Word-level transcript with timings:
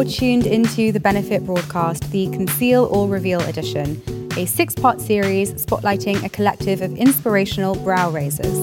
You're 0.00 0.08
tuned 0.08 0.46
into 0.46 0.92
the 0.92 0.98
Benefit 0.98 1.44
broadcast, 1.44 2.10
the 2.10 2.30
Conceal 2.30 2.86
or 2.86 3.06
Reveal 3.06 3.42
edition, 3.42 4.00
a 4.38 4.46
six 4.46 4.74
part 4.74 4.98
series 4.98 5.52
spotlighting 5.52 6.24
a 6.24 6.30
collective 6.30 6.80
of 6.80 6.96
inspirational 6.96 7.74
brow 7.74 8.08
raisers. 8.08 8.58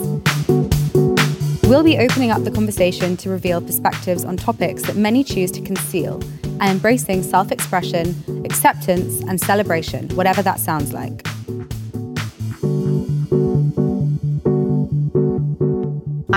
We'll 1.69 1.83
be 1.83 1.99
opening 1.99 2.31
up 2.31 2.43
the 2.43 2.49
conversation 2.49 3.17
to 3.17 3.29
reveal 3.29 3.61
perspectives 3.61 4.25
on 4.25 4.35
topics 4.35 4.81
that 4.87 4.95
many 4.95 5.23
choose 5.23 5.51
to 5.51 5.61
conceal 5.61 6.15
and 6.59 6.71
embracing 6.71 7.21
self 7.21 7.51
expression, 7.51 8.15
acceptance, 8.43 9.21
and 9.21 9.39
celebration, 9.39 10.09
whatever 10.15 10.41
that 10.41 10.59
sounds 10.59 10.91
like. 10.91 11.23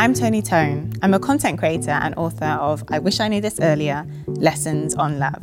I'm 0.01 0.15
Toni 0.15 0.41
Tone. 0.41 0.95
I'm 1.03 1.13
a 1.13 1.19
content 1.19 1.59
creator 1.59 1.91
and 1.91 2.15
author 2.15 2.47
of 2.47 2.83
I 2.89 2.99
Wish 2.99 3.21
I 3.21 3.29
Knew 3.29 3.43
This 3.43 3.61
Earlier 3.61 4.07
Lessons 4.29 4.95
on 4.95 5.19
Love. 5.19 5.43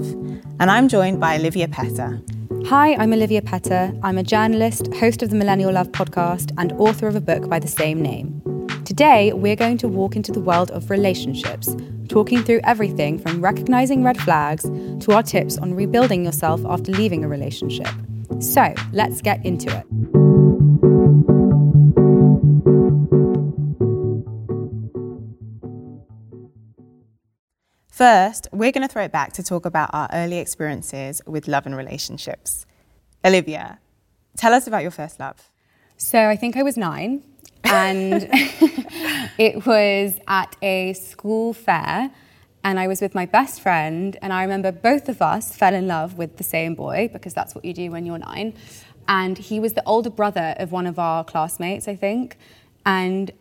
And 0.60 0.72
I'm 0.72 0.88
joined 0.88 1.20
by 1.20 1.38
Olivia 1.38 1.68
Petter. 1.68 2.20
Hi, 2.66 2.96
I'm 2.96 3.14
Olivia 3.14 3.44
Petter. 3.44 3.94
I'm 4.02 4.18
a 4.18 4.24
journalist, 4.24 4.92
host 4.96 5.22
of 5.22 5.30
the 5.30 5.36
Millennial 5.36 5.72
Love 5.74 5.90
podcast, 5.90 6.54
and 6.58 6.72
author 6.72 7.08
of 7.08 7.16
a 7.16 7.22
book 7.22 7.48
by 7.48 7.60
the 7.60 7.68
same 7.68 8.02
name. 8.02 8.42
Today, 8.84 9.32
we're 9.32 9.56
going 9.56 9.78
to 9.78 9.88
walk 9.88 10.16
into 10.16 10.32
the 10.32 10.42
world 10.42 10.72
of 10.72 10.90
relationships, 10.90 11.76
talking 12.10 12.42
through 12.42 12.62
everything 12.64 13.20
from 13.20 13.42
recognizing 13.42 14.04
red 14.04 14.20
flags 14.20 14.64
to 14.64 15.12
our 15.12 15.22
tips 15.22 15.60
on 15.60 15.76
rebuilding 15.76 16.26
yourself 16.26 16.66
after 16.66 16.92
leaving 16.92 17.24
a 17.24 17.28
relationship. 17.28 17.90
So, 18.40 18.74
let's 18.92 19.22
get 19.22 19.46
into 19.46 19.70
it. 19.78 20.27
First, 27.98 28.48
we're 28.52 28.72
going 28.72 28.88
to 28.88 28.94
throw 28.94 29.06
it 29.06 29.12
back 29.12 29.34
to 29.34 29.44
talk 29.44 29.66
about 29.66 29.90
our 29.92 30.08
early 30.14 30.38
experiences 30.38 31.20
with 31.26 31.48
love 31.48 31.66
and 31.66 31.76
relationships. 31.76 32.68
Olivia, 33.26 33.80
tell 34.38 34.54
us 34.54 34.68
about 34.68 34.84
your 34.84 34.92
first 34.92 35.20
love. 35.20 35.50
So 35.98 36.30
I 36.30 36.36
think 36.36 36.58
I 36.58 36.62
was 36.62 36.78
nine, 36.78 37.24
and 37.64 38.30
it 39.40 39.66
was 39.66 40.14
at 40.28 40.56
a 40.62 40.94
school 40.94 41.54
fair, 41.54 42.12
and 42.64 42.80
I 42.80 42.88
was 42.88 43.02
with 43.02 43.16
my 43.16 43.26
best 43.26 43.62
friend, 43.62 44.16
and 44.22 44.32
I 44.32 44.44
remember 44.44 44.72
both 44.72 45.10
of 45.10 45.20
us 45.24 45.56
fell 45.56 45.74
in 45.74 45.88
love 45.88 46.20
with 46.20 46.38
the 46.38 46.44
same 46.44 46.76
boy 46.76 47.10
because 47.12 47.34
that's 47.34 47.56
what 47.56 47.66
you 47.66 47.74
do 47.74 47.90
when 47.90 48.06
you're 48.06 48.20
nine. 48.20 48.54
And 49.08 49.40
he 49.40 49.60
was 49.60 49.74
the 49.74 49.84
older 49.88 50.12
brother 50.12 50.54
of 50.60 50.72
one 50.72 50.86
of 50.86 51.00
our 51.00 51.24
classmates, 51.24 51.88
I 51.88 51.96
think. 51.96 52.38
And 52.86 53.32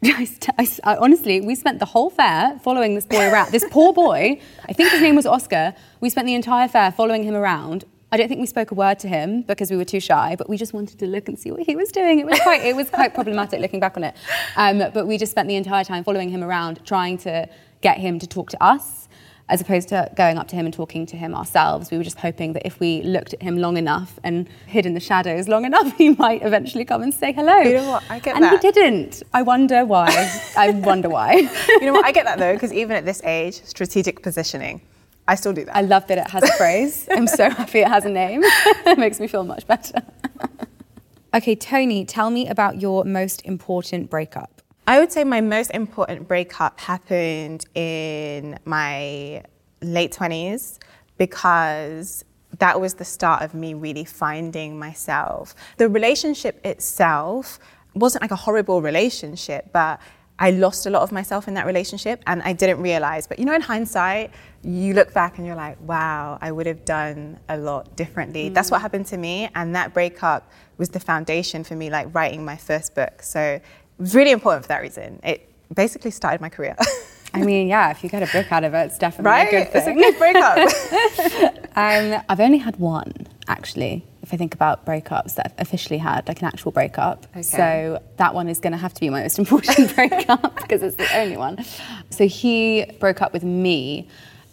I, 0.04 0.26
I, 0.58 0.68
I, 0.84 0.96
honestly, 0.96 1.40
we 1.40 1.54
spent 1.54 1.78
the 1.78 1.84
whole 1.84 2.08
fair 2.08 2.58
following 2.62 2.94
this 2.94 3.04
boy 3.04 3.30
around. 3.30 3.52
This 3.52 3.64
poor 3.70 3.92
boy, 3.92 4.40
I 4.68 4.72
think 4.72 4.90
his 4.90 5.02
name 5.02 5.14
was 5.14 5.26
Oscar. 5.26 5.74
We 6.00 6.08
spent 6.08 6.26
the 6.26 6.34
entire 6.34 6.68
fair 6.68 6.90
following 6.90 7.22
him 7.22 7.34
around. 7.34 7.84
I 8.12 8.16
don't 8.16 8.28
think 8.28 8.40
we 8.40 8.46
spoke 8.46 8.70
a 8.70 8.74
word 8.74 8.98
to 9.00 9.08
him 9.08 9.42
because 9.42 9.70
we 9.70 9.76
were 9.76 9.84
too 9.84 10.00
shy, 10.00 10.34
but 10.36 10.48
we 10.48 10.56
just 10.56 10.72
wanted 10.72 10.98
to 10.98 11.06
look 11.06 11.28
and 11.28 11.38
see 11.38 11.50
what 11.50 11.60
he 11.60 11.76
was 11.76 11.92
doing. 11.92 12.18
It 12.18 12.26
was 12.26 12.40
quite, 12.40 12.64
it 12.64 12.74
was 12.74 12.90
quite 12.90 13.14
problematic 13.14 13.60
looking 13.60 13.78
back 13.78 13.96
on 13.96 14.04
it. 14.04 14.16
Um, 14.56 14.78
but 14.78 15.06
we 15.06 15.18
just 15.18 15.32
spent 15.32 15.48
the 15.48 15.56
entire 15.56 15.84
time 15.84 16.02
following 16.02 16.30
him 16.30 16.42
around, 16.42 16.84
trying 16.84 17.18
to 17.18 17.48
get 17.82 17.98
him 17.98 18.18
to 18.18 18.26
talk 18.26 18.50
to 18.50 18.62
us 18.62 18.99
as 19.50 19.60
opposed 19.60 19.88
to 19.88 20.08
going 20.16 20.38
up 20.38 20.46
to 20.48 20.56
him 20.56 20.64
and 20.64 20.72
talking 20.72 21.04
to 21.04 21.16
him 21.16 21.34
ourselves. 21.34 21.90
We 21.90 21.98
were 21.98 22.04
just 22.04 22.18
hoping 22.18 22.52
that 22.52 22.64
if 22.64 22.78
we 22.78 23.02
looked 23.02 23.34
at 23.34 23.42
him 23.42 23.58
long 23.58 23.76
enough 23.76 24.18
and 24.22 24.48
hid 24.66 24.86
in 24.86 24.94
the 24.94 25.00
shadows 25.00 25.48
long 25.48 25.64
enough, 25.64 25.92
he 25.98 26.10
might 26.10 26.42
eventually 26.42 26.84
come 26.84 27.02
and 27.02 27.12
say 27.12 27.32
hello. 27.32 27.58
You 27.58 27.74
know 27.74 27.90
what? 27.90 28.04
I 28.08 28.20
get 28.20 28.36
and 28.36 28.44
that. 28.44 28.52
And 28.54 28.62
he 28.62 28.70
didn't. 28.70 29.22
I 29.34 29.42
wonder 29.42 29.84
why. 29.84 30.08
I 30.56 30.70
wonder 30.90 31.08
why. 31.08 31.34
you 31.68 31.80
know 31.80 31.92
what? 31.92 32.06
I 32.06 32.12
get 32.12 32.24
that 32.24 32.38
though, 32.38 32.54
because 32.54 32.72
even 32.82 32.96
at 32.96 33.04
this 33.04 33.22
age, 33.24 33.62
strategic 33.64 34.22
positioning. 34.22 34.80
I 35.26 35.34
still 35.34 35.52
do 35.52 35.64
that. 35.64 35.76
I 35.76 35.82
love 35.82 36.06
that 36.06 36.18
it 36.18 36.30
has 36.30 36.42
a 36.42 36.52
phrase. 36.54 37.08
I'm 37.10 37.26
so 37.26 37.50
happy 37.50 37.80
it 37.80 37.88
has 37.88 38.04
a 38.04 38.08
name. 38.08 38.42
it 38.44 38.98
makes 38.98 39.20
me 39.20 39.26
feel 39.26 39.44
much 39.44 39.66
better. 39.66 40.02
okay, 41.34 41.54
Toni, 41.54 42.04
tell 42.04 42.30
me 42.30 42.48
about 42.48 42.80
your 42.80 43.04
most 43.04 43.44
important 43.44 44.10
breakup. 44.10 44.59
I 44.86 44.98
would 44.98 45.12
say 45.12 45.24
my 45.24 45.40
most 45.40 45.70
important 45.70 46.26
breakup 46.26 46.80
happened 46.80 47.64
in 47.74 48.58
my 48.64 49.44
late 49.82 50.12
20s 50.12 50.78
because 51.16 52.24
that 52.58 52.80
was 52.80 52.94
the 52.94 53.04
start 53.04 53.42
of 53.42 53.54
me 53.54 53.74
really 53.74 54.04
finding 54.04 54.78
myself. 54.78 55.54
The 55.76 55.88
relationship 55.88 56.64
itself 56.64 57.58
wasn't 57.94 58.22
like 58.22 58.30
a 58.30 58.36
horrible 58.36 58.82
relationship, 58.82 59.70
but 59.72 60.00
I 60.38 60.52
lost 60.52 60.86
a 60.86 60.90
lot 60.90 61.02
of 61.02 61.12
myself 61.12 61.48
in 61.48 61.54
that 61.54 61.66
relationship 61.66 62.22
and 62.26 62.40
I 62.42 62.54
didn't 62.54 62.80
realize. 62.80 63.26
But 63.26 63.38
you 63.38 63.44
know, 63.44 63.54
in 63.54 63.60
hindsight, 63.60 64.30
you 64.62 64.94
look 64.94 65.12
back 65.12 65.36
and 65.36 65.46
you're 65.46 65.56
like, 65.56 65.78
wow, 65.82 66.38
I 66.40 66.50
would 66.50 66.66
have 66.66 66.84
done 66.86 67.38
a 67.50 67.58
lot 67.58 67.94
differently. 67.94 68.48
Mm. 68.48 68.54
That's 68.54 68.70
what 68.70 68.80
happened 68.80 69.06
to 69.06 69.18
me. 69.18 69.50
And 69.54 69.74
that 69.76 69.92
breakup 69.92 70.50
was 70.78 70.88
the 70.88 71.00
foundation 71.00 71.62
for 71.62 71.76
me, 71.76 71.90
like 71.90 72.14
writing 72.14 72.42
my 72.42 72.56
first 72.56 72.94
book. 72.94 73.22
So 73.22 73.60
really 74.00 74.30
important 74.30 74.64
for 74.64 74.68
that 74.68 74.82
reason. 74.82 75.20
It 75.22 75.48
basically 75.74 76.10
started 76.10 76.40
my 76.40 76.48
career. 76.48 76.76
I 77.32 77.42
mean, 77.42 77.68
yeah, 77.68 77.90
if 77.90 78.02
you 78.02 78.10
get 78.10 78.22
a 78.22 78.32
book 78.32 78.50
out 78.50 78.64
of 78.64 78.74
it, 78.74 78.86
it's 78.86 78.98
definitely 78.98 79.30
right? 79.30 79.48
a 79.48 79.50
good 79.50 79.72
thing. 79.72 79.98
It's 80.00 80.18
a 80.18 80.18
good 80.18 80.18
breakup. 80.18 81.70
um, 81.76 82.24
I've 82.28 82.40
only 82.40 82.58
had 82.58 82.76
one, 82.76 83.12
actually, 83.46 84.04
if 84.22 84.34
I 84.34 84.36
think 84.36 84.52
about 84.52 84.84
breakups 84.84 85.36
that 85.36 85.46
I've 85.46 85.66
officially 85.66 85.98
had, 85.98 86.26
like 86.26 86.40
an 86.40 86.46
actual 86.46 86.72
breakup. 86.72 87.26
Okay. 87.32 87.42
So 87.42 88.02
that 88.16 88.34
one 88.34 88.48
is 88.48 88.58
going 88.58 88.72
to 88.72 88.78
have 88.78 88.94
to 88.94 89.00
be 89.00 89.10
my 89.10 89.22
most 89.22 89.38
important 89.38 89.94
breakup 89.94 90.56
because 90.56 90.82
it's 90.82 90.96
the 90.96 91.16
only 91.16 91.36
one. 91.36 91.64
So 92.10 92.26
he 92.26 92.84
broke 92.98 93.22
up 93.22 93.32
with 93.32 93.44
me. 93.44 94.08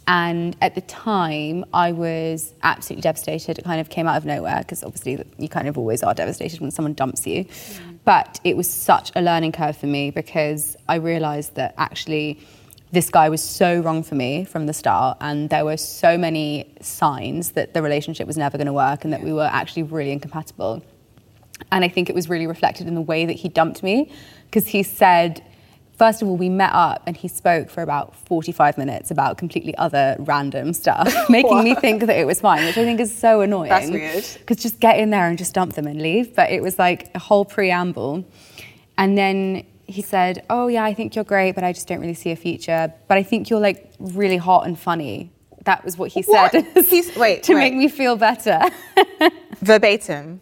And 0.10 0.56
at 0.62 0.74
the 0.74 0.82
time, 0.82 1.66
I 1.74 1.92
was 1.92 2.54
absolutely 2.64 3.02
devastated. 3.02 3.60
It 3.60 3.66
kind 3.66 3.82
of 3.82 3.90
came 3.90 4.08
out 4.08 4.16
of 4.16 4.24
nowhere 4.24 4.60
because 4.60 4.82
obviously 4.82 5.22
you 5.38 5.50
kind 5.50 5.68
of 5.68 5.78
always 5.78 6.02
are 6.02 6.14
devastated 6.14 6.62
when 6.62 6.72
someone 6.72 6.94
dumps 6.94 7.28
you. 7.28 7.44
Mm. 7.44 7.97
But 8.08 8.40
it 8.46 8.56
was 8.56 8.70
such 8.72 9.12
a 9.18 9.22
learning 9.22 9.52
curve 9.52 9.76
for 9.76 9.86
me 9.86 10.12
because 10.12 10.78
I 10.88 10.96
realized 10.96 11.56
that 11.56 11.74
actually 11.78 12.40
this 12.94 13.10
guy 13.10 13.28
was 13.28 13.44
so 13.44 13.82
wrong 13.82 14.02
for 14.02 14.16
me 14.16 14.46
from 14.46 14.66
the 14.66 14.72
start 14.72 15.18
and 15.20 15.50
there 15.50 15.66
were 15.66 15.76
so 15.76 16.18
many 16.18 16.74
signs 16.80 17.52
that 17.52 17.74
the 17.74 17.82
relationship 17.82 18.26
was 18.26 18.38
never 18.38 18.58
going 18.58 18.68
to 18.68 18.72
work 18.72 19.04
and 19.04 19.12
that 19.12 19.22
we 19.22 19.34
were 19.34 19.50
actually 19.52 19.84
really 19.84 20.14
incompatible. 20.14 20.82
And 21.70 21.84
I 21.84 21.90
think 21.90 22.10
it 22.10 22.16
was 22.16 22.30
really 22.30 22.48
reflected 22.48 22.88
in 22.88 22.96
the 22.96 23.02
way 23.02 23.26
that 23.26 23.34
he 23.34 23.50
dumped 23.50 23.84
me 23.84 24.10
because 24.46 24.70
he 24.70 24.84
said 24.84 25.44
First 25.98 26.22
of 26.22 26.28
all, 26.28 26.38
we 26.38 26.48
met 26.48 26.72
up 26.74 27.02
and 27.08 27.18
he 27.18 27.28
spoke 27.28 27.72
for 27.72 27.82
about 27.82 28.16
45 28.16 28.78
minutes 28.78 29.10
about 29.10 29.40
completely 29.40 29.76
other 29.78 30.16
random 30.20 30.74
stuff, 30.74 31.12
making 31.30 31.64
me 31.64 31.74
think 31.74 32.06
that 32.06 32.16
it 32.16 32.28
was 32.28 32.40
fine, 32.40 32.64
which 32.66 32.78
I 32.78 32.84
think 32.84 33.00
is 33.00 33.16
so 33.16 33.42
annoying. 33.42 33.70
That's 33.70 33.90
weird. 33.90 34.24
Because 34.40 34.58
just 34.58 34.80
get 34.80 35.00
in 35.00 35.10
there 35.10 35.28
and 35.28 35.40
just 35.40 35.56
dump 35.56 35.74
them 35.74 35.88
and 35.88 36.00
leave. 36.00 36.36
But 36.36 36.52
it 36.52 36.62
was 36.62 36.78
like 36.78 37.10
a 37.16 37.20
whole 37.20 37.46
preamble. 37.46 38.26
And 38.96 39.18
then 39.18 39.66
he 39.88 40.04
said, 40.04 40.46
Oh, 40.52 40.68
yeah, 40.68 40.84
I 40.84 40.94
think 40.94 41.16
you're 41.16 41.24
great, 41.24 41.56
but 41.56 41.64
I 41.64 41.74
just 41.74 41.88
don't 41.88 42.00
really 42.00 42.14
see 42.14 42.30
a 42.30 42.36
future. 42.36 42.94
But 43.08 43.18
I 43.18 43.24
think 43.24 43.50
you're 43.50 43.60
like 43.60 43.92
really 44.00 44.38
hot 44.38 44.68
and 44.68 44.78
funny. 44.78 45.32
That 45.64 45.84
was 45.84 45.98
what 45.98 46.12
he 46.12 46.22
said 46.22 46.52
He's, 46.86 47.16
wait, 47.18 47.42
to 47.44 47.56
wait. 47.56 47.60
make 47.60 47.74
me 47.74 47.88
feel 47.88 48.16
better. 48.18 48.62
Verbatim 49.62 50.42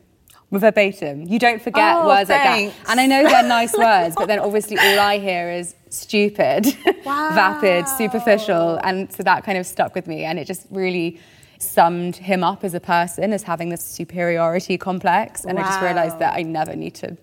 verbatim. 0.59 1.23
You 1.23 1.39
don't 1.39 1.61
forget 1.61 1.97
oh, 1.97 2.07
words 2.07 2.27
thanks. 2.27 2.75
like 2.75 2.85
that. 2.85 2.91
And 2.91 2.99
I 2.99 3.07
know 3.07 3.27
they're 3.27 3.43
nice 3.43 3.73
words, 3.77 4.15
but 4.17 4.27
then 4.27 4.39
obviously 4.39 4.77
all 4.77 4.99
I 4.99 5.19
hear 5.19 5.49
is 5.51 5.75
stupid, 5.89 6.65
wow. 7.05 7.31
vapid, 7.33 7.87
superficial. 7.87 8.79
And 8.83 9.11
so 9.11 9.23
that 9.23 9.43
kind 9.43 9.57
of 9.57 9.65
stuck 9.65 9.95
with 9.95 10.07
me. 10.07 10.23
And 10.23 10.39
it 10.39 10.45
just 10.45 10.67
really 10.69 11.19
summed 11.59 12.15
him 12.17 12.43
up 12.43 12.63
as 12.63 12.73
a 12.73 12.79
person 12.79 13.33
as 13.33 13.43
having 13.43 13.69
this 13.69 13.83
superiority 13.83 14.77
complex. 14.77 15.45
And 15.45 15.57
wow. 15.57 15.63
I 15.63 15.67
just 15.67 15.81
realized 15.81 16.19
that 16.19 16.35
I 16.35 16.41
never 16.41 16.75
need 16.75 16.95
to 16.95 17.17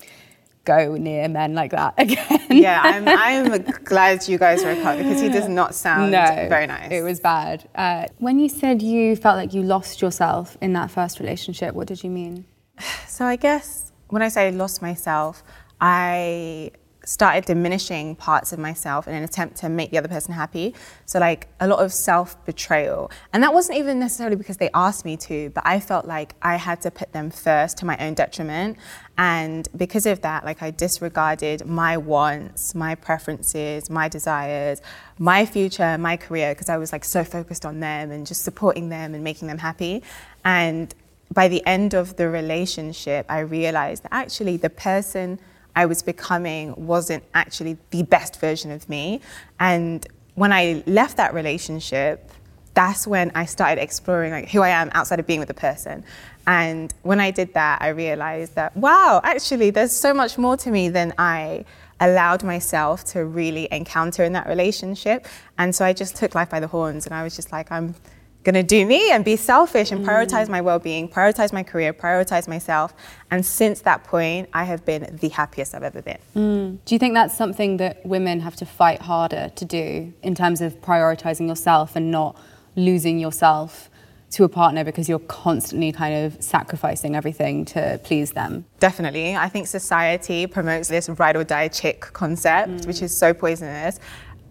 go 0.65 0.95
near 0.95 1.29
men 1.29 1.55
like 1.55 1.73
that 1.73 1.95
again. 1.99 2.47
yeah, 2.51 2.81
I'm, 2.85 3.09
I'm 3.09 3.61
glad 3.85 4.27
you 4.29 4.39
guys 4.39 4.63
broke 4.63 4.85
up 4.85 4.97
because 4.97 5.21
he 5.21 5.29
does 5.29 5.49
not 5.49 5.75
sound 5.75 6.13
no, 6.13 6.25
very 6.49 6.67
nice. 6.67 6.91
It 6.91 7.03
was 7.03 7.21
bad. 7.21 7.69
Uh, 7.75 8.07
when 8.19 8.39
you 8.39 8.49
said 8.49 8.83
you 8.83 9.17
felt 9.17 9.37
like 9.37 9.55
you 9.55 9.63
lost 9.63 10.01
yourself 10.01 10.57
in 10.61 10.73
that 10.75 10.91
first 10.91 11.21
relationship, 11.21 11.75
what 11.75 11.89
did 11.89 12.03
you 12.05 12.11
mean? 12.11 12.45
So 13.07 13.27
I 13.27 13.37
guess 13.37 13.93
when 14.09 14.23
I 14.23 14.29
say 14.29 14.51
lost 14.51 14.83
myself, 14.83 15.43
I 15.81 16.73
started 17.05 17.45
diminishing 17.45 18.15
parts 18.15 18.53
of 18.53 18.59
myself 18.59 19.09
in 19.09 19.15
an 19.15 19.25
attempt 19.25 19.57
to 19.57 19.69
make 19.69 19.91
the 19.91 19.99
other 19.99 20.09
person 20.09 20.33
happy. 20.33 20.75
So 21.05 21.19
like 21.19 21.49
a 21.61 21.67
lot 21.67 21.81
of 21.81 21.93
self-betrayal. 21.93 23.11
And 23.33 23.43
that 23.43 23.53
wasn't 23.53 23.79
even 23.79 23.99
necessarily 23.99 24.37
because 24.37 24.59
they 24.59 24.71
asked 24.73 25.05
me 25.05 25.17
to, 25.19 25.51
but 25.51 25.67
I 25.67 25.81
felt 25.81 26.07
like 26.07 26.35
I 26.43 26.57
had 26.57 26.81
to 26.83 26.91
put 26.91 27.13
them 27.13 27.31
first 27.31 27.79
to 27.79 27.87
my 27.87 27.97
own 27.99 28.15
detriment. 28.15 28.79
And 29.19 29.69
because 29.77 30.07
of 30.07 30.21
that, 30.23 30.45
like 30.45 30.63
I 30.63 30.71
disregarded 30.71 31.67
my 31.67 31.97
wants, 31.97 32.75
my 32.75 32.95
preferences, 32.95 33.91
my 33.91 34.09
desires, 34.09 34.81
my 35.19 35.45
future, 35.45 35.99
my 35.99 36.17
career, 36.17 36.55
because 36.55 36.69
I 36.69 36.77
was 36.77 36.93
like 36.93 37.05
so 37.05 37.25
focused 37.25 37.67
on 37.67 37.81
them 37.81 38.11
and 38.11 38.27
just 38.27 38.43
supporting 38.43 38.89
them 38.89 39.15
and 39.15 39.25
making 39.25 39.49
them 39.49 39.59
happy. 39.59 40.03
And 40.45 40.95
by 41.33 41.49
the 41.49 41.65
end 41.67 41.95
of 41.95 42.17
the 42.17 42.29
relationship, 42.29 43.27
I 43.29 43.41
realized 43.41 44.03
that 44.05 44.13
actually 44.13 44.57
the 44.57 44.71
person 44.71 45.39
I 45.75 45.87
was 45.87 46.03
becoming 46.03 46.75
wasn't 46.77 47.25
actually 47.35 47.79
the 47.91 48.03
best 48.03 48.39
version 48.41 48.71
of 48.71 48.89
me. 48.89 49.21
And 49.59 50.07
when 50.35 50.53
I 50.53 50.83
left 50.87 51.17
that 51.17 51.33
relationship, 51.33 52.31
that's 52.75 53.07
when 53.07 53.31
I 53.35 53.45
started 53.45 53.81
exploring 53.81 54.33
like 54.33 54.51
who 54.51 54.63
I 54.63 54.71
am 54.71 54.91
outside 54.95 55.21
of 55.21 55.27
being 55.27 55.41
with 55.41 55.51
a 55.51 55.55
person. 55.55 56.05
And 56.47 56.93
when 57.03 57.21
I 57.21 57.31
did 57.31 57.55
that, 57.55 57.81
I 57.81 57.89
realized 57.89 58.55
that 58.55 58.77
wow, 58.77 59.21
actually, 59.23 59.71
there's 59.71 59.93
so 59.93 60.13
much 60.13 60.39
more 60.39 60.57
to 60.59 60.71
me 60.71 60.89
than 60.89 61.13
I 61.19 61.65
allowed 62.01 62.43
myself 62.43 63.05
to 63.05 63.25
really 63.25 63.69
encounter 63.71 64.25
in 64.25 64.33
that 64.33 64.49
relationship. 64.49 65.27
And 65.59 65.75
so 65.75 65.85
I 65.85 65.93
just 65.93 66.17
took 66.17 66.35
life 66.35 66.51
by 66.51 66.61
the 66.61 66.67
horns, 66.67 67.07
and 67.07 67.15
I 67.15 67.23
was 67.23 67.37
just 67.37 67.53
like, 67.53 67.71
I'm 67.71 67.95
going 68.45 68.55
to 68.55 68.63
do 68.63 68.85
me 68.85 69.11
and 69.11 69.25
be 69.25 69.37
selfish 69.37 69.93
and 69.93 70.05
prioritize 70.05 70.49
my 70.49 70.61
well-being 70.61 71.09
prioritize 71.09 71.53
my 71.53 71.63
career 71.63 71.93
prioritize 71.93 72.49
myself 72.49 72.93
and 73.31 73.45
since 73.45 73.81
that 73.83 74.03
point 74.05 74.49
i 74.53 74.65
have 74.65 74.85
been 74.85 75.17
the 75.21 75.29
happiest 75.29 75.75
i've 75.75 75.83
ever 75.83 76.03
been 76.03 76.19
mm. 76.35 76.79
do 76.85 76.95
you 76.95 76.99
think 76.99 77.15
that's 77.15 77.37
something 77.37 77.77
that 77.77 78.05
women 78.05 78.41
have 78.41 78.57
to 78.57 78.67
fight 78.67 79.01
harder 79.03 79.51
to 79.55 79.65
do 79.65 80.13
in 80.23 80.35
terms 80.35 80.61
of 80.61 80.81
prioritizing 80.81 81.47
yourself 81.47 81.95
and 81.97 82.11
not 82.11 82.37
losing 82.77 83.19
yourself 83.19 83.91
to 84.33 84.45
a 84.45 84.49
partner 84.49 84.83
because 84.83 85.09
you're 85.09 85.19
constantly 85.19 85.93
kind 85.93 86.25
of 86.25 86.43
sacrificing 86.43 87.15
everything 87.15 87.67
to 87.67 88.01
please 88.03 88.33
them. 88.33 88.65
Definitely. 88.81 89.37
I 89.37 89.49
think 89.51 89.67
society 89.67 90.47
promotes 90.47 90.89
this 90.89 91.09
ride 91.11 91.37
or 91.37 91.45
die 91.45 91.69
chick 91.69 92.01
concept, 92.01 92.71
mm. 92.71 92.87
which 92.87 93.03
is 93.03 93.15
so 93.15 93.35
poisonous. 93.35 94.01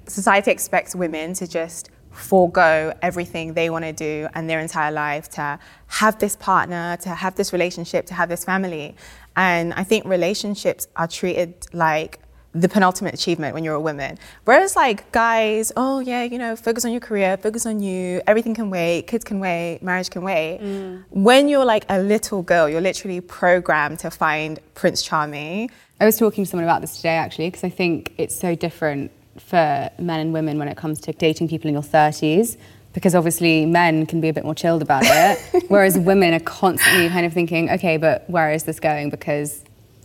Society 0.08 0.52
expects 0.52 0.96
women 0.96 1.34
to 1.34 1.48
just 1.48 1.90
forego 2.12 2.94
everything 3.02 3.54
they 3.54 3.70
want 3.70 3.86
to 3.86 3.94
do 3.94 4.28
and 4.34 4.50
their 4.50 4.60
entire 4.60 4.92
life 4.92 5.30
to 5.30 5.60
have 5.88 6.20
this 6.20 6.36
partner, 6.36 6.98
to 7.02 7.10
have 7.10 7.36
this 7.36 7.52
relationship, 7.54 8.06
to 8.08 8.14
have 8.14 8.30
this 8.30 8.44
family. 8.46 8.96
And 9.36 9.74
I 9.74 9.84
think 9.84 10.06
relationships 10.06 10.88
are 10.96 11.08
treated 11.08 11.68
like 11.74 12.20
the 12.54 12.68
penultimate 12.68 13.14
achievement 13.14 13.54
when 13.54 13.64
you're 13.64 13.76
a 13.76 13.82
woman. 13.82 14.18
Whereas 14.44 14.76
like 14.76 15.10
guys, 15.12 15.72
oh 15.78 16.00
yeah, 16.00 16.24
you 16.24 16.38
know, 16.38 16.56
focus 16.56 16.84
on 16.84 16.92
your 16.92 17.00
career, 17.00 17.38
focus 17.38 17.66
on 17.66 17.80
you, 17.80 18.22
everything 18.28 18.54
can 18.54 18.70
wait, 18.70 19.08
kids 19.08 19.24
can 19.24 19.40
wait, 19.40 19.80
marriage 19.82 20.10
can 20.10 20.22
wait. 20.22 20.60
Mm. 20.62 21.06
When 21.12 21.48
you're 21.48 21.66
like 21.66 21.86
a 21.88 22.00
little 22.00 22.42
girl, 22.42 22.68
you're 22.68 22.82
literally 22.82 23.22
programmed 23.22 24.00
to 24.00 24.12
find 24.12 24.60
Prince 24.74 25.02
Charming. 25.02 25.72
I 26.02 26.06
was 26.06 26.18
talking 26.18 26.44
to 26.44 26.50
someone 26.50 26.66
about 26.66 26.82
this 26.82 26.98
today 26.98 27.16
actually 27.16 27.48
because 27.48 27.64
I 27.64 27.70
think 27.70 28.14
it's 28.18 28.36
so 28.36 28.54
different 28.56 29.12
for 29.38 29.90
men 30.00 30.20
and 30.20 30.34
women 30.34 30.60
when 30.60 30.68
it 30.68 30.78
comes 30.78 31.00
to 31.02 31.14
dating 31.14 31.48
people 31.48 31.68
in 31.68 31.74
your 31.74 31.84
30s 31.84 32.58
because 32.94 33.16
obviously 33.16 33.66
men 33.66 34.06
can 34.06 34.20
be 34.20 34.28
a 34.28 34.34
bit 34.34 34.44
more 34.44 34.56
chilled 34.56 34.82
about 34.82 35.04
it 35.06 35.64
whereas 35.70 35.98
women 35.98 36.34
are 36.34 36.40
constantly 36.42 37.08
kind 37.10 37.26
of 37.26 37.34
thinking 37.34 37.70
okay 37.70 37.98
but 37.98 38.30
where 38.30 38.52
is 38.52 38.64
this 38.64 38.80
going? 38.80 39.10
Because 39.10 39.64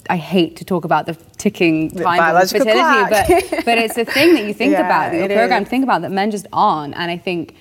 I 0.08 0.16
hate 0.16 0.56
to 0.56 0.64
talk 0.64 0.84
about 0.84 1.06
the 1.06 1.14
ticking 1.36 1.90
time 1.90 2.36
of 2.36 2.50
fertility, 2.50 3.10
but 3.10 3.64
but 3.64 3.78
it's 3.78 3.96
a 3.96 4.04
thing 4.04 4.34
that 4.34 4.44
you 4.44 4.54
think 4.54 4.72
yeah, 4.72 4.80
about 4.80 5.12
that 5.12 5.18
you're 5.18 5.38
programmed 5.38 5.66
to 5.66 5.70
think 5.70 5.84
about 5.84 6.02
that 6.02 6.12
men 6.12 6.30
just 6.30 6.46
aren't. 6.52 6.94
And 6.94 7.10
I 7.10 7.18
think 7.18 7.54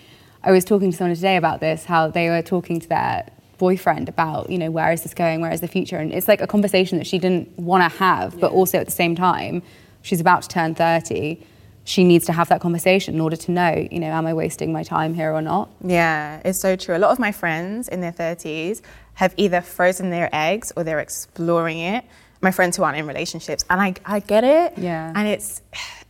I 0.43 0.51
was 0.51 0.63
talking 0.63 0.91
to 0.91 0.97
someone 0.97 1.15
today 1.15 1.37
about 1.37 1.59
this, 1.59 1.85
how 1.85 2.07
they 2.07 2.29
were 2.29 2.41
talking 2.41 2.79
to 2.79 2.87
their 2.87 3.27
boyfriend 3.57 4.09
about, 4.09 4.49
you 4.49 4.57
know, 4.57 4.69
where 4.69 4.91
is 4.91 5.01
this 5.03 5.13
going, 5.13 5.41
where 5.41 5.51
is 5.51 5.61
the 5.61 5.67
future, 5.67 5.97
and 5.97 6.13
it's 6.13 6.27
like 6.27 6.41
a 6.41 6.47
conversation 6.47 6.97
that 6.97 7.07
she 7.07 7.17
didn't 7.17 7.57
want 7.57 7.89
to 7.89 7.97
have, 7.97 8.39
but 8.39 8.51
also 8.51 8.77
at 8.77 8.85
the 8.85 8.91
same 8.91 9.15
time, 9.15 9.63
she's 10.01 10.19
about 10.19 10.43
to 10.43 10.49
turn 10.49 10.75
thirty. 10.75 11.45
She 11.85 12.03
needs 12.03 12.25
to 12.25 12.33
have 12.33 12.49
that 12.49 12.61
conversation 12.61 13.15
in 13.15 13.21
order 13.21 13.37
to 13.37 13.51
know, 13.51 13.87
you 13.89 13.99
know, 13.99 14.07
am 14.07 14.25
I 14.27 14.33
wasting 14.33 14.73
my 14.73 14.83
time 14.83 15.13
here 15.13 15.31
or 15.31 15.41
not? 15.41 15.69
Yeah, 15.81 16.41
it's 16.43 16.59
so 16.59 16.75
true. 16.75 16.97
A 16.97 16.99
lot 16.99 17.11
of 17.11 17.19
my 17.19 17.31
friends 17.31 17.87
in 17.87 18.01
their 18.01 18.11
30s 18.11 18.81
have 19.13 19.33
either 19.37 19.61
frozen 19.61 20.09
their 20.09 20.29
eggs 20.33 20.73
or 20.75 20.83
they're 20.83 20.99
exploring 20.99 21.79
it 21.79 22.03
my 22.45 22.51
friends 22.51 22.77
who 22.77 22.83
aren't 22.83 22.97
in 22.97 23.07
relationships. 23.07 23.65
And 23.69 23.81
I, 23.81 23.93
I 24.05 24.19
get 24.19 24.43
it. 24.43 24.77
Yeah. 24.77 25.11
And 25.15 25.27
it's 25.27 25.61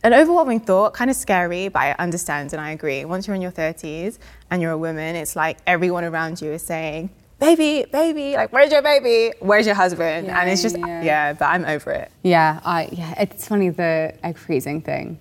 an 0.04 0.14
overwhelming 0.14 0.60
thought, 0.60 0.94
kind 0.94 1.10
of 1.10 1.16
scary, 1.16 1.68
but 1.68 1.80
I 1.80 1.92
understand 1.98 2.52
and 2.52 2.60
I 2.60 2.70
agree. 2.70 3.04
Once 3.04 3.26
you're 3.26 3.34
in 3.34 3.42
your 3.42 3.52
30s 3.52 4.18
and 4.50 4.62
you're 4.62 4.72
a 4.72 4.78
woman, 4.78 5.16
it's 5.16 5.34
like 5.34 5.58
everyone 5.66 6.04
around 6.04 6.40
you 6.40 6.52
is 6.52 6.62
saying, 6.62 7.10
baby, 7.40 7.86
baby, 7.90 8.34
like, 8.34 8.52
where's 8.52 8.70
your 8.70 8.82
baby? 8.82 9.34
Where's 9.40 9.66
your 9.66 9.74
husband? 9.74 10.26
Yeah, 10.26 10.40
and 10.40 10.50
it's 10.50 10.62
just, 10.62 10.78
yeah. 10.78 11.02
yeah, 11.02 11.32
but 11.32 11.46
I'm 11.46 11.64
over 11.64 11.90
it. 11.90 12.10
Yeah, 12.22 12.60
I, 12.64 12.88
yeah, 12.92 13.22
it's 13.22 13.48
funny 13.48 13.70
the 13.70 14.14
egg 14.22 14.38
freezing 14.38 14.80
thing. 14.82 15.18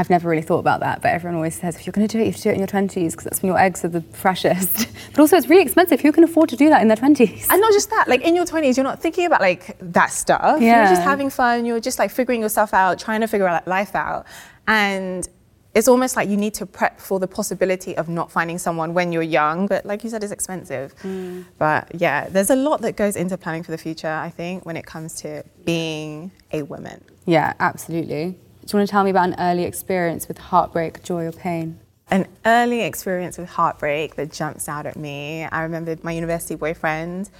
I've 0.00 0.08
never 0.08 0.30
really 0.30 0.40
thought 0.40 0.60
about 0.60 0.80
that, 0.80 1.02
but 1.02 1.08
everyone 1.08 1.36
always 1.36 1.60
says 1.60 1.76
if 1.76 1.84
you're 1.86 1.92
going 1.92 2.08
to 2.08 2.10
do 2.10 2.22
it, 2.22 2.24
you 2.24 2.30
have 2.30 2.36
to 2.36 2.42
do 2.44 2.48
it 2.48 2.52
in 2.54 2.58
your 2.60 2.68
20s 2.68 3.10
because 3.10 3.24
that's 3.24 3.42
when 3.42 3.48
your 3.48 3.58
eggs 3.58 3.84
are 3.84 3.88
the 3.88 4.00
freshest. 4.00 4.88
but 5.10 5.20
also, 5.20 5.36
it's 5.36 5.46
really 5.46 5.60
expensive. 5.60 6.00
Who 6.00 6.10
can 6.10 6.24
afford 6.24 6.48
to 6.48 6.56
do 6.56 6.70
that 6.70 6.80
in 6.80 6.88
their 6.88 6.96
20s? 6.96 7.48
And 7.50 7.60
not 7.60 7.70
just 7.74 7.90
that, 7.90 8.08
like 8.08 8.22
in 8.22 8.34
your 8.34 8.46
20s, 8.46 8.78
you're 8.78 8.84
not 8.84 9.02
thinking 9.02 9.26
about 9.26 9.42
like 9.42 9.76
that 9.78 10.10
stuff. 10.10 10.62
Yeah. 10.62 10.84
You're 10.84 10.94
just 10.94 11.02
having 11.02 11.28
fun. 11.28 11.66
You're 11.66 11.80
just 11.80 11.98
like 11.98 12.10
figuring 12.10 12.40
yourself 12.40 12.72
out, 12.72 12.98
trying 12.98 13.20
to 13.20 13.28
figure 13.28 13.46
out 13.46 13.68
life 13.68 13.94
out. 13.94 14.24
And 14.66 15.28
it's 15.74 15.86
almost 15.86 16.16
like 16.16 16.30
you 16.30 16.38
need 16.38 16.54
to 16.54 16.64
prep 16.64 16.98
for 16.98 17.20
the 17.20 17.28
possibility 17.28 17.94
of 17.94 18.08
not 18.08 18.32
finding 18.32 18.56
someone 18.56 18.94
when 18.94 19.12
you're 19.12 19.22
young. 19.22 19.66
But 19.66 19.84
like 19.84 20.02
you 20.02 20.08
said, 20.08 20.24
it's 20.24 20.32
expensive. 20.32 20.94
Mm. 21.02 21.44
But 21.58 22.00
yeah, 22.00 22.26
there's 22.30 22.48
a 22.48 22.56
lot 22.56 22.80
that 22.80 22.96
goes 22.96 23.16
into 23.16 23.36
planning 23.36 23.64
for 23.64 23.70
the 23.70 23.78
future, 23.78 24.08
I 24.08 24.30
think, 24.30 24.64
when 24.64 24.78
it 24.78 24.86
comes 24.86 25.16
to 25.16 25.44
being 25.66 26.32
a 26.52 26.62
woman. 26.62 27.04
Yeah, 27.26 27.52
absolutely. 27.60 28.38
Do 28.70 28.76
you 28.76 28.78
want 28.82 28.88
to 28.88 28.92
tell 28.92 29.02
me 29.02 29.10
about 29.10 29.28
an 29.30 29.34
early 29.40 29.64
experience 29.64 30.28
with 30.28 30.38
heartbreak, 30.38 31.02
joy, 31.02 31.24
or 31.24 31.32
pain? 31.32 31.80
An 32.08 32.28
early 32.46 32.82
experience 32.82 33.36
with 33.36 33.48
heartbreak 33.48 34.14
that 34.14 34.30
jumps 34.30 34.68
out 34.68 34.86
at 34.86 34.94
me. 34.94 35.42
I 35.42 35.64
remember 35.64 35.96
my 36.04 36.12
university 36.12 36.54
boyfriend 36.54 37.30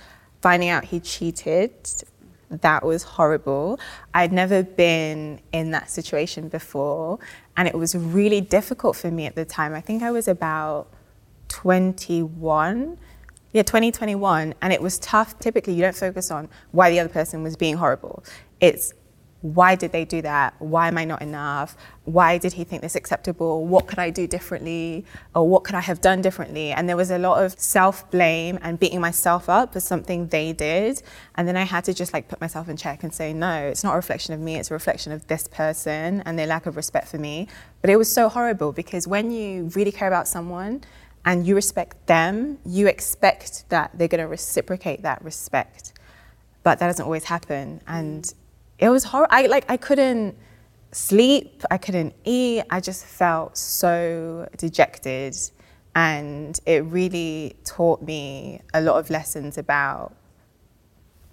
finding 0.43 0.71
out 0.71 0.87
he 0.87 0.99
cheated. 0.99 1.71
That 2.51 2.85
was 2.85 3.05
horrible. 3.05 3.79
I'd 4.13 4.33
never 4.33 4.65
been 4.65 5.41
in 5.53 5.71
that 5.71 5.89
situation 5.89 6.49
before, 6.49 7.21
and 7.57 7.69
it 7.69 7.79
was 7.79 7.95
really 7.95 8.41
difficult 8.41 8.97
for 8.97 9.13
me 9.13 9.27
at 9.27 9.37
the 9.37 9.45
time. 9.45 9.73
I 9.73 9.81
think 9.81 10.03
I 10.03 10.11
was 10.11 10.27
about 10.27 10.89
21 11.47 12.99
yeah 13.53 13.63
2021 13.63 14.55
and 14.63 14.73
it 14.73 14.81
was 14.81 14.97
tough 15.01 15.37
typically 15.41 15.75
you 15.75 15.83
don't 15.83 15.97
focus 15.97 16.31
on 16.31 16.49
why 16.71 16.89
the 16.89 17.01
other 17.01 17.09
person 17.09 17.43
was 17.43 17.57
being 17.57 17.77
horrible 17.77 18.23
it's 18.61 18.95
why 19.43 19.75
did 19.75 19.93
they 19.93 20.05
do 20.05 20.21
that? 20.23 20.55
Why 20.59 20.89
am 20.89 20.99
I 20.99 21.05
not 21.05 21.23
enough? 21.23 21.75
Why 22.05 22.37
did 22.37 22.55
he 22.55 22.65
think 22.65 22.83
this 22.83 22.95
acceptable? 22.95 23.67
What 23.67 23.87
could 23.87 23.99
I 23.99 24.11
do 24.11 24.27
differently? 24.27 25.07
Or 25.35 25.49
what 25.49 25.65
could 25.65 25.75
I 25.75 25.81
have 25.81 26.03
done 26.03 26.21
differently? 26.21 26.73
And 26.73 26.89
there 26.89 26.97
was 26.97 27.11
a 27.11 27.19
lot 27.19 27.43
of 27.43 27.59
self 27.59 28.11
blame 28.11 28.59
and 28.61 28.79
beating 28.79 29.01
myself 29.01 29.49
up 29.49 29.73
for 29.73 29.81
something 29.81 30.29
they 30.29 30.53
did. 30.53 31.03
And 31.37 31.49
then 31.49 31.57
I 31.57 31.63
had 31.63 31.85
to 31.85 31.95
just 31.95 32.13
like 32.13 32.29
put 32.29 32.41
myself 32.41 32.69
in 32.69 32.77
check 32.77 33.03
and 33.03 33.15
say, 33.15 33.33
no, 33.33 33.63
it's 33.63 33.83
not 33.83 33.95
a 33.95 33.97
reflection 33.97 34.35
of 34.35 34.41
me, 34.41 34.57
it's 34.57 34.71
a 34.71 34.75
reflection 34.75 35.11
of 35.11 35.27
this 35.29 35.49
person 35.49 36.23
and 36.27 36.39
their 36.39 36.47
lack 36.47 36.67
of 36.67 36.77
respect 36.77 37.09
for 37.09 37.19
me. 37.19 37.49
But 37.81 37.89
it 37.89 37.97
was 37.97 38.13
so 38.13 38.29
horrible 38.29 38.73
because 38.73 39.09
when 39.09 39.31
you 39.31 39.71
really 39.75 39.93
care 39.93 40.09
about 40.09 40.29
someone, 40.29 40.83
and 41.25 41.47
you 41.47 41.55
respect 41.55 42.07
them, 42.07 42.59
you 42.65 42.87
expect 42.87 43.69
that 43.69 43.91
they're 43.93 44.09
going 44.09 44.23
to 44.23 44.27
reciprocate 44.27 45.03
that 45.03 45.23
respect. 45.23 45.93
But 46.63 46.79
that 46.79 46.87
doesn't 46.87 47.05
always 47.05 47.25
happen. 47.25 47.83
And 47.87 48.33
it 48.81 48.89
was 48.89 49.05
hard. 49.05 49.29
I 49.31 49.47
like 49.47 49.65
I 49.69 49.77
couldn't 49.77 50.37
sleep. 50.93 51.63
I 51.71 51.79
couldn't 51.79 52.15
eat. 52.25 52.65
I 52.71 52.81
just 52.81 53.05
felt 53.05 53.57
so 53.57 54.49
dejected, 54.57 55.37
and 55.95 56.59
it 56.67 56.85
really 56.85 57.57
taught 57.65 58.03
me 58.03 58.61
a 58.75 58.81
lot 58.81 58.97
of 58.97 59.11
lessons 59.11 59.59
about 59.59 60.15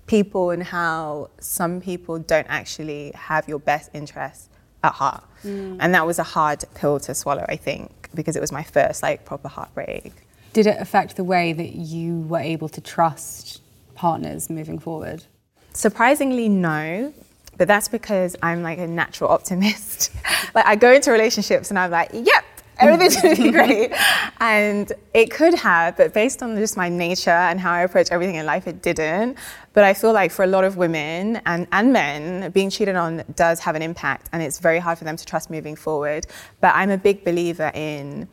people 0.05 0.51
and 0.51 0.63
how 0.63 1.29
some 1.39 1.81
people 1.81 2.19
don't 2.19 2.47
actually 2.49 3.11
have 3.13 3.47
your 3.47 3.59
best 3.59 3.89
interests 3.93 4.49
at 4.83 4.93
heart. 4.93 5.23
Mm. 5.43 5.77
And 5.79 5.93
that 5.93 6.05
was 6.05 6.19
a 6.19 6.23
hard 6.23 6.63
pill 6.75 6.99
to 7.01 7.13
swallow, 7.13 7.45
I 7.47 7.55
think, 7.57 8.09
because 8.13 8.35
it 8.35 8.39
was 8.39 8.51
my 8.51 8.63
first 8.63 9.03
like 9.03 9.25
proper 9.25 9.47
heartbreak. 9.47 10.13
Did 10.53 10.67
it 10.67 10.77
affect 10.79 11.17
the 11.17 11.23
way 11.23 11.53
that 11.53 11.75
you 11.75 12.21
were 12.21 12.39
able 12.39 12.69
to 12.69 12.81
trust 12.81 13.61
partners 13.95 14.49
moving 14.49 14.79
forward? 14.79 15.25
Surprisingly, 15.73 16.49
no. 16.49 17.13
But 17.57 17.67
that's 17.67 17.87
because 17.87 18.35
I'm 18.41 18.61
like 18.61 18.79
a 18.79 18.87
natural 18.87 19.29
optimist. 19.29 20.11
like 20.55 20.65
I 20.65 20.75
go 20.75 20.91
into 20.93 21.11
relationships 21.11 21.69
and 21.69 21.79
I'm 21.79 21.91
like, 21.91 22.09
yep, 22.13 22.45
everything's 22.79 23.19
gonna 23.21 23.35
be 23.35 23.51
great. 23.59 23.91
And 24.39 24.91
it 25.13 25.31
could 25.31 25.55
have, 25.55 25.97
but 25.97 26.13
based 26.13 26.43
on 26.43 26.55
just 26.55 26.77
my 26.77 26.89
nature 26.89 27.31
and 27.31 27.59
how 27.59 27.71
I 27.71 27.81
approach 27.81 28.11
everything 28.11 28.35
in 28.35 28.45
life, 28.45 28.67
it 28.67 28.81
didn't. 28.81 29.37
But 29.73 29.83
I 29.83 29.93
feel 29.93 30.13
like 30.13 30.31
for 30.31 30.43
a 30.43 30.47
lot 30.47 30.63
of 30.63 30.77
women 30.77 31.41
and, 31.45 31.67
and 31.71 31.93
men, 31.93 32.51
being 32.51 32.69
cheated 32.69 32.95
on 32.95 33.23
does 33.35 33.59
have 33.59 33.75
an 33.75 33.81
impact 33.81 34.29
and 34.31 34.41
it's 34.41 34.59
very 34.59 34.79
hard 34.79 34.97
for 34.97 35.03
them 35.03 35.17
to 35.17 35.25
trust 35.25 35.49
moving 35.49 35.75
forward. 35.75 36.27
But 36.61 36.75
I'm 36.75 36.89
a 36.89 36.97
big 36.97 37.23
believer 37.23 37.71
in 37.73 38.27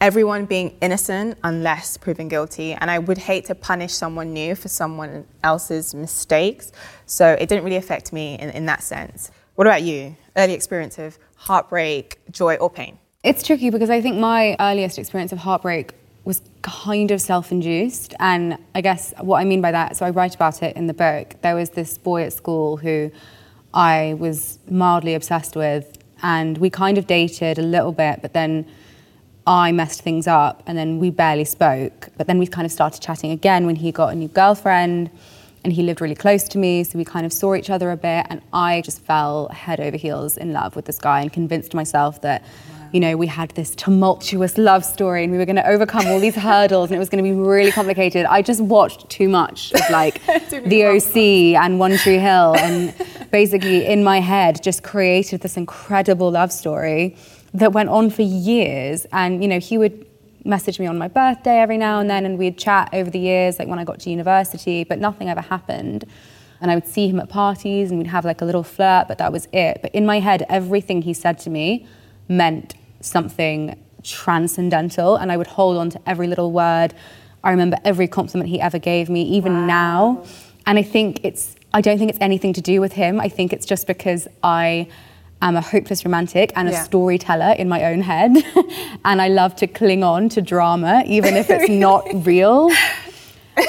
everyone 0.00 0.44
being 0.44 0.76
innocent 0.80 1.38
unless 1.42 1.96
proven 1.96 2.28
guilty. 2.28 2.74
And 2.74 2.90
I 2.90 2.98
would 2.98 3.18
hate 3.18 3.46
to 3.46 3.54
punish 3.54 3.94
someone 3.94 4.32
new 4.32 4.54
for 4.54 4.68
someone 4.68 5.26
else's 5.42 5.94
mistakes. 5.94 6.72
So 7.06 7.32
it 7.32 7.48
didn't 7.48 7.64
really 7.64 7.76
affect 7.76 8.12
me 8.12 8.34
in, 8.38 8.50
in 8.50 8.66
that 8.66 8.82
sense. 8.82 9.30
What 9.54 9.66
about 9.66 9.82
you? 9.82 10.16
Early 10.36 10.52
experience 10.52 10.98
of 10.98 11.18
heartbreak, 11.36 12.18
joy, 12.30 12.56
or 12.56 12.68
pain? 12.68 12.98
It's 13.22 13.42
tricky 13.42 13.70
because 13.70 13.90
I 13.90 14.00
think 14.00 14.18
my 14.18 14.54
earliest 14.60 14.98
experience 14.98 15.32
of 15.32 15.38
heartbreak 15.38 15.92
was 16.24 16.42
kind 16.60 17.10
of 17.10 17.20
self 17.20 17.50
induced. 17.50 18.14
And 18.20 18.58
I 18.74 18.82
guess 18.82 19.14
what 19.20 19.38
I 19.38 19.44
mean 19.44 19.62
by 19.62 19.72
that, 19.72 19.96
so 19.96 20.04
I 20.04 20.10
write 20.10 20.34
about 20.34 20.62
it 20.62 20.76
in 20.76 20.86
the 20.86 20.94
book. 20.94 21.36
There 21.40 21.54
was 21.54 21.70
this 21.70 21.96
boy 21.96 22.24
at 22.24 22.32
school 22.32 22.76
who 22.76 23.10
I 23.72 24.14
was 24.18 24.58
mildly 24.68 25.14
obsessed 25.14 25.56
with, 25.56 25.98
and 26.22 26.58
we 26.58 26.68
kind 26.68 26.98
of 26.98 27.06
dated 27.06 27.58
a 27.58 27.62
little 27.62 27.92
bit, 27.92 28.20
but 28.22 28.32
then 28.32 28.66
I 29.46 29.70
messed 29.70 30.02
things 30.02 30.26
up 30.26 30.62
and 30.66 30.76
then 30.76 30.98
we 30.98 31.10
barely 31.10 31.44
spoke. 31.44 32.08
But 32.16 32.26
then 32.26 32.38
we 32.38 32.46
kind 32.46 32.64
of 32.64 32.72
started 32.72 33.00
chatting 33.00 33.30
again 33.30 33.64
when 33.64 33.76
he 33.76 33.92
got 33.92 34.12
a 34.12 34.16
new 34.16 34.28
girlfriend 34.28 35.10
and 35.62 35.72
he 35.72 35.82
lived 35.82 36.00
really 36.00 36.16
close 36.16 36.44
to 36.48 36.58
me. 36.58 36.82
So 36.82 36.98
we 36.98 37.04
kind 37.04 37.24
of 37.24 37.32
saw 37.32 37.54
each 37.54 37.70
other 37.70 37.90
a 37.92 37.96
bit. 37.96 38.26
And 38.28 38.42
I 38.52 38.80
just 38.82 39.00
fell 39.00 39.48
head 39.48 39.80
over 39.80 39.96
heels 39.96 40.36
in 40.36 40.52
love 40.52 40.74
with 40.74 40.84
this 40.86 40.98
guy 40.98 41.20
and 41.20 41.32
convinced 41.32 41.74
myself 41.74 42.20
that. 42.22 42.44
You 42.92 43.00
know, 43.00 43.16
we 43.16 43.26
had 43.26 43.50
this 43.50 43.74
tumultuous 43.74 44.56
love 44.56 44.84
story 44.84 45.24
and 45.24 45.32
we 45.32 45.38
were 45.38 45.44
going 45.44 45.56
to 45.56 45.68
overcome 45.68 46.06
all 46.06 46.20
these 46.20 46.36
hurdles 46.36 46.88
and 46.88 46.96
it 46.96 47.00
was 47.00 47.08
going 47.08 47.22
to 47.22 47.28
be 47.28 47.34
really 47.36 47.72
complicated. 47.72 48.24
I 48.24 48.42
just 48.42 48.60
watched 48.60 49.10
too 49.10 49.28
much 49.28 49.74
of 49.74 49.80
like 49.90 50.24
The 50.24 50.86
OC 50.86 51.60
and 51.60 51.80
One 51.80 51.98
Tree 51.98 52.18
Hill 52.18 52.54
and 52.56 52.94
basically 53.32 53.84
in 53.86 54.04
my 54.04 54.20
head 54.20 54.62
just 54.62 54.84
created 54.84 55.40
this 55.40 55.56
incredible 55.56 56.30
love 56.30 56.52
story 56.52 57.16
that 57.54 57.72
went 57.72 57.88
on 57.88 58.10
for 58.10 58.22
years. 58.22 59.06
And, 59.12 59.42
you 59.42 59.48
know, 59.48 59.60
he 59.60 59.78
would 59.78 60.06
message 60.44 60.78
me 60.78 60.86
on 60.86 60.96
my 60.96 61.08
birthday 61.08 61.58
every 61.58 61.76
now 61.76 61.98
and 62.00 62.08
then, 62.08 62.24
and 62.24 62.38
we'd 62.38 62.56
chat 62.56 62.88
over 62.92 63.10
the 63.10 63.18
years, 63.18 63.58
like 63.58 63.68
when 63.68 63.78
I 63.78 63.84
got 63.84 64.00
to 64.00 64.10
university, 64.10 64.84
but 64.84 64.98
nothing 64.98 65.28
ever 65.28 65.40
happened. 65.40 66.04
And 66.60 66.70
I 66.70 66.74
would 66.74 66.86
see 66.86 67.08
him 67.08 67.20
at 67.20 67.28
parties 67.28 67.90
and 67.90 67.98
we'd 67.98 68.06
have 68.06 68.24
like 68.24 68.40
a 68.40 68.44
little 68.44 68.62
flirt, 68.62 69.08
but 69.08 69.18
that 69.18 69.32
was 69.32 69.48
it. 69.52 69.80
But 69.82 69.94
in 69.94 70.06
my 70.06 70.20
head, 70.20 70.46
everything 70.48 71.02
he 71.02 71.12
said 71.12 71.38
to 71.40 71.50
me 71.50 71.86
meant 72.28 72.74
something 73.00 73.78
transcendental, 74.02 75.16
and 75.16 75.32
I 75.32 75.36
would 75.36 75.48
hold 75.48 75.76
on 75.76 75.90
to 75.90 76.00
every 76.06 76.28
little 76.28 76.52
word. 76.52 76.94
I 77.42 77.50
remember 77.50 77.76
every 77.84 78.08
compliment 78.08 78.48
he 78.48 78.60
ever 78.60 78.78
gave 78.78 79.08
me, 79.08 79.22
even 79.22 79.52
wow. 79.52 79.66
now. 79.66 80.24
And 80.64 80.78
I 80.78 80.82
think 80.82 81.20
it's, 81.24 81.56
I 81.74 81.80
don't 81.80 81.98
think 81.98 82.10
it's 82.10 82.20
anything 82.20 82.52
to 82.54 82.60
do 82.60 82.80
with 82.80 82.92
him. 82.92 83.20
I 83.20 83.28
think 83.28 83.52
it's 83.52 83.66
just 83.66 83.86
because 83.86 84.26
I 84.42 84.88
am 85.42 85.56
a 85.56 85.60
hopeless 85.60 86.04
romantic 86.04 86.52
and 86.56 86.68
a 86.68 86.72
yeah. 86.72 86.82
storyteller 86.82 87.52
in 87.58 87.68
my 87.68 87.84
own 87.84 88.00
head. 88.02 88.36
and 89.04 89.20
I 89.20 89.28
love 89.28 89.56
to 89.56 89.66
cling 89.66 90.02
on 90.02 90.28
to 90.30 90.42
drama, 90.42 91.02
even 91.06 91.36
if 91.36 91.50
it's 91.50 91.68
not 91.86 92.06
real. 92.26 92.70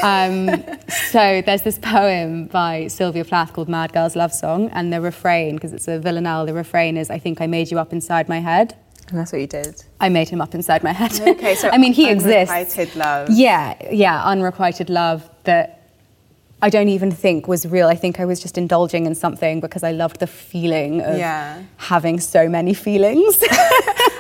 Um, 0.03 0.63
so 1.09 1.41
there's 1.41 1.61
this 1.61 1.79
poem 1.79 2.45
by 2.45 2.87
Sylvia 2.87 3.23
Plath 3.23 3.53
called 3.53 3.69
Mad 3.69 3.93
Girl's 3.93 4.15
Love 4.15 4.33
Song, 4.33 4.69
and 4.71 4.91
the 4.91 4.99
refrain, 4.99 5.55
because 5.55 5.73
it's 5.73 5.87
a 5.87 5.99
villanelle, 5.99 6.45
the 6.45 6.53
refrain 6.53 6.97
is, 6.97 7.09
I 7.09 7.19
think 7.19 7.41
I 7.41 7.47
made 7.47 7.71
you 7.71 7.79
up 7.79 7.93
inside 7.93 8.27
my 8.27 8.39
head. 8.39 8.75
And 9.09 9.17
that's 9.17 9.31
what 9.31 9.39
you 9.39 9.47
did. 9.47 9.83
I 10.01 10.09
made 10.09 10.27
him 10.27 10.41
up 10.41 10.53
inside 10.53 10.83
my 10.83 10.91
head. 10.91 11.19
Okay, 11.21 11.55
so 11.55 11.69
I 11.73 11.77
mean, 11.77 11.93
he 11.93 12.09
exists. 12.09 12.53
Unrequited 12.53 12.95
love. 12.95 13.29
Yeah, 13.29 13.75
yeah, 13.89 14.23
unrequited 14.25 14.89
love 14.89 15.29
that 15.45 15.76
I 16.61 16.69
don't 16.69 16.89
even 16.89 17.11
think 17.11 17.47
was 17.47 17.67
real. 17.67 17.87
I 17.87 17.95
think 17.95 18.19
I 18.19 18.25
was 18.25 18.39
just 18.39 18.57
indulging 18.57 19.05
in 19.05 19.13
something 19.13 19.59
because 19.59 19.83
I 19.83 19.91
loved 19.91 20.19
the 20.19 20.27
feeling 20.27 21.01
of 21.01 21.17
yeah. 21.17 21.61
having 21.77 22.19
so 22.19 22.49
many 22.49 22.73
feelings. 22.73 23.39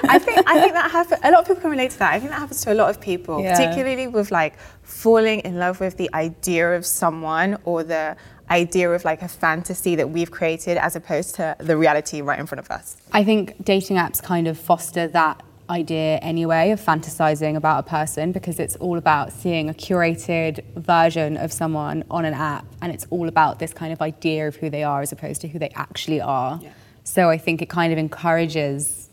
I 0.09 0.19
think 0.19 0.47
I 0.47 0.61
think 0.61 0.73
that 0.73 0.91
happens. 0.91 1.19
A 1.23 1.31
lot 1.31 1.41
of 1.41 1.47
people 1.47 1.61
can 1.61 1.71
relate 1.71 1.91
to 1.91 1.99
that. 1.99 2.13
I 2.13 2.19
think 2.19 2.31
that 2.31 2.39
happens 2.39 2.61
to 2.61 2.73
a 2.73 2.75
lot 2.75 2.89
of 2.89 3.01
people, 3.01 3.41
yeah. 3.41 3.57
particularly 3.57 4.07
with 4.07 4.29
like 4.31 4.53
falling 4.83 5.39
in 5.39 5.57
love 5.57 5.79
with 5.79 5.97
the 5.97 6.13
idea 6.13 6.75
of 6.75 6.85
someone 6.85 7.57
or 7.65 7.83
the 7.83 8.15
idea 8.49 8.91
of 8.91 9.03
like 9.03 9.21
a 9.21 9.27
fantasy 9.27 9.95
that 9.95 10.09
we've 10.09 10.31
created 10.31 10.77
as 10.77 10.95
opposed 10.95 11.35
to 11.35 11.55
the 11.59 11.75
reality 11.75 12.21
right 12.21 12.39
in 12.39 12.45
front 12.45 12.59
of 12.59 12.71
us. 12.71 12.97
I 13.11 13.23
think 13.23 13.63
dating 13.63 13.97
apps 13.97 14.21
kind 14.21 14.47
of 14.47 14.57
foster 14.57 15.07
that 15.07 15.43
idea 15.69 16.17
anyway 16.17 16.71
of 16.71 16.79
fantasizing 16.79 17.55
about 17.55 17.79
a 17.85 17.89
person 17.89 18.31
because 18.31 18.59
it's 18.59 18.75
all 18.77 18.97
about 18.97 19.31
seeing 19.31 19.69
a 19.69 19.73
curated 19.73 20.63
version 20.75 21.37
of 21.37 21.51
someone 21.51 22.03
on 22.09 22.25
an 22.25 22.33
app 22.33 22.65
and 22.81 22.91
it's 22.91 23.05
all 23.09 23.27
about 23.27 23.59
this 23.59 23.73
kind 23.73 23.91
of 23.91 24.01
idea 24.01 24.47
of 24.47 24.55
who 24.55 24.69
they 24.69 24.83
are 24.83 25.01
as 25.01 25.11
opposed 25.11 25.41
to 25.41 25.47
who 25.47 25.59
they 25.59 25.69
actually 25.75 26.21
are. 26.21 26.59
Yeah. 26.61 26.71
So 27.03 27.29
I 27.29 27.37
think 27.37 27.61
it 27.61 27.69
kind 27.69 27.91
of 27.91 27.99
encourages 27.99 29.09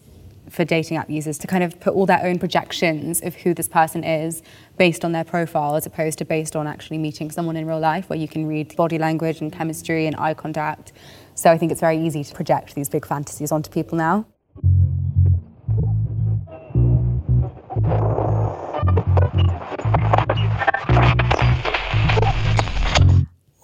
for 0.50 0.64
dating 0.64 0.96
app 0.96 1.08
users 1.08 1.38
to 1.38 1.46
kind 1.46 1.64
of 1.64 1.80
put 1.80 1.94
all 1.94 2.06
their 2.06 2.22
own 2.22 2.38
projections 2.38 3.22
of 3.22 3.34
who 3.34 3.54
this 3.54 3.68
person 3.68 4.04
is 4.04 4.42
based 4.76 5.04
on 5.04 5.12
their 5.12 5.24
profile 5.24 5.74
as 5.74 5.86
opposed 5.86 6.18
to 6.18 6.24
based 6.24 6.54
on 6.54 6.66
actually 6.66 6.98
meeting 6.98 7.30
someone 7.30 7.56
in 7.56 7.66
real 7.66 7.80
life 7.80 8.08
where 8.08 8.18
you 8.18 8.28
can 8.28 8.46
read 8.46 8.74
body 8.76 8.98
language 8.98 9.40
and 9.40 9.52
chemistry 9.52 10.06
and 10.06 10.16
eye 10.16 10.34
contact. 10.34 10.92
So 11.34 11.50
I 11.50 11.58
think 11.58 11.72
it's 11.72 11.80
very 11.80 11.98
easy 11.98 12.22
to 12.22 12.34
project 12.34 12.74
these 12.74 12.88
big 12.88 13.06
fantasies 13.06 13.50
onto 13.50 13.70
people 13.70 13.96
now. 13.98 14.26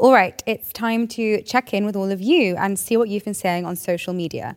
All 0.00 0.14
right, 0.14 0.42
it's 0.47 0.73
time 0.73 1.07
to 1.09 1.42
check 1.42 1.75
in 1.75 1.85
with 1.85 1.95
all 1.95 2.11
of 2.11 2.23
you 2.23 2.57
and 2.57 2.78
see 2.78 2.97
what 2.97 3.11
you've 3.11 3.26
been 3.26 3.35
saying 3.35 3.66
on 3.66 3.76
social 3.76 4.14
media. 4.14 4.57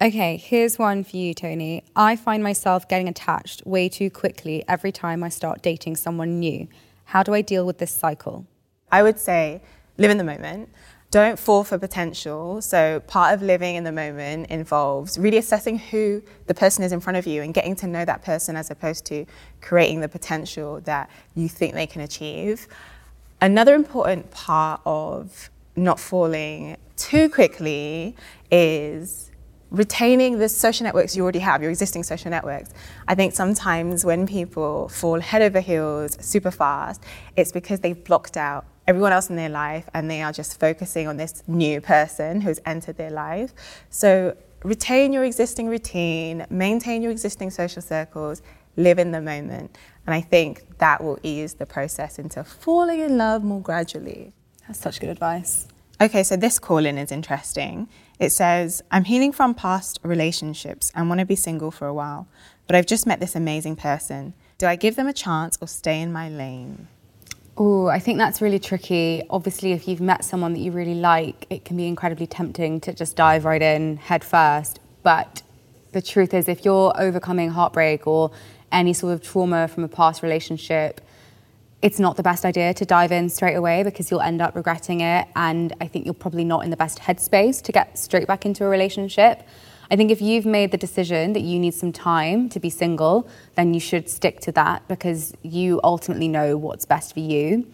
Okay, 0.00 0.38
here's 0.38 0.78
one 0.78 1.04
for 1.04 1.18
you, 1.18 1.34
Toni. 1.34 1.84
I 1.94 2.16
find 2.16 2.42
myself 2.42 2.88
getting 2.88 3.08
attached 3.08 3.66
way 3.66 3.90
too 3.90 4.08
quickly 4.08 4.64
every 4.66 4.90
time 4.90 5.22
I 5.22 5.28
start 5.28 5.60
dating 5.60 5.96
someone 5.96 6.38
new. 6.38 6.66
How 7.04 7.22
do 7.22 7.34
I 7.34 7.42
deal 7.42 7.66
with 7.66 7.76
this 7.76 7.92
cycle? 7.92 8.46
I 8.90 9.02
would 9.02 9.18
say 9.18 9.60
live 9.98 10.10
in 10.10 10.16
the 10.16 10.24
moment. 10.24 10.70
Don't 11.10 11.38
fall 11.38 11.62
for 11.62 11.76
potential. 11.76 12.62
So, 12.62 13.00
part 13.06 13.34
of 13.34 13.42
living 13.42 13.76
in 13.76 13.84
the 13.84 13.92
moment 13.92 14.48
involves 14.48 15.18
really 15.18 15.36
assessing 15.36 15.78
who 15.78 16.22
the 16.46 16.54
person 16.54 16.84
is 16.84 16.92
in 16.92 17.00
front 17.00 17.18
of 17.18 17.26
you 17.26 17.42
and 17.42 17.52
getting 17.52 17.76
to 17.76 17.86
know 17.86 18.06
that 18.06 18.22
person 18.22 18.56
as 18.56 18.70
opposed 18.70 19.04
to 19.06 19.26
creating 19.60 20.00
the 20.00 20.08
potential 20.08 20.80
that 20.82 21.10
you 21.34 21.50
think 21.50 21.74
they 21.74 21.86
can 21.86 22.00
achieve. 22.00 22.66
Another 23.40 23.74
important 23.74 24.32
part 24.32 24.80
of 24.84 25.50
not 25.76 26.00
falling 26.00 26.76
too 26.96 27.28
quickly 27.28 28.16
is 28.50 29.30
retaining 29.70 30.38
the 30.38 30.48
social 30.48 30.84
networks 30.84 31.14
you 31.14 31.22
already 31.22 31.38
have, 31.38 31.62
your 31.62 31.70
existing 31.70 32.02
social 32.02 32.30
networks. 32.30 32.70
I 33.06 33.14
think 33.14 33.34
sometimes 33.34 34.04
when 34.04 34.26
people 34.26 34.88
fall 34.88 35.20
head 35.20 35.42
over 35.42 35.60
heels 35.60 36.16
super 36.20 36.50
fast, 36.50 37.04
it's 37.36 37.52
because 37.52 37.78
they've 37.78 38.02
blocked 38.02 38.36
out 38.36 38.66
everyone 38.88 39.12
else 39.12 39.30
in 39.30 39.36
their 39.36 39.50
life 39.50 39.88
and 39.94 40.10
they 40.10 40.22
are 40.22 40.32
just 40.32 40.58
focusing 40.58 41.06
on 41.06 41.16
this 41.16 41.44
new 41.46 41.80
person 41.80 42.40
who's 42.40 42.58
entered 42.66 42.96
their 42.96 43.10
life. 43.10 43.52
So 43.90 44.36
retain 44.64 45.12
your 45.12 45.22
existing 45.22 45.68
routine, 45.68 46.44
maintain 46.50 47.02
your 47.02 47.12
existing 47.12 47.50
social 47.50 47.82
circles, 47.82 48.42
live 48.78 48.98
in 48.98 49.12
the 49.12 49.20
moment. 49.20 49.76
And 50.06 50.14
I 50.14 50.22
think 50.22 50.78
that 50.78 51.02
will 51.04 51.18
ease 51.22 51.54
the 51.54 51.66
process 51.66 52.18
into 52.18 52.42
falling 52.44 53.00
in 53.00 53.18
love 53.18 53.44
more 53.44 53.60
gradually. 53.60 54.32
That's 54.66 54.78
such 54.78 55.00
good 55.00 55.10
advice. 55.10 55.68
Okay, 56.00 56.22
so 56.22 56.36
this 56.36 56.58
call 56.58 56.86
in 56.86 56.96
is 56.96 57.10
interesting. 57.10 57.88
It 58.18 58.30
says, 58.30 58.82
I'm 58.90 59.04
healing 59.04 59.32
from 59.32 59.54
past 59.54 59.98
relationships 60.02 60.92
and 60.94 61.08
want 61.08 61.18
to 61.18 61.26
be 61.26 61.36
single 61.36 61.70
for 61.70 61.86
a 61.86 61.94
while, 61.94 62.28
but 62.66 62.76
I've 62.76 62.86
just 62.86 63.06
met 63.06 63.20
this 63.20 63.34
amazing 63.34 63.76
person. 63.76 64.32
Do 64.58 64.66
I 64.66 64.76
give 64.76 64.96
them 64.96 65.08
a 65.08 65.12
chance 65.12 65.58
or 65.60 65.68
stay 65.68 66.00
in 66.00 66.12
my 66.12 66.28
lane? 66.28 66.88
Oh, 67.56 67.88
I 67.88 67.98
think 67.98 68.18
that's 68.18 68.40
really 68.40 68.60
tricky. 68.60 69.22
Obviously, 69.30 69.72
if 69.72 69.88
you've 69.88 70.00
met 70.00 70.24
someone 70.24 70.52
that 70.52 70.60
you 70.60 70.70
really 70.70 70.94
like, 70.94 71.46
it 71.50 71.64
can 71.64 71.76
be 71.76 71.88
incredibly 71.88 72.28
tempting 72.28 72.80
to 72.82 72.92
just 72.92 73.16
dive 73.16 73.44
right 73.44 73.60
in 73.60 73.96
head 73.96 74.22
first. 74.22 74.78
But 75.02 75.42
the 75.90 76.00
truth 76.00 76.34
is, 76.34 76.48
if 76.48 76.64
you're 76.64 76.92
overcoming 77.00 77.50
heartbreak 77.50 78.06
or 78.06 78.30
any 78.72 78.92
sort 78.92 79.14
of 79.14 79.22
trauma 79.22 79.68
from 79.68 79.84
a 79.84 79.88
past 79.88 80.22
relationship, 80.22 81.00
it's 81.80 82.00
not 82.00 82.16
the 82.16 82.22
best 82.22 82.44
idea 82.44 82.74
to 82.74 82.84
dive 82.84 83.12
in 83.12 83.28
straight 83.28 83.54
away 83.54 83.82
because 83.82 84.10
you'll 84.10 84.20
end 84.20 84.42
up 84.42 84.56
regretting 84.56 85.00
it. 85.00 85.28
And 85.36 85.72
I 85.80 85.86
think 85.86 86.04
you're 86.04 86.14
probably 86.14 86.44
not 86.44 86.64
in 86.64 86.70
the 86.70 86.76
best 86.76 86.98
headspace 86.98 87.62
to 87.62 87.72
get 87.72 87.98
straight 87.98 88.26
back 88.26 88.44
into 88.44 88.64
a 88.64 88.68
relationship. 88.68 89.42
I 89.90 89.96
think 89.96 90.10
if 90.10 90.20
you've 90.20 90.44
made 90.44 90.70
the 90.70 90.76
decision 90.76 91.32
that 91.32 91.40
you 91.40 91.58
need 91.58 91.72
some 91.72 91.92
time 91.92 92.48
to 92.50 92.60
be 92.60 92.68
single, 92.68 93.28
then 93.54 93.72
you 93.72 93.80
should 93.80 94.10
stick 94.10 94.40
to 94.40 94.52
that 94.52 94.86
because 94.86 95.32
you 95.42 95.80
ultimately 95.82 96.28
know 96.28 96.56
what's 96.56 96.84
best 96.84 97.14
for 97.14 97.20
you. 97.20 97.66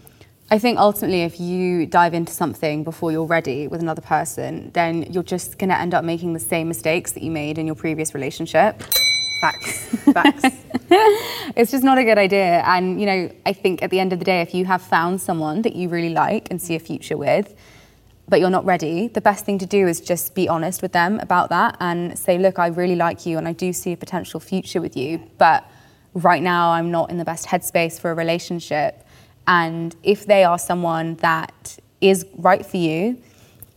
I 0.50 0.58
think 0.58 0.78
ultimately, 0.78 1.22
if 1.22 1.40
you 1.40 1.86
dive 1.86 2.12
into 2.12 2.32
something 2.32 2.84
before 2.84 3.10
you're 3.10 3.24
ready 3.24 3.66
with 3.66 3.80
another 3.80 4.02
person, 4.02 4.70
then 4.74 5.10
you're 5.10 5.22
just 5.22 5.58
going 5.58 5.70
to 5.70 5.78
end 5.78 5.94
up 5.94 6.04
making 6.04 6.34
the 6.34 6.38
same 6.38 6.68
mistakes 6.68 7.12
that 7.12 7.22
you 7.22 7.30
made 7.30 7.58
in 7.58 7.66
your 7.66 7.74
previous 7.74 8.14
relationship. 8.14 8.82
Facts. 9.40 9.86
Facts. 10.12 10.63
it's 11.56 11.70
just 11.70 11.84
not 11.84 11.98
a 11.98 12.04
good 12.04 12.18
idea. 12.18 12.62
And, 12.66 13.00
you 13.00 13.06
know, 13.06 13.30
I 13.46 13.52
think 13.52 13.82
at 13.82 13.90
the 13.90 14.00
end 14.00 14.12
of 14.12 14.18
the 14.18 14.24
day, 14.24 14.40
if 14.42 14.54
you 14.54 14.64
have 14.66 14.82
found 14.82 15.20
someone 15.20 15.62
that 15.62 15.74
you 15.74 15.88
really 15.88 16.10
like 16.10 16.48
and 16.50 16.60
see 16.60 16.74
a 16.74 16.78
future 16.78 17.16
with, 17.16 17.54
but 18.28 18.40
you're 18.40 18.50
not 18.50 18.64
ready, 18.64 19.08
the 19.08 19.20
best 19.20 19.44
thing 19.44 19.58
to 19.58 19.66
do 19.66 19.86
is 19.86 20.00
just 20.00 20.34
be 20.34 20.48
honest 20.48 20.82
with 20.82 20.92
them 20.92 21.20
about 21.20 21.50
that 21.50 21.76
and 21.80 22.18
say, 22.18 22.38
look, 22.38 22.58
I 22.58 22.68
really 22.68 22.96
like 22.96 23.26
you 23.26 23.38
and 23.38 23.46
I 23.46 23.52
do 23.52 23.72
see 23.72 23.92
a 23.92 23.96
potential 23.96 24.40
future 24.40 24.80
with 24.80 24.96
you, 24.96 25.22
but 25.38 25.70
right 26.14 26.42
now 26.42 26.70
I'm 26.70 26.90
not 26.90 27.10
in 27.10 27.18
the 27.18 27.24
best 27.24 27.46
headspace 27.46 28.00
for 28.00 28.10
a 28.10 28.14
relationship. 28.14 29.06
And 29.46 29.94
if 30.02 30.26
they 30.26 30.44
are 30.44 30.58
someone 30.58 31.16
that 31.16 31.78
is 32.00 32.26
right 32.36 32.64
for 32.64 32.76
you, 32.76 33.22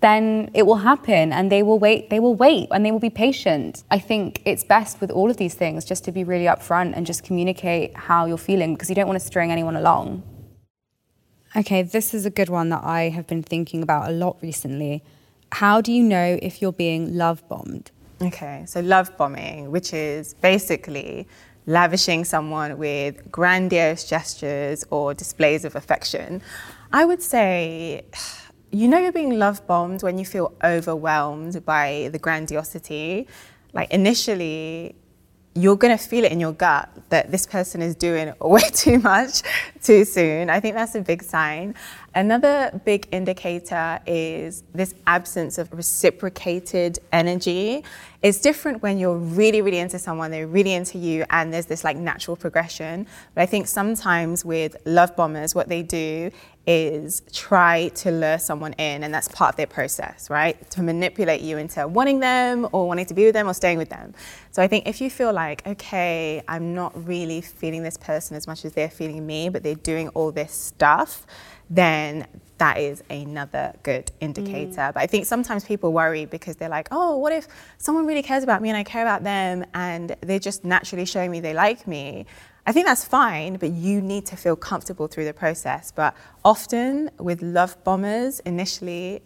then 0.02 0.52
it 0.54 0.66
will 0.66 0.78
happen 0.78 1.34
and 1.34 1.52
they 1.52 1.64
will 1.64 1.80
wait 1.80 2.10
they 2.10 2.20
will 2.20 2.36
wait 2.36 2.68
and 2.72 2.86
they 2.86 2.92
will 2.92 3.00
be 3.00 3.10
patient. 3.10 3.84
I 3.90 4.00
think 4.00 4.42
it's 4.46 4.64
best 4.64 5.02
with 5.02 5.12
all 5.12 5.30
of 5.30 5.38
these 5.38 5.56
things 5.56 5.86
just 5.86 6.04
to 6.06 6.12
be 6.12 6.24
really 6.24 6.46
upfront 6.46 6.94
and 6.96 7.06
just 7.06 7.24
communicate 7.24 7.96
how 7.96 8.26
you're 8.26 8.38
feeling 8.38 8.74
because 8.74 8.90
you 8.90 8.96
don't 8.96 9.08
want 9.08 9.20
to 9.20 9.26
string 9.26 9.52
anyone 9.52 9.76
along. 9.76 10.24
Okay 11.56 11.82
this 11.82 12.14
is 12.14 12.26
a 12.26 12.30
good 12.30 12.50
one 12.50 12.70
that 12.70 12.84
i 12.84 13.10
have 13.10 13.26
been 13.28 13.44
thinking 13.44 13.82
about 13.82 14.10
a 14.10 14.12
lot 14.12 14.38
recently. 14.42 15.04
How 15.54 15.82
do 15.82 15.92
you 15.92 16.04
know 16.04 16.38
if 16.42 16.62
you're 16.62 16.74
being 16.74 17.18
love 17.18 17.48
bombed? 17.50 17.92
Okay 18.22 18.64
so 18.68 18.82
love 18.82 19.16
bombing 19.18 19.72
which 19.72 19.94
is 19.94 20.36
basically 20.36 21.28
lavishing 21.68 22.24
someone 22.24 22.78
with 22.78 23.30
grandiose 23.30 24.06
gestures 24.06 24.86
or 24.90 25.14
displays 25.14 25.66
of 25.66 25.76
affection. 25.76 26.42
I 26.94 27.04
would 27.04 27.22
say, 27.22 28.06
you 28.72 28.88
know, 28.88 28.98
you're 28.98 29.12
being 29.12 29.40
love 29.40 29.66
bombed 29.68 30.04
when 30.04 30.18
you 30.18 30.26
feel 30.26 30.54
overwhelmed 30.64 31.66
by 31.66 32.10
the 32.12 32.20
grandiosity. 32.20 33.28
Like, 33.74 33.92
initially, 33.92 34.96
you're 35.56 35.76
going 35.76 35.98
to 35.98 36.04
feel 36.04 36.24
it 36.24 36.32
in 36.32 36.40
your 36.40 36.54
gut 36.54 36.90
that 37.10 37.32
this 37.32 37.46
person 37.46 37.82
is 37.82 37.96
doing 37.96 38.34
way 38.42 38.62
too 38.74 39.00
much 39.00 39.42
too 39.82 40.06
soon. 40.06 40.50
I 40.50 40.60
think 40.60 40.76
that's 40.76 40.96
a 40.96 41.02
big 41.02 41.24
sign. 41.24 41.76
Another 42.18 42.82
big 42.84 43.08
indicator 43.12 44.00
is 44.08 44.64
this 44.74 44.96
absence 45.06 45.60
of 45.60 45.72
reciprocated 45.72 46.98
energy. 47.12 47.84
It's 48.24 48.40
different 48.40 48.82
when 48.82 48.98
you're 48.98 49.20
really, 49.20 49.62
really 49.62 49.78
into 49.78 50.00
someone, 50.00 50.32
they're 50.32 50.48
really 50.48 50.74
into 50.74 50.98
you, 50.98 51.26
and 51.30 51.54
there's 51.54 51.68
this 51.68 51.84
like 51.84 51.96
natural 51.96 52.36
progression. 52.36 53.06
But 53.36 53.44
I 53.44 53.46
think 53.46 53.68
sometimes 53.68 54.44
with 54.44 54.76
love 54.86 55.16
bombers, 55.16 55.54
what 55.54 55.70
they 55.70 55.84
do 55.84 56.32
is 56.66 57.22
try 57.32 57.90
to 57.90 58.10
lure 58.10 58.40
someone 58.40 58.74
in, 58.74 59.04
and 59.04 59.14
that's 59.14 59.28
part 59.28 59.54
of 59.54 59.58
their 59.58 59.68
process, 59.68 60.28
right? 60.32 60.70
To 60.72 60.82
manipulate 60.82 61.42
you 61.42 61.60
into 61.60 61.88
wanting 61.88 62.20
them 62.20 62.68
or 62.72 62.88
wanting 62.88 63.06
to 63.06 63.14
be 63.14 63.26
with 63.26 63.36
them 63.36 63.48
or 63.48 63.54
staying 63.54 63.78
with 63.78 63.90
them. 63.90 64.16
So 64.50 64.64
I 64.64 64.68
think 64.68 64.88
if 64.88 65.00
you 65.02 65.12
feel 65.12 65.32
like, 65.32 65.66
okay, 65.68 66.42
I'm 66.48 66.74
not 66.74 67.08
really 67.08 67.42
feeling 67.42 67.84
this 67.84 67.96
person 67.96 68.36
as 68.36 68.48
much 68.48 68.66
as 68.66 68.74
they're 68.74 68.90
feeling 68.90 69.26
me, 69.26 69.50
but 69.50 69.62
they're 69.62 69.76
doing 69.76 70.10
all 70.10 70.32
this 70.32 70.52
stuff, 70.52 71.28
then 71.70 72.28
that 72.58 72.80
is 72.80 73.04
another 73.10 73.74
good 73.84 74.12
indicator. 74.20 74.72
Mm. 74.72 74.94
But 74.94 75.02
I 75.04 75.08
think 75.08 75.26
sometimes 75.26 75.64
people 75.64 75.94
worry 75.94 76.26
because 76.26 76.56
they're 76.56 76.70
like, 76.70 76.88
oh, 76.92 77.18
what 77.18 77.34
if 77.34 77.48
someone 77.78 78.06
really 78.06 78.24
cares 78.24 78.44
about 78.44 78.62
me 78.62 78.70
and 78.70 78.78
I 78.78 78.84
care 78.84 79.04
about 79.04 79.24
them 79.24 79.66
and 79.74 80.16
they're 80.22 80.40
just 80.40 80.66
naturally 80.66 81.06
showing 81.06 81.32
me 81.32 81.40
they 81.40 81.54
like 81.54 81.88
me? 81.88 82.26
I 82.66 82.74
think 82.74 82.86
that's 82.86 83.06
fine, 83.06 83.56
but 83.58 83.70
you 83.70 84.02
need 84.02 84.26
to 84.26 84.36
feel 84.36 84.56
comfortable 84.56 85.08
through 85.08 85.26
the 85.26 85.34
process. 85.34 85.92
But 85.92 86.16
often 86.44 87.10
with 87.18 87.42
love 87.42 87.82
bombers, 87.84 88.42
initially, 88.42 89.22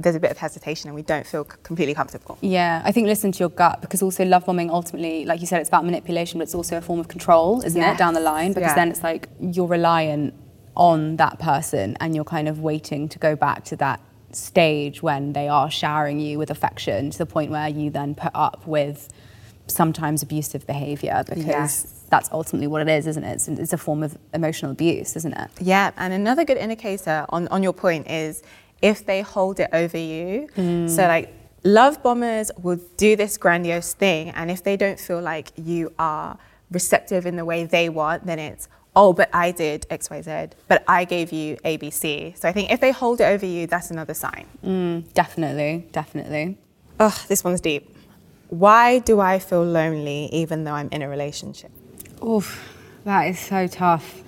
there's 0.00 0.16
a 0.16 0.20
bit 0.20 0.30
of 0.30 0.38
hesitation 0.38 0.88
and 0.88 0.96
we 0.96 1.02
don't 1.02 1.26
feel 1.26 1.44
completely 1.44 1.94
comfortable. 1.94 2.38
Yeah, 2.40 2.80
I 2.84 2.90
think 2.90 3.06
listen 3.06 3.30
to 3.32 3.38
your 3.38 3.50
gut 3.50 3.82
because 3.82 4.02
also 4.02 4.24
love 4.24 4.46
bombing 4.46 4.70
ultimately, 4.70 5.24
like 5.24 5.40
you 5.40 5.46
said, 5.46 5.60
it's 5.60 5.68
about 5.68 5.84
manipulation, 5.84 6.38
but 6.38 6.44
it's 6.44 6.54
also 6.54 6.78
a 6.78 6.80
form 6.80 6.98
of 6.98 7.06
control, 7.06 7.62
isn't 7.62 7.80
yes. 7.80 7.94
it, 7.94 7.98
down 7.98 8.14
the 8.14 8.20
line? 8.20 8.54
Because 8.54 8.70
yeah. 8.70 8.74
then 8.74 8.90
it's 8.90 9.02
like 9.02 9.28
you're 9.38 9.66
reliant 9.66 10.34
on 10.76 11.16
that 11.16 11.38
person 11.38 11.96
and 12.00 12.14
you're 12.14 12.24
kind 12.24 12.48
of 12.48 12.60
waiting 12.60 13.08
to 13.08 13.18
go 13.18 13.36
back 13.36 13.64
to 13.64 13.76
that 13.76 14.00
stage 14.32 15.02
when 15.02 15.32
they 15.32 15.48
are 15.48 15.70
showering 15.70 16.20
you 16.20 16.38
with 16.38 16.50
affection 16.50 17.10
to 17.10 17.18
the 17.18 17.26
point 17.26 17.50
where 17.50 17.68
you 17.68 17.90
then 17.90 18.14
put 18.14 18.30
up 18.34 18.66
with 18.66 19.08
sometimes 19.66 20.22
abusive 20.22 20.66
behavior 20.66 21.24
because 21.28 21.46
yes. 21.46 22.04
that's 22.10 22.28
ultimately 22.32 22.66
what 22.66 22.82
it 22.82 22.88
is, 22.88 23.06
isn't 23.06 23.24
it? 23.24 23.34
It's, 23.34 23.48
it's, 23.48 23.72
a 23.72 23.78
form 23.78 24.02
of 24.02 24.16
emotional 24.34 24.72
abuse, 24.72 25.16
isn't 25.16 25.32
it? 25.32 25.50
Yeah, 25.60 25.92
and 25.96 26.12
another 26.12 26.44
good 26.44 26.56
indicator 26.56 27.24
on, 27.28 27.48
on 27.48 27.62
your 27.62 27.72
point 27.72 28.08
is 28.10 28.42
if 28.82 29.04
they 29.06 29.22
hold 29.22 29.60
it 29.60 29.70
over 29.72 29.98
you. 29.98 30.48
Mm. 30.56 30.88
So, 30.88 31.02
like, 31.06 31.32
love 31.64 32.02
bombers 32.02 32.50
will 32.60 32.80
do 32.96 33.16
this 33.16 33.36
grandiose 33.36 33.94
thing, 33.94 34.30
and 34.30 34.50
if 34.50 34.62
they 34.62 34.76
don't 34.76 34.98
feel 34.98 35.20
like 35.20 35.52
you 35.56 35.92
are 35.98 36.38
receptive 36.70 37.26
in 37.26 37.36
the 37.36 37.44
way 37.44 37.64
they 37.64 37.88
want, 37.88 38.26
then 38.26 38.38
it's, 38.38 38.68
oh, 38.94 39.12
but 39.12 39.28
I 39.32 39.50
did 39.52 39.86
XYZ, 39.90 40.52
but 40.68 40.84
I 40.86 41.04
gave 41.04 41.32
you 41.32 41.56
ABC. 41.64 42.36
So, 42.36 42.48
I 42.48 42.52
think 42.52 42.70
if 42.70 42.80
they 42.80 42.90
hold 42.90 43.20
it 43.20 43.24
over 43.24 43.46
you, 43.46 43.66
that's 43.66 43.90
another 43.90 44.14
sign. 44.14 44.46
Mm, 44.64 45.12
definitely, 45.14 45.86
definitely. 45.92 46.58
Oh, 46.98 47.24
this 47.28 47.42
one's 47.44 47.60
deep. 47.60 47.96
Why 48.48 48.98
do 48.98 49.20
I 49.20 49.38
feel 49.38 49.64
lonely 49.64 50.28
even 50.32 50.64
though 50.64 50.72
I'm 50.72 50.88
in 50.90 51.02
a 51.02 51.08
relationship? 51.08 51.70
Oof, 52.22 52.76
that 53.04 53.22
is 53.28 53.38
so 53.38 53.66
tough. 53.66 54.22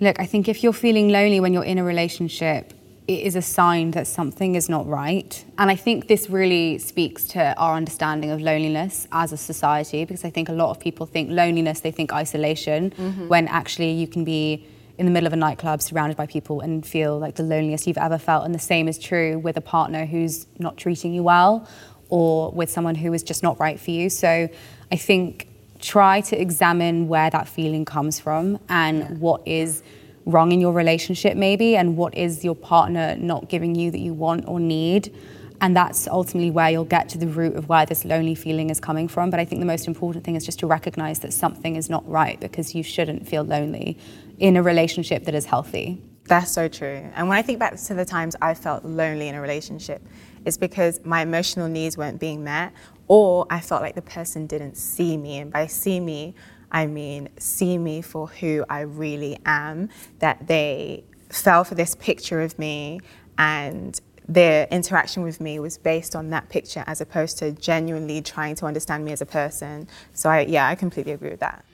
Look, 0.00 0.20
I 0.20 0.26
think 0.26 0.48
if 0.48 0.62
you're 0.62 0.72
feeling 0.72 1.08
lonely 1.08 1.40
when 1.40 1.52
you're 1.52 1.64
in 1.64 1.78
a 1.78 1.84
relationship, 1.84 2.72
it 3.08 3.20
is 3.20 3.36
a 3.36 3.42
sign 3.42 3.92
that 3.92 4.06
something 4.06 4.56
is 4.56 4.68
not 4.68 4.86
right. 4.86 5.44
And 5.58 5.70
I 5.70 5.76
think 5.76 6.08
this 6.08 6.28
really 6.28 6.78
speaks 6.78 7.24
to 7.28 7.56
our 7.56 7.74
understanding 7.74 8.30
of 8.30 8.40
loneliness 8.40 9.06
as 9.12 9.32
a 9.32 9.36
society 9.36 10.04
because 10.04 10.24
I 10.24 10.30
think 10.30 10.48
a 10.48 10.52
lot 10.52 10.70
of 10.70 10.80
people 10.80 11.06
think 11.06 11.30
loneliness, 11.30 11.80
they 11.80 11.92
think 11.92 12.12
isolation, 12.12 12.90
mm-hmm. 12.90 13.28
when 13.28 13.46
actually 13.46 13.92
you 13.92 14.08
can 14.08 14.24
be 14.24 14.66
in 14.98 15.06
the 15.06 15.12
middle 15.12 15.26
of 15.26 15.32
a 15.32 15.36
nightclub 15.36 15.82
surrounded 15.82 16.16
by 16.16 16.26
people 16.26 16.60
and 16.60 16.84
feel 16.84 17.18
like 17.18 17.36
the 17.36 17.42
loneliest 17.42 17.86
you've 17.86 17.98
ever 17.98 18.18
felt. 18.18 18.44
And 18.44 18.54
the 18.54 18.58
same 18.58 18.88
is 18.88 18.98
true 18.98 19.38
with 19.38 19.56
a 19.56 19.60
partner 19.60 20.04
who's 20.04 20.46
not 20.58 20.76
treating 20.76 21.14
you 21.14 21.22
well 21.22 21.68
or 22.08 22.50
with 22.50 22.70
someone 22.70 22.96
who 22.96 23.12
is 23.12 23.22
just 23.22 23.42
not 23.42 23.60
right 23.60 23.78
for 23.78 23.90
you. 23.90 24.10
So 24.10 24.48
I 24.90 24.96
think 24.96 25.48
try 25.80 26.22
to 26.22 26.40
examine 26.40 27.06
where 27.06 27.30
that 27.30 27.46
feeling 27.46 27.84
comes 27.84 28.18
from 28.18 28.58
and 28.68 28.98
yeah. 28.98 29.12
what 29.14 29.46
is 29.46 29.82
wrong 30.26 30.52
in 30.52 30.60
your 30.60 30.72
relationship 30.72 31.36
maybe 31.36 31.76
and 31.76 31.96
what 31.96 32.14
is 32.14 32.44
your 32.44 32.54
partner 32.54 33.16
not 33.16 33.48
giving 33.48 33.74
you 33.74 33.90
that 33.90 34.00
you 34.00 34.12
want 34.12 34.46
or 34.46 34.60
need. 34.60 35.14
And 35.60 35.74
that's 35.74 36.06
ultimately 36.06 36.50
where 36.50 36.68
you'll 36.68 36.84
get 36.84 37.08
to 37.10 37.18
the 37.18 37.26
root 37.26 37.56
of 37.56 37.68
where 37.68 37.86
this 37.86 38.04
lonely 38.04 38.34
feeling 38.34 38.68
is 38.68 38.78
coming 38.78 39.08
from. 39.08 39.30
But 39.30 39.40
i 39.40 39.44
think 39.44 39.60
the 39.60 39.66
most 39.66 39.86
important 39.86 40.24
thing 40.24 40.34
is 40.34 40.44
just 40.44 40.58
to 40.58 40.66
recognize 40.66 41.20
that 41.20 41.32
something 41.32 41.76
is 41.76 41.88
not 41.88 42.06
right 42.08 42.38
because 42.40 42.74
you 42.74 42.82
shouldn't 42.82 43.26
feel 43.26 43.42
lonely 43.42 43.96
in 44.38 44.56
a 44.56 44.62
relationship 44.62 45.24
that 45.24 45.34
is 45.34 45.46
healthy. 45.46 46.02
That's 46.24 46.50
so 46.50 46.68
true. 46.68 47.08
And 47.14 47.28
when 47.28 47.38
i 47.38 47.42
think 47.42 47.58
back 47.58 47.76
to 47.76 47.94
the 47.94 48.04
times 48.04 48.36
i 48.42 48.52
felt 48.52 48.84
lonely 48.84 49.28
in 49.28 49.34
a 49.34 49.40
relationship 49.40 50.02
it's 50.46 50.56
because 50.56 51.04
my 51.04 51.22
emotional 51.22 51.66
needs 51.66 51.98
weren't 51.98 52.20
being 52.20 52.44
met, 52.44 52.72
or 53.08 53.46
I 53.50 53.58
felt 53.58 53.82
like 53.82 53.96
the 53.96 54.02
person 54.02 54.46
didn't 54.46 54.76
see 54.76 55.16
me. 55.16 55.38
And 55.38 55.52
by 55.52 55.66
see 55.66 55.98
me, 55.98 56.36
I 56.76 56.86
mean 56.86 57.30
see 57.38 57.78
me 57.78 58.02
for 58.02 58.26
who 58.26 58.62
I 58.68 58.80
really 58.80 59.38
am, 59.46 59.88
that 60.18 60.46
they 60.46 61.04
fell 61.30 61.64
for 61.64 61.74
this 61.74 61.94
picture 61.94 62.42
of 62.42 62.58
me 62.58 63.00
and 63.38 63.98
their 64.28 64.68
interaction 64.70 65.22
with 65.22 65.40
me 65.40 65.58
was 65.58 65.78
based 65.78 66.14
on 66.14 66.28
that 66.30 66.50
picture 66.50 66.84
as 66.86 67.00
opposed 67.00 67.38
to 67.38 67.52
genuinely 67.52 68.20
trying 68.20 68.56
to 68.56 68.66
understand 68.66 69.06
me 69.06 69.12
as 69.12 69.22
a 69.22 69.26
person. 69.26 69.88
So 70.12 70.28
I, 70.28 70.40
yeah, 70.40 70.68
I 70.68 70.74
completely 70.74 71.12
agree 71.12 71.30
with 71.30 71.40
that. 71.40 71.64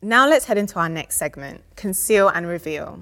Now 0.00 0.26
let's 0.26 0.46
head 0.46 0.56
into 0.56 0.78
our 0.78 0.88
next 0.88 1.16
segment, 1.18 1.62
Conceal 1.76 2.28
and 2.28 2.46
Reveal. 2.46 3.00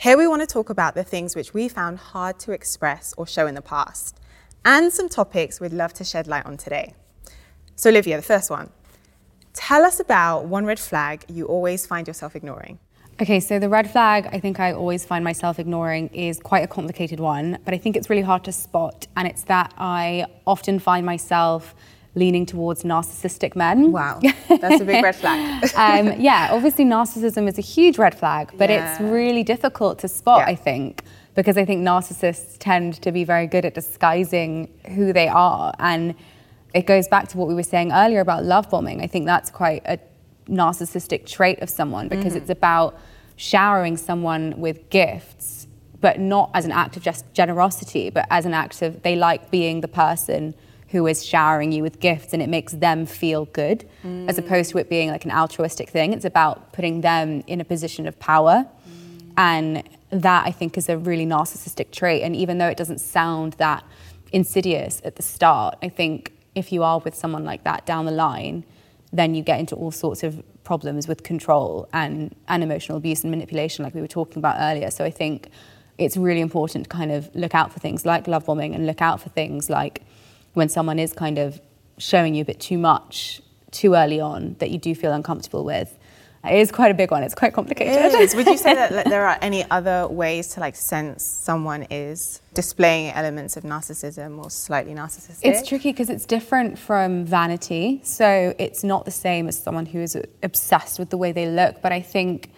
Here 0.00 0.16
we 0.16 0.28
want 0.28 0.42
to 0.42 0.46
talk 0.46 0.70
about 0.70 0.94
the 0.94 1.02
things 1.02 1.34
which 1.34 1.52
we 1.52 1.66
found 1.66 1.98
hard 1.98 2.38
to 2.40 2.52
express 2.52 3.12
or 3.16 3.26
show 3.26 3.48
in 3.48 3.56
the 3.56 3.60
past, 3.60 4.16
and 4.64 4.92
some 4.92 5.08
topics 5.08 5.58
we'd 5.58 5.72
love 5.72 5.92
to 5.94 6.04
shed 6.04 6.28
light 6.28 6.46
on 6.46 6.56
today. 6.56 6.94
So, 7.74 7.90
Olivia, 7.90 8.14
the 8.14 8.22
first 8.22 8.48
one. 8.48 8.70
Tell 9.54 9.82
us 9.82 9.98
about 9.98 10.44
one 10.44 10.64
red 10.64 10.78
flag 10.78 11.24
you 11.26 11.46
always 11.46 11.84
find 11.84 12.06
yourself 12.06 12.36
ignoring. 12.36 12.78
Okay, 13.20 13.40
so 13.40 13.58
the 13.58 13.68
red 13.68 13.90
flag 13.90 14.28
I 14.30 14.38
think 14.38 14.60
I 14.60 14.72
always 14.72 15.04
find 15.04 15.24
myself 15.24 15.58
ignoring 15.58 16.10
is 16.10 16.38
quite 16.38 16.62
a 16.62 16.68
complicated 16.68 17.18
one, 17.18 17.58
but 17.64 17.74
I 17.74 17.78
think 17.78 17.96
it's 17.96 18.08
really 18.08 18.22
hard 18.22 18.44
to 18.44 18.52
spot, 18.52 19.08
and 19.16 19.26
it's 19.26 19.42
that 19.44 19.74
I 19.78 20.26
often 20.46 20.78
find 20.78 21.04
myself 21.04 21.74
leaning 22.18 22.44
towards 22.44 22.82
narcissistic 22.82 23.54
men. 23.54 23.92
Wow, 23.92 24.20
that's 24.48 24.80
a 24.80 24.84
big 24.84 25.02
red 25.02 25.16
flag. 25.16 25.70
um, 25.76 26.20
yeah, 26.20 26.48
obviously 26.50 26.84
narcissism 26.84 27.48
is 27.48 27.58
a 27.58 27.62
huge 27.62 27.98
red 27.98 28.18
flag, 28.18 28.52
but 28.56 28.68
yeah. 28.68 28.92
it's 28.92 29.00
really 29.00 29.42
difficult 29.42 29.98
to 30.00 30.08
spot, 30.08 30.40
yeah. 30.40 30.52
I 30.52 30.54
think, 30.54 31.02
because 31.34 31.56
I 31.56 31.64
think 31.64 31.82
narcissists 31.82 32.56
tend 32.58 33.00
to 33.02 33.12
be 33.12 33.24
very 33.24 33.46
good 33.46 33.64
at 33.64 33.74
disguising 33.74 34.68
who 34.94 35.12
they 35.12 35.28
are. 35.28 35.72
And 35.78 36.14
it 36.74 36.86
goes 36.86 37.08
back 37.08 37.28
to 37.28 37.38
what 37.38 37.48
we 37.48 37.54
were 37.54 37.62
saying 37.62 37.92
earlier 37.92 38.20
about 38.20 38.44
love 38.44 38.68
bombing. 38.68 39.00
I 39.00 39.06
think 39.06 39.26
that's 39.26 39.50
quite 39.50 39.82
a 39.86 39.98
narcissistic 40.48 41.26
trait 41.26 41.60
of 41.60 41.70
someone 41.70 42.08
because 42.08 42.32
mm. 42.34 42.36
it's 42.36 42.50
about 42.50 42.98
showering 43.36 43.96
someone 43.96 44.58
with 44.58 44.90
gifts, 44.90 45.66
but 46.00 46.18
not 46.18 46.50
as 46.54 46.64
an 46.64 46.72
act 46.72 46.96
of 46.96 47.02
just 47.02 47.32
generosity, 47.32 48.10
but 48.10 48.26
as 48.30 48.44
an 48.46 48.54
act 48.54 48.82
of 48.82 49.02
they 49.02 49.16
like 49.16 49.50
being 49.50 49.80
the 49.80 49.88
person 49.88 50.54
who 50.88 51.06
is 51.06 51.24
showering 51.24 51.70
you 51.72 51.82
with 51.82 52.00
gifts 52.00 52.32
and 52.32 52.42
it 52.42 52.48
makes 52.48 52.72
them 52.72 53.04
feel 53.04 53.44
good 53.46 53.88
mm. 54.02 54.28
as 54.28 54.38
opposed 54.38 54.70
to 54.70 54.78
it 54.78 54.88
being 54.88 55.10
like 55.10 55.24
an 55.24 55.30
altruistic 55.30 55.90
thing. 55.90 56.12
It's 56.12 56.24
about 56.24 56.72
putting 56.72 57.02
them 57.02 57.42
in 57.46 57.60
a 57.60 57.64
position 57.64 58.06
of 58.06 58.18
power. 58.18 58.66
Mm. 58.66 59.32
And 59.36 59.88
that 60.10 60.46
I 60.46 60.50
think 60.50 60.78
is 60.78 60.88
a 60.88 60.96
really 60.96 61.26
narcissistic 61.26 61.90
trait. 61.90 62.22
And 62.22 62.34
even 62.34 62.58
though 62.58 62.68
it 62.68 62.76
doesn't 62.76 62.98
sound 62.98 63.54
that 63.54 63.84
insidious 64.32 65.00
at 65.04 65.16
the 65.16 65.22
start, 65.22 65.76
I 65.82 65.88
think 65.88 66.32
if 66.54 66.72
you 66.72 66.82
are 66.82 66.98
with 66.98 67.14
someone 67.14 67.44
like 67.44 67.64
that 67.64 67.86
down 67.86 68.06
the 68.06 68.12
line, 68.12 68.64
then 69.12 69.34
you 69.34 69.42
get 69.42 69.60
into 69.60 69.74
all 69.74 69.90
sorts 69.90 70.22
of 70.22 70.42
problems 70.64 71.08
with 71.08 71.22
control 71.22 71.88
and, 71.92 72.34
and 72.48 72.62
emotional 72.62 72.98
abuse 72.98 73.22
and 73.22 73.30
manipulation, 73.30 73.84
like 73.84 73.94
we 73.94 74.00
were 74.00 74.08
talking 74.08 74.38
about 74.38 74.56
earlier. 74.58 74.90
So 74.90 75.04
I 75.04 75.10
think 75.10 75.50
it's 75.96 76.16
really 76.16 76.40
important 76.40 76.84
to 76.84 76.88
kind 76.88 77.10
of 77.10 77.34
look 77.34 77.54
out 77.54 77.72
for 77.72 77.80
things 77.80 78.04
like 78.04 78.26
love 78.26 78.46
bombing 78.46 78.74
and 78.74 78.86
look 78.86 79.00
out 79.00 79.20
for 79.20 79.30
things 79.30 79.70
like 79.70 80.02
when 80.58 80.68
someone 80.68 80.98
is 80.98 81.12
kind 81.12 81.38
of 81.38 81.60
showing 81.96 82.34
you 82.34 82.42
a 82.42 82.44
bit 82.44 82.60
too 82.60 82.76
much 82.76 83.40
too 83.70 83.94
early 83.94 84.20
on 84.20 84.56
that 84.58 84.70
you 84.70 84.78
do 84.78 84.94
feel 84.94 85.12
uncomfortable 85.12 85.64
with. 85.64 85.98
It 86.44 86.54
is 86.54 86.70
quite 86.70 86.90
a 86.90 86.94
big 86.94 87.10
one. 87.10 87.22
It's 87.22 87.34
quite 87.34 87.52
complicated. 87.52 87.96
It 87.96 88.14
is. 88.14 88.34
Would 88.34 88.46
you 88.46 88.56
say 88.56 88.74
that 88.74 88.92
like, 88.92 89.04
there 89.14 89.26
are 89.26 89.38
any 89.42 89.68
other 89.70 90.06
ways 90.06 90.48
to 90.50 90.60
like 90.60 90.76
sense 90.76 91.24
someone 91.24 91.86
is 91.90 92.40
displaying 92.54 93.12
elements 93.12 93.56
of 93.56 93.64
narcissism 93.64 94.42
or 94.42 94.50
slightly 94.50 94.94
narcissistic? 94.94 95.40
It's 95.42 95.68
tricky 95.68 95.90
because 95.90 96.10
it's 96.10 96.24
different 96.24 96.78
from 96.78 97.24
vanity. 97.24 98.00
So 98.04 98.54
it's 98.58 98.84
not 98.84 99.04
the 99.04 99.10
same 99.10 99.48
as 99.48 99.60
someone 99.60 99.86
who 99.86 100.00
is 100.00 100.16
obsessed 100.42 100.98
with 100.98 101.10
the 101.10 101.16
way 101.18 101.32
they 101.32 101.48
look. 101.48 101.82
But 101.82 101.92
I 101.92 102.00
think 102.00 102.50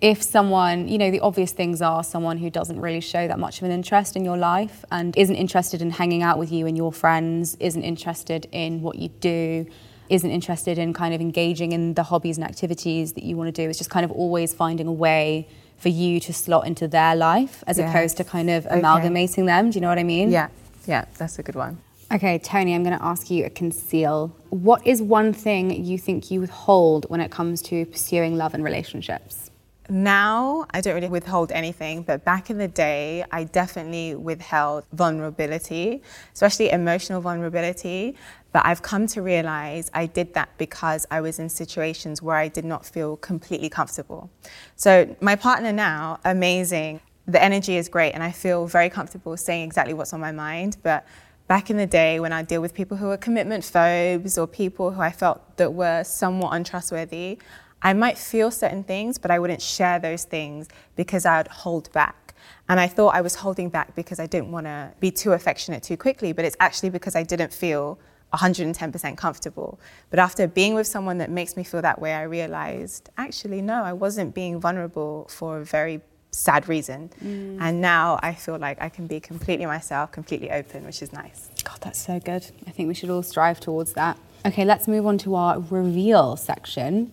if 0.00 0.22
someone, 0.22 0.88
you 0.88 0.98
know, 0.98 1.10
the 1.10 1.20
obvious 1.20 1.52
things 1.52 1.80
are 1.80 2.04
someone 2.04 2.38
who 2.38 2.50
doesn't 2.50 2.80
really 2.80 3.00
show 3.00 3.26
that 3.28 3.38
much 3.38 3.58
of 3.58 3.64
an 3.64 3.70
interest 3.70 4.16
in 4.16 4.24
your 4.24 4.36
life 4.36 4.84
and 4.90 5.16
isn't 5.16 5.36
interested 5.36 5.80
in 5.80 5.90
hanging 5.90 6.22
out 6.22 6.38
with 6.38 6.52
you 6.52 6.66
and 6.66 6.76
your 6.76 6.92
friends, 6.92 7.56
isn't 7.60 7.82
interested 7.82 8.46
in 8.52 8.82
what 8.82 8.96
you 8.96 9.08
do 9.20 9.66
isn't 10.08 10.30
interested 10.30 10.78
in 10.78 10.92
kind 10.92 11.14
of 11.14 11.20
engaging 11.20 11.72
in 11.72 11.94
the 11.94 12.04
hobbies 12.04 12.38
and 12.38 12.46
activities 12.46 13.14
that 13.14 13.24
you 13.24 13.36
want 13.36 13.52
to 13.54 13.62
do. 13.62 13.68
It's 13.68 13.78
just 13.78 13.90
kind 13.90 14.04
of 14.04 14.10
always 14.12 14.54
finding 14.54 14.86
a 14.86 14.92
way 14.92 15.48
for 15.76 15.88
you 15.88 16.20
to 16.20 16.32
slot 16.32 16.66
into 16.66 16.88
their 16.88 17.14
life 17.14 17.62
as 17.66 17.78
yes. 17.78 17.90
opposed 17.90 18.16
to 18.18 18.24
kind 18.24 18.48
of 18.50 18.66
okay. 18.66 18.78
amalgamating 18.78 19.46
them. 19.46 19.70
Do 19.70 19.76
you 19.76 19.80
know 19.80 19.88
what 19.88 19.98
I 19.98 20.04
mean? 20.04 20.30
Yeah, 20.30 20.48
yeah, 20.86 21.04
that's 21.18 21.38
a 21.38 21.42
good 21.42 21.54
one. 21.54 21.78
Okay, 22.12 22.38
Toni, 22.38 22.74
I'm 22.74 22.84
going 22.84 22.96
to 22.96 23.04
ask 23.04 23.30
you 23.30 23.44
a 23.44 23.50
conceal. 23.50 24.34
What 24.50 24.86
is 24.86 25.02
one 25.02 25.32
thing 25.32 25.84
you 25.84 25.98
think 25.98 26.30
you 26.30 26.40
withhold 26.40 27.04
when 27.10 27.20
it 27.20 27.32
comes 27.32 27.60
to 27.62 27.84
pursuing 27.86 28.36
love 28.36 28.54
and 28.54 28.62
relationships? 28.62 29.45
Now, 29.88 30.66
I 30.70 30.80
don't 30.80 30.94
really 30.94 31.08
withhold 31.08 31.52
anything, 31.52 32.02
but 32.02 32.24
back 32.24 32.50
in 32.50 32.58
the 32.58 32.68
day, 32.68 33.24
I 33.30 33.44
definitely 33.44 34.14
withheld 34.14 34.84
vulnerability, 34.92 36.02
especially 36.32 36.70
emotional 36.70 37.20
vulnerability. 37.20 38.16
But 38.52 38.64
I've 38.64 38.82
come 38.82 39.06
to 39.08 39.22
realize 39.22 39.90
I 39.94 40.06
did 40.06 40.34
that 40.34 40.48
because 40.58 41.06
I 41.10 41.20
was 41.20 41.38
in 41.38 41.48
situations 41.48 42.22
where 42.22 42.36
I 42.36 42.48
did 42.48 42.64
not 42.64 42.86
feel 42.86 43.16
completely 43.18 43.68
comfortable. 43.68 44.30
So, 44.76 45.14
my 45.20 45.36
partner 45.36 45.72
now, 45.72 46.18
amazing. 46.24 47.00
The 47.28 47.42
energy 47.42 47.76
is 47.76 47.88
great, 47.88 48.12
and 48.12 48.22
I 48.22 48.30
feel 48.30 48.66
very 48.66 48.88
comfortable 48.88 49.36
saying 49.36 49.64
exactly 49.64 49.94
what's 49.94 50.12
on 50.12 50.20
my 50.20 50.32
mind. 50.32 50.78
But 50.82 51.06
back 51.48 51.70
in 51.70 51.76
the 51.76 51.86
day, 51.86 52.18
when 52.20 52.32
I 52.32 52.42
deal 52.42 52.60
with 52.60 52.72
people 52.72 52.96
who 52.96 53.10
are 53.10 53.16
commitment 53.16 53.64
phobes 53.64 54.38
or 54.38 54.46
people 54.46 54.92
who 54.92 55.00
I 55.00 55.10
felt 55.10 55.56
that 55.58 55.74
were 55.74 56.02
somewhat 56.04 56.50
untrustworthy, 56.50 57.38
I 57.82 57.92
might 57.92 58.18
feel 58.18 58.50
certain 58.50 58.84
things, 58.84 59.18
but 59.18 59.30
I 59.30 59.38
wouldn't 59.38 59.62
share 59.62 59.98
those 59.98 60.24
things 60.24 60.68
because 60.96 61.26
I'd 61.26 61.48
hold 61.48 61.92
back. 61.92 62.34
And 62.68 62.80
I 62.80 62.88
thought 62.88 63.14
I 63.14 63.20
was 63.20 63.36
holding 63.36 63.68
back 63.68 63.94
because 63.94 64.18
I 64.18 64.26
didn't 64.26 64.50
want 64.50 64.66
to 64.66 64.92
be 64.98 65.10
too 65.10 65.32
affectionate 65.32 65.82
too 65.82 65.96
quickly, 65.96 66.32
but 66.32 66.44
it's 66.44 66.56
actually 66.58 66.90
because 66.90 67.14
I 67.14 67.22
didn't 67.22 67.52
feel 67.52 67.98
110% 68.34 69.16
comfortable. 69.16 69.78
But 70.10 70.18
after 70.18 70.46
being 70.48 70.74
with 70.74 70.86
someone 70.86 71.18
that 71.18 71.30
makes 71.30 71.56
me 71.56 71.62
feel 71.64 71.82
that 71.82 72.00
way, 72.00 72.14
I 72.14 72.22
realized 72.22 73.08
actually, 73.16 73.62
no, 73.62 73.84
I 73.84 73.92
wasn't 73.92 74.34
being 74.34 74.60
vulnerable 74.60 75.28
for 75.30 75.58
a 75.58 75.64
very 75.64 76.00
sad 76.32 76.68
reason. 76.68 77.10
Mm. 77.24 77.58
And 77.60 77.80
now 77.80 78.18
I 78.22 78.34
feel 78.34 78.58
like 78.58 78.80
I 78.80 78.88
can 78.88 79.06
be 79.06 79.20
completely 79.20 79.66
myself, 79.66 80.12
completely 80.12 80.50
open, 80.50 80.84
which 80.84 81.02
is 81.02 81.12
nice. 81.12 81.50
God, 81.64 81.78
that's 81.80 82.04
so 82.04 82.20
good. 82.20 82.46
I 82.66 82.70
think 82.70 82.88
we 82.88 82.94
should 82.94 83.10
all 83.10 83.22
strive 83.22 83.60
towards 83.60 83.94
that. 83.94 84.18
Okay, 84.44 84.64
let's 84.64 84.86
move 84.86 85.06
on 85.06 85.18
to 85.18 85.34
our 85.34 85.60
reveal 85.70 86.36
section. 86.36 87.12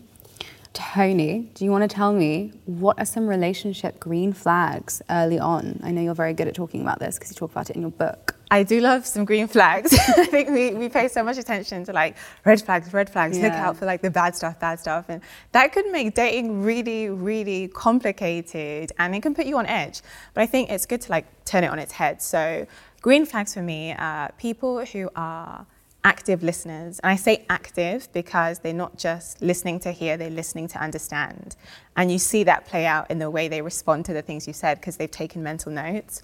Toni, 0.74 1.52
do 1.54 1.64
you 1.64 1.70
want 1.70 1.88
to 1.88 1.96
tell 1.96 2.14
me 2.14 2.52
what 2.66 2.98
are 2.98 3.06
some 3.06 3.28
relationship 3.28 4.00
green 4.00 4.34
flags 4.34 5.04
early 5.10 5.38
on? 5.38 5.80
I 5.84 5.92
know 5.92 6.02
you're 6.02 6.16
very 6.16 6.34
good 6.34 6.48
at 6.48 6.56
talking 6.56 6.82
about 6.82 6.98
this 6.98 7.18
because 7.18 7.30
you 7.30 7.36
talk 7.36 7.52
about 7.52 7.70
it 7.70 7.76
in 7.76 7.84
your 7.84 7.92
book. 7.92 8.36
I 8.50 8.64
do 8.64 8.82
love 8.82 9.06
some 9.06 9.24
green 9.24 9.48
flags. 9.48 9.94
I 10.18 10.26
think 10.26 10.50
we, 10.50 10.74
we 10.74 10.90
pay 10.90 11.08
so 11.08 11.24
much 11.24 11.38
attention 11.38 11.84
to 11.86 11.94
like 11.94 12.18
red 12.44 12.60
flags, 12.62 12.92
red 12.92 13.08
flags, 13.08 13.38
yeah. 13.38 13.46
look 13.46 13.54
out 13.54 13.78
for 13.78 13.86
like 13.86 14.02
the 14.02 14.10
bad 14.10 14.36
stuff, 14.36 14.60
bad 14.60 14.80
stuff. 14.80 15.06
And 15.10 15.22
that 15.52 15.74
could 15.74 15.92
make 15.92 16.16
dating 16.16 16.64
really, 16.64 17.10
really 17.10 17.68
complicated 17.68 18.92
and 18.98 19.16
it 19.16 19.22
can 19.22 19.36
put 19.36 19.46
you 19.46 19.60
on 19.60 19.68
edge. 19.68 20.02
But 20.34 20.42
I 20.42 20.48
think 20.48 20.72
it's 20.72 20.88
good 20.88 21.02
to 21.02 21.12
like 21.12 21.46
turn 21.46 21.64
it 21.64 21.68
on 21.68 21.78
its 21.78 21.94
head. 21.94 22.20
So 22.20 22.66
green 23.02 23.28
flags 23.28 23.54
for 23.54 23.62
me 23.62 23.94
are 23.94 24.32
people 24.40 24.84
who 24.86 25.10
are 25.16 25.68
active 26.04 26.44
listeners. 26.44 27.00
And 27.00 27.12
I 27.12 27.16
say 27.16 27.46
active 27.50 28.12
because 28.14 28.60
they're 28.60 28.74
not 28.74 28.98
just 28.98 29.42
listening 29.42 29.80
to 29.82 29.92
hear, 29.92 30.18
they're 30.18 30.30
listening 30.30 30.68
to 30.70 30.82
understand. 30.82 31.56
And 31.96 32.12
you 32.12 32.20
see 32.20 32.44
that 32.44 32.66
play 32.66 32.86
out 32.86 33.10
in 33.10 33.20
the 33.20 33.30
way 33.30 33.48
they 33.48 33.62
respond 33.62 34.06
to 34.06 34.14
the 34.14 34.22
things 34.22 34.48
you 34.48 34.54
said 34.54 34.80
because 34.80 34.98
they've 34.98 35.10
taken 35.10 35.44
mental 35.44 35.72
notes. 35.72 36.22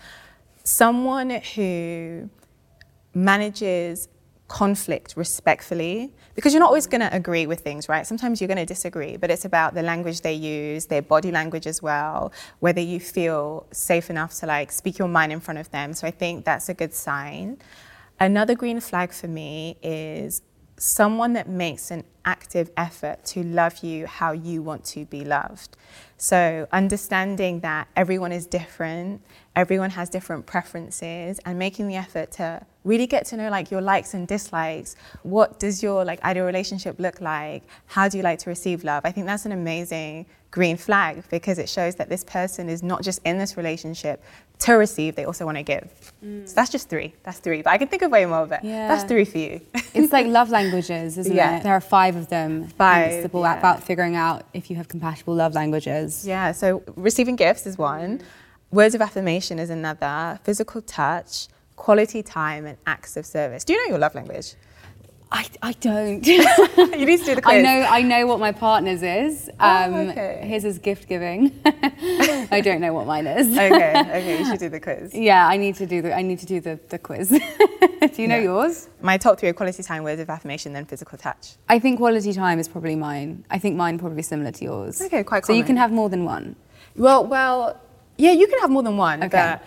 Someone 0.64 1.30
who 1.56 2.30
manages 3.14 4.10
conflict 4.50 5.14
respectfully 5.16 6.12
because 6.34 6.54
you're 6.54 6.60
not 6.60 6.68
always 6.68 6.88
going 6.88 7.02
to 7.02 7.16
agree 7.16 7.46
with 7.46 7.60
things 7.60 7.88
right 7.88 8.08
sometimes 8.08 8.42
you're 8.42 8.48
going 8.48 8.58
to 8.58 8.66
disagree 8.66 9.16
but 9.16 9.30
it's 9.30 9.46
about 9.46 9.76
the 9.76 9.82
language 9.84 10.22
they 10.22 10.34
use 10.34 10.88
their 10.88 11.04
body 11.04 11.32
language 11.32 11.68
as 11.68 11.84
well 11.84 12.34
whether 12.60 12.82
you 12.82 13.00
feel 13.00 13.68
safe 13.72 14.10
enough 14.10 14.34
to 14.34 14.48
like 14.48 14.72
speak 14.72 14.98
your 14.98 15.08
mind 15.08 15.32
in 15.32 15.40
front 15.40 15.60
of 15.60 15.70
them 15.70 15.94
so 15.94 16.08
i 16.08 16.12
think 16.12 16.46
that's 16.46 16.68
a 16.68 16.74
good 16.74 16.92
sign 16.92 17.60
Another 18.20 18.54
green 18.54 18.82
flag 18.82 19.14
for 19.14 19.28
me 19.28 19.78
is 19.82 20.42
someone 20.78 21.34
that 21.34 21.48
makes 21.48 21.90
an 21.90 22.04
active 22.26 22.72
effort 22.78 23.24
to 23.26 23.44
love 23.44 23.84
you 23.84 24.08
how 24.08 24.32
you 24.32 24.62
want 24.62 24.86
to 24.86 25.06
be 25.06 25.24
loved. 25.24 25.76
So, 26.18 26.68
understanding 26.72 27.62
that 27.62 27.88
everyone 27.96 28.32
is 28.32 28.46
different, 28.46 29.22
everyone 29.56 29.92
has 29.92 30.10
different 30.10 30.46
preferences, 30.46 31.40
and 31.46 31.58
making 31.58 31.88
the 31.88 31.96
effort 31.96 32.32
to 32.34 32.66
really 32.84 33.08
get 33.08 33.26
to 33.28 33.38
know 33.38 33.50
like 33.50 33.72
your 33.72 33.82
likes 33.82 34.14
and 34.14 34.28
dislikes. 34.28 34.96
What 35.24 35.60
does 35.60 35.82
your 35.82 36.04
like 36.04 36.22
ideal 36.24 36.46
relationship 36.46 37.00
look 37.00 37.22
like? 37.22 37.64
How 37.88 38.10
do 38.10 38.18
you 38.18 38.24
like 38.24 38.40
to 38.40 38.50
receive 38.50 38.84
love? 38.84 39.02
I 39.06 39.12
think 39.12 39.28
that's 39.28 39.46
an 39.46 39.52
amazing 39.52 40.26
green 40.52 40.78
flag 40.78 41.24
because 41.30 41.60
it 41.60 41.70
shows 41.70 41.96
that 41.96 42.10
this 42.10 42.24
person 42.24 42.70
is 42.70 42.82
not 42.82 43.04
just 43.04 43.22
in 43.24 43.38
this 43.38 43.56
relationship 43.56 44.24
to 44.60 44.74
receive, 44.74 45.16
they 45.16 45.24
also 45.24 45.46
want 45.46 45.58
to 45.58 45.64
give. 45.64 46.14
Mm. 46.24 46.48
So 46.48 46.54
that's 46.54 46.70
just 46.70 46.90
three. 46.90 47.14
That's 47.24 47.40
three. 47.40 47.62
But 47.62 47.72
I 47.72 47.78
can 47.78 47.88
think 47.88 48.02
of 48.02 48.12
way 48.12 48.26
more 48.26 48.40
of 48.40 48.52
it. 48.52 48.60
Yeah. 48.64 48.90
That's 48.90 49.04
three 49.06 49.24
for 49.24 49.38
you. 49.38 49.62
it's 49.94 50.12
like 50.12 50.26
love 50.26 50.50
languages, 50.50 51.18
isn't 51.18 51.34
yeah. 51.36 51.58
it? 51.58 51.64
There 51.64 51.74
are 51.74 51.82
five 51.82 52.09
of 52.16 52.30
them. 52.30 52.68
Five. 52.68 53.12
it's 53.12 53.34
yeah. 53.34 53.58
about 53.58 53.84
figuring 53.84 54.16
out 54.16 54.44
if 54.54 54.70
you 54.70 54.76
have 54.76 54.88
compatible 54.88 55.36
love 55.36 55.54
languages. 55.54 56.26
Yeah, 56.26 56.52
so 56.52 56.84
receiving 56.96 57.36
gifts 57.36 57.66
is 57.66 57.78
one, 57.78 58.22
words 58.72 58.96
of 58.96 59.02
affirmation 59.02 59.60
is 59.60 59.70
another, 59.70 60.40
physical 60.44 60.82
touch, 60.82 61.48
quality 61.76 62.22
time, 62.22 62.66
and 62.66 62.78
acts 62.86 63.18
of 63.18 63.26
service. 63.26 63.64
Do 63.64 63.74
you 63.74 63.86
know 63.86 63.92
your 63.92 64.00
love 64.00 64.16
language? 64.16 64.56
I, 65.32 65.46
I 65.62 65.72
don't. 65.74 66.26
you 66.28 67.06
need 67.06 67.20
to 67.20 67.26
do 67.26 67.36
the 67.36 67.42
quiz. 67.42 67.56
I 67.58 67.62
know 67.62 67.88
I 67.88 68.02
know 68.02 68.26
what 68.26 68.40
my 68.40 68.52
partner's 68.52 69.04
is. 69.04 69.50
Oh, 69.60 69.68
um, 69.68 69.94
oh, 69.94 70.10
okay. 70.10 70.44
His 70.48 70.66
is 70.66 70.80
gift 70.80 71.08
giving. 71.08 71.60
I 71.66 72.62
don't 72.64 72.82
know 72.82 72.94
what 72.94 73.06
mine 73.06 73.28
is. 73.28 73.48
okay, 73.48 74.00
okay, 74.00 74.40
you 74.40 74.46
should 74.46 74.60
do 74.60 74.70
the 74.70 74.80
quiz. 74.80 75.14
Yeah, 75.14 75.48
I 75.48 75.58
need 75.58 75.76
to 75.76 75.86
do 75.86 76.02
the 76.02 76.16
I 76.16 76.24
need 76.24 76.40
to 76.40 76.48
do 76.48 76.60
the, 76.60 76.80
the 76.90 76.98
quiz. 76.98 77.30
do 77.30 77.38
you 78.22 78.28
know 78.28 78.38
yeah. 78.38 78.42
yours? 78.42 78.90
My 79.02 79.18
top 79.18 79.40
three 79.40 79.50
are 79.50 79.54
quality 79.54 79.84
time, 79.84 80.04
words 80.04 80.20
of 80.20 80.30
affirmation, 80.30 80.74
then 80.74 80.86
physical 80.86 81.18
touch. 81.18 81.58
I 81.68 81.78
think 81.78 82.00
quality 82.00 82.34
time 82.34 82.58
is 82.58 82.68
probably 82.68 82.96
mine. 82.96 83.46
I 83.52 83.60
think 83.60 83.76
mine 83.76 84.00
probably 84.00 84.24
similar 84.24 84.52
to 84.52 84.64
yours. 84.64 85.00
Okay, 85.00 85.24
quite. 85.24 85.44
Common. 85.44 85.56
So 85.56 85.60
you 85.60 85.64
can 85.64 85.78
have 85.78 85.92
more 85.92 86.10
than 86.10 86.26
one. 86.26 86.56
Well, 86.96 87.24
well, 87.26 87.80
yeah, 88.18 88.32
you 88.32 88.48
can 88.48 88.60
have 88.62 88.72
more 88.72 88.84
than 88.84 88.98
one. 88.98 89.24
Okay 89.24 89.60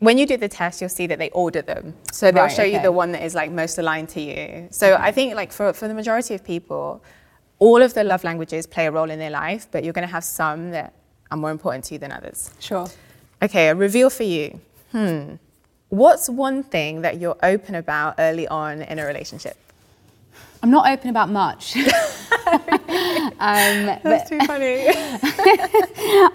when 0.00 0.16
you 0.16 0.26
do 0.26 0.36
the 0.36 0.48
test, 0.48 0.80
you'll 0.80 0.90
see 0.90 1.06
that 1.08 1.18
they 1.18 1.30
order 1.30 1.62
them. 1.62 1.94
So 2.12 2.30
they'll 2.30 2.44
right, 2.44 2.52
show 2.52 2.62
okay. 2.62 2.74
you 2.74 2.82
the 2.82 2.92
one 2.92 3.12
that 3.12 3.24
is 3.24 3.34
like 3.34 3.50
most 3.50 3.78
aligned 3.78 4.08
to 4.10 4.20
you. 4.20 4.68
So 4.70 4.94
okay. 4.94 5.02
I 5.02 5.10
think 5.12 5.34
like 5.34 5.52
for, 5.52 5.72
for 5.72 5.88
the 5.88 5.94
majority 5.94 6.34
of 6.34 6.44
people, 6.44 7.02
all 7.58 7.82
of 7.82 7.94
the 7.94 8.04
love 8.04 8.22
languages 8.22 8.66
play 8.66 8.86
a 8.86 8.92
role 8.92 9.10
in 9.10 9.18
their 9.18 9.30
life, 9.30 9.66
but 9.70 9.82
you're 9.82 9.92
going 9.92 10.06
to 10.06 10.12
have 10.12 10.24
some 10.24 10.70
that 10.70 10.94
are 11.30 11.36
more 11.36 11.50
important 11.50 11.84
to 11.86 11.94
you 11.94 11.98
than 11.98 12.12
others. 12.12 12.52
Sure. 12.60 12.86
Okay, 13.42 13.68
a 13.68 13.74
reveal 13.74 14.10
for 14.10 14.22
you. 14.22 14.60
Hmm. 14.92 15.34
What's 15.88 16.28
one 16.28 16.62
thing 16.62 17.02
that 17.02 17.18
you're 17.18 17.38
open 17.42 17.74
about 17.74 18.16
early 18.18 18.46
on 18.46 18.82
in 18.82 18.98
a 18.98 19.06
relationship? 19.06 19.56
I'm 20.62 20.70
not 20.70 20.90
open 20.90 21.10
about 21.10 21.28
much. 21.28 21.76
um, 21.76 21.86
That's 23.38 24.28
too 24.28 24.40
funny. 24.40 24.86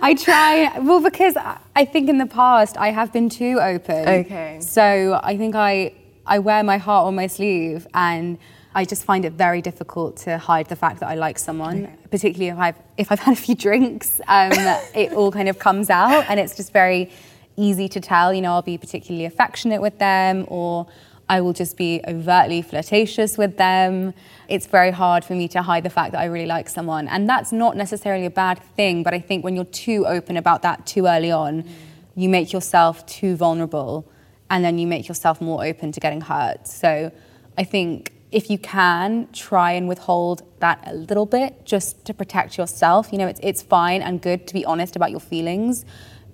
I 0.01 0.15
try, 0.17 0.79
well, 0.79 1.01
because 1.01 1.35
I 1.75 1.85
think 1.85 2.09
in 2.09 2.17
the 2.17 2.25
past 2.25 2.77
I 2.77 2.91
have 2.91 3.11
been 3.11 3.29
too 3.29 3.59
open. 3.61 4.07
Okay. 4.07 4.59
So 4.61 5.19
I 5.21 5.37
think 5.37 5.55
I, 5.55 5.93
I 6.25 6.39
wear 6.39 6.63
my 6.63 6.77
heart 6.77 7.07
on 7.07 7.15
my 7.15 7.27
sleeve 7.27 7.85
and 7.93 8.37
I 8.75 8.85
just 8.85 9.03
find 9.03 9.25
it 9.25 9.33
very 9.33 9.61
difficult 9.61 10.17
to 10.17 10.37
hide 10.37 10.67
the 10.67 10.75
fact 10.75 11.01
that 11.01 11.09
I 11.09 11.15
like 11.15 11.37
someone, 11.37 11.83
okay. 11.83 11.95
particularly 12.09 12.49
if 12.49 12.57
I've, 12.57 12.79
if 12.97 13.11
I've 13.11 13.19
had 13.19 13.33
a 13.33 13.41
few 13.41 13.55
drinks. 13.55 14.21
Um, 14.27 14.51
it 14.95 15.13
all 15.13 15.31
kind 15.31 15.49
of 15.49 15.59
comes 15.59 15.89
out 15.89 16.25
and 16.29 16.39
it's 16.39 16.55
just 16.55 16.71
very 16.71 17.11
easy 17.57 17.87
to 17.89 17.99
tell. 17.99 18.33
You 18.33 18.41
know, 18.41 18.53
I'll 18.53 18.61
be 18.61 18.77
particularly 18.77 19.25
affectionate 19.25 19.81
with 19.81 19.99
them 19.99 20.45
or 20.47 20.87
I 21.33 21.41
will 21.41 21.53
just 21.53 21.77
be 21.77 21.99
overtly 22.07 22.61
flirtatious 22.61 23.39
with 23.39 23.57
them. 23.57 24.13
It's 24.47 24.67
very 24.67 24.91
hard 24.91 25.25
for 25.25 25.33
me 25.33 25.47
to 25.47 25.63
hide 25.63 25.83
the 25.83 25.89
fact 25.89 26.11
that 26.11 26.21
I 26.21 26.25
really 26.25 26.45
like 26.45 26.69
someone. 26.69 27.07
And 27.07 27.27
that's 27.27 27.51
not 27.51 27.75
necessarily 27.75 28.27
a 28.27 28.29
bad 28.29 28.59
thing, 28.75 29.01
but 29.01 29.15
I 29.15 29.19
think 29.19 29.43
when 29.43 29.55
you're 29.55 29.65
too 29.87 30.05
open 30.05 30.37
about 30.37 30.61
that 30.61 30.85
too 30.85 31.07
early 31.07 31.31
on, 31.31 31.67
you 32.15 32.29
make 32.29 32.53
yourself 32.53 33.03
too 33.07 33.35
vulnerable 33.35 34.07
and 34.51 34.63
then 34.63 34.77
you 34.77 34.85
make 34.85 35.07
yourself 35.07 35.41
more 35.41 35.65
open 35.65 35.91
to 35.93 35.99
getting 35.99 36.21
hurt. 36.21 36.67
So 36.67 37.11
I 37.57 37.63
think 37.63 38.13
if 38.31 38.51
you 38.51 38.59
can, 38.59 39.27
try 39.33 39.71
and 39.71 39.87
withhold 39.87 40.43
that 40.59 40.83
a 40.85 40.93
little 40.93 41.25
bit 41.25 41.65
just 41.65 42.05
to 42.05 42.13
protect 42.13 42.59
yourself. 42.59 43.11
You 43.11 43.17
know, 43.17 43.27
it's, 43.27 43.39
it's 43.41 43.63
fine 43.63 44.03
and 44.03 44.21
good 44.21 44.45
to 44.49 44.53
be 44.53 44.65
honest 44.65 44.95
about 44.95 45.09
your 45.09 45.19
feelings, 45.19 45.83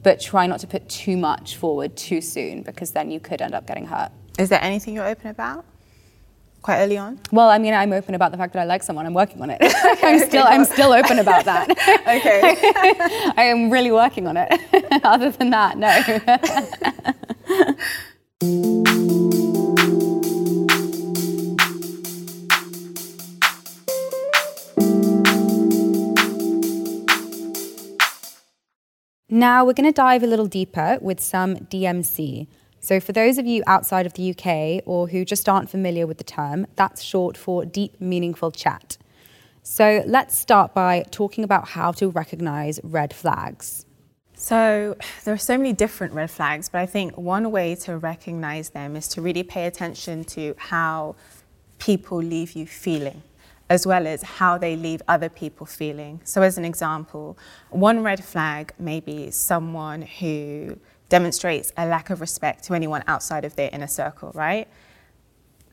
but 0.03 0.19
try 0.19 0.45
not 0.45 0.59
to 0.59 0.67
put 0.67 0.89
too 0.89 1.15
much 1.15 1.55
forward 1.55 1.95
too 1.95 2.19
soon 2.19 2.63
because 2.63 2.91
then 2.91 3.09
you 3.09 3.21
could 3.21 3.41
end 3.41 3.53
up 3.53 3.65
getting 3.65 3.85
hurt. 3.85 4.11
Is 4.39 4.47
there 4.47 4.63
anything 4.63 4.95
you're 4.95 5.05
open 5.05 5.27
about? 5.27 5.65
Quite 6.61 6.79
early 6.79 6.97
on. 6.97 7.19
Well, 7.29 7.49
I 7.49 7.57
mean, 7.57 7.73
I'm 7.73 7.91
open 7.91 8.15
about 8.15 8.31
the 8.31 8.37
fact 8.37 8.53
that 8.53 8.61
I 8.61 8.63
like 8.63 8.83
someone. 8.83 9.05
I'm 9.05 9.13
working 9.13 9.41
on 9.41 9.49
it. 9.49 9.57
I'm 10.01 10.19
still, 10.19 10.45
I'm 10.47 10.63
still 10.63 10.93
open 10.93 11.19
about 11.19 11.43
that. 11.43 11.69
okay. 12.07 12.55
I 13.35 13.43
am 13.43 13.69
really 13.69 13.91
working 13.91 14.27
on 14.27 14.37
it. 14.37 14.49
Other 15.03 15.31
than 15.31 15.49
that, 15.49 15.77
no. 15.77 15.89
Now 29.29 29.65
we're 29.65 29.73
going 29.73 29.85
to 29.85 29.91
dive 29.91 30.23
a 30.23 30.27
little 30.27 30.47
deeper 30.47 30.97
with 31.01 31.19
some 31.19 31.57
DMC. 31.57 32.47
So, 32.89 32.99
for 32.99 33.11
those 33.11 33.37
of 33.37 33.45
you 33.45 33.61
outside 33.67 34.07
of 34.07 34.13
the 34.13 34.31
UK 34.31 34.81
or 34.83 35.07
who 35.09 35.23
just 35.23 35.47
aren't 35.47 35.69
familiar 35.69 36.07
with 36.07 36.17
the 36.17 36.23
term, 36.23 36.65
that's 36.75 37.03
short 37.03 37.37
for 37.37 37.63
deep, 37.63 38.01
meaningful 38.01 38.49
chat. 38.49 38.97
So, 39.61 40.03
let's 40.07 40.35
start 40.35 40.73
by 40.73 41.03
talking 41.11 41.43
about 41.43 41.67
how 41.67 41.91
to 41.91 42.09
recognize 42.09 42.79
red 42.81 43.13
flags. 43.13 43.85
So, 44.33 44.95
there 45.23 45.35
are 45.35 45.45
so 45.51 45.55
many 45.55 45.71
different 45.71 46.13
red 46.13 46.31
flags, 46.31 46.67
but 46.67 46.79
I 46.79 46.87
think 46.87 47.15
one 47.15 47.51
way 47.51 47.75
to 47.75 47.99
recognize 47.99 48.71
them 48.71 48.95
is 48.95 49.07
to 49.09 49.21
really 49.21 49.43
pay 49.43 49.67
attention 49.67 50.23
to 50.35 50.55
how 50.57 51.15
people 51.77 52.17
leave 52.17 52.53
you 52.53 52.65
feeling 52.65 53.21
as 53.69 53.85
well 53.85 54.07
as 54.07 54.23
how 54.23 54.57
they 54.57 54.75
leave 54.75 54.99
other 55.07 55.29
people 55.29 55.63
feeling. 55.63 56.21
So, 56.23 56.41
as 56.41 56.57
an 56.57 56.65
example, 56.65 57.37
one 57.69 58.01
red 58.01 58.23
flag 58.23 58.73
may 58.79 58.99
be 58.99 59.29
someone 59.29 60.01
who 60.01 60.79
demonstrates 61.09 61.73
a 61.77 61.85
lack 61.85 62.09
of 62.09 62.21
respect 62.21 62.63
to 62.65 62.73
anyone 62.73 63.03
outside 63.07 63.45
of 63.45 63.55
their 63.55 63.69
inner 63.73 63.87
circle, 63.87 64.31
right? 64.33 64.67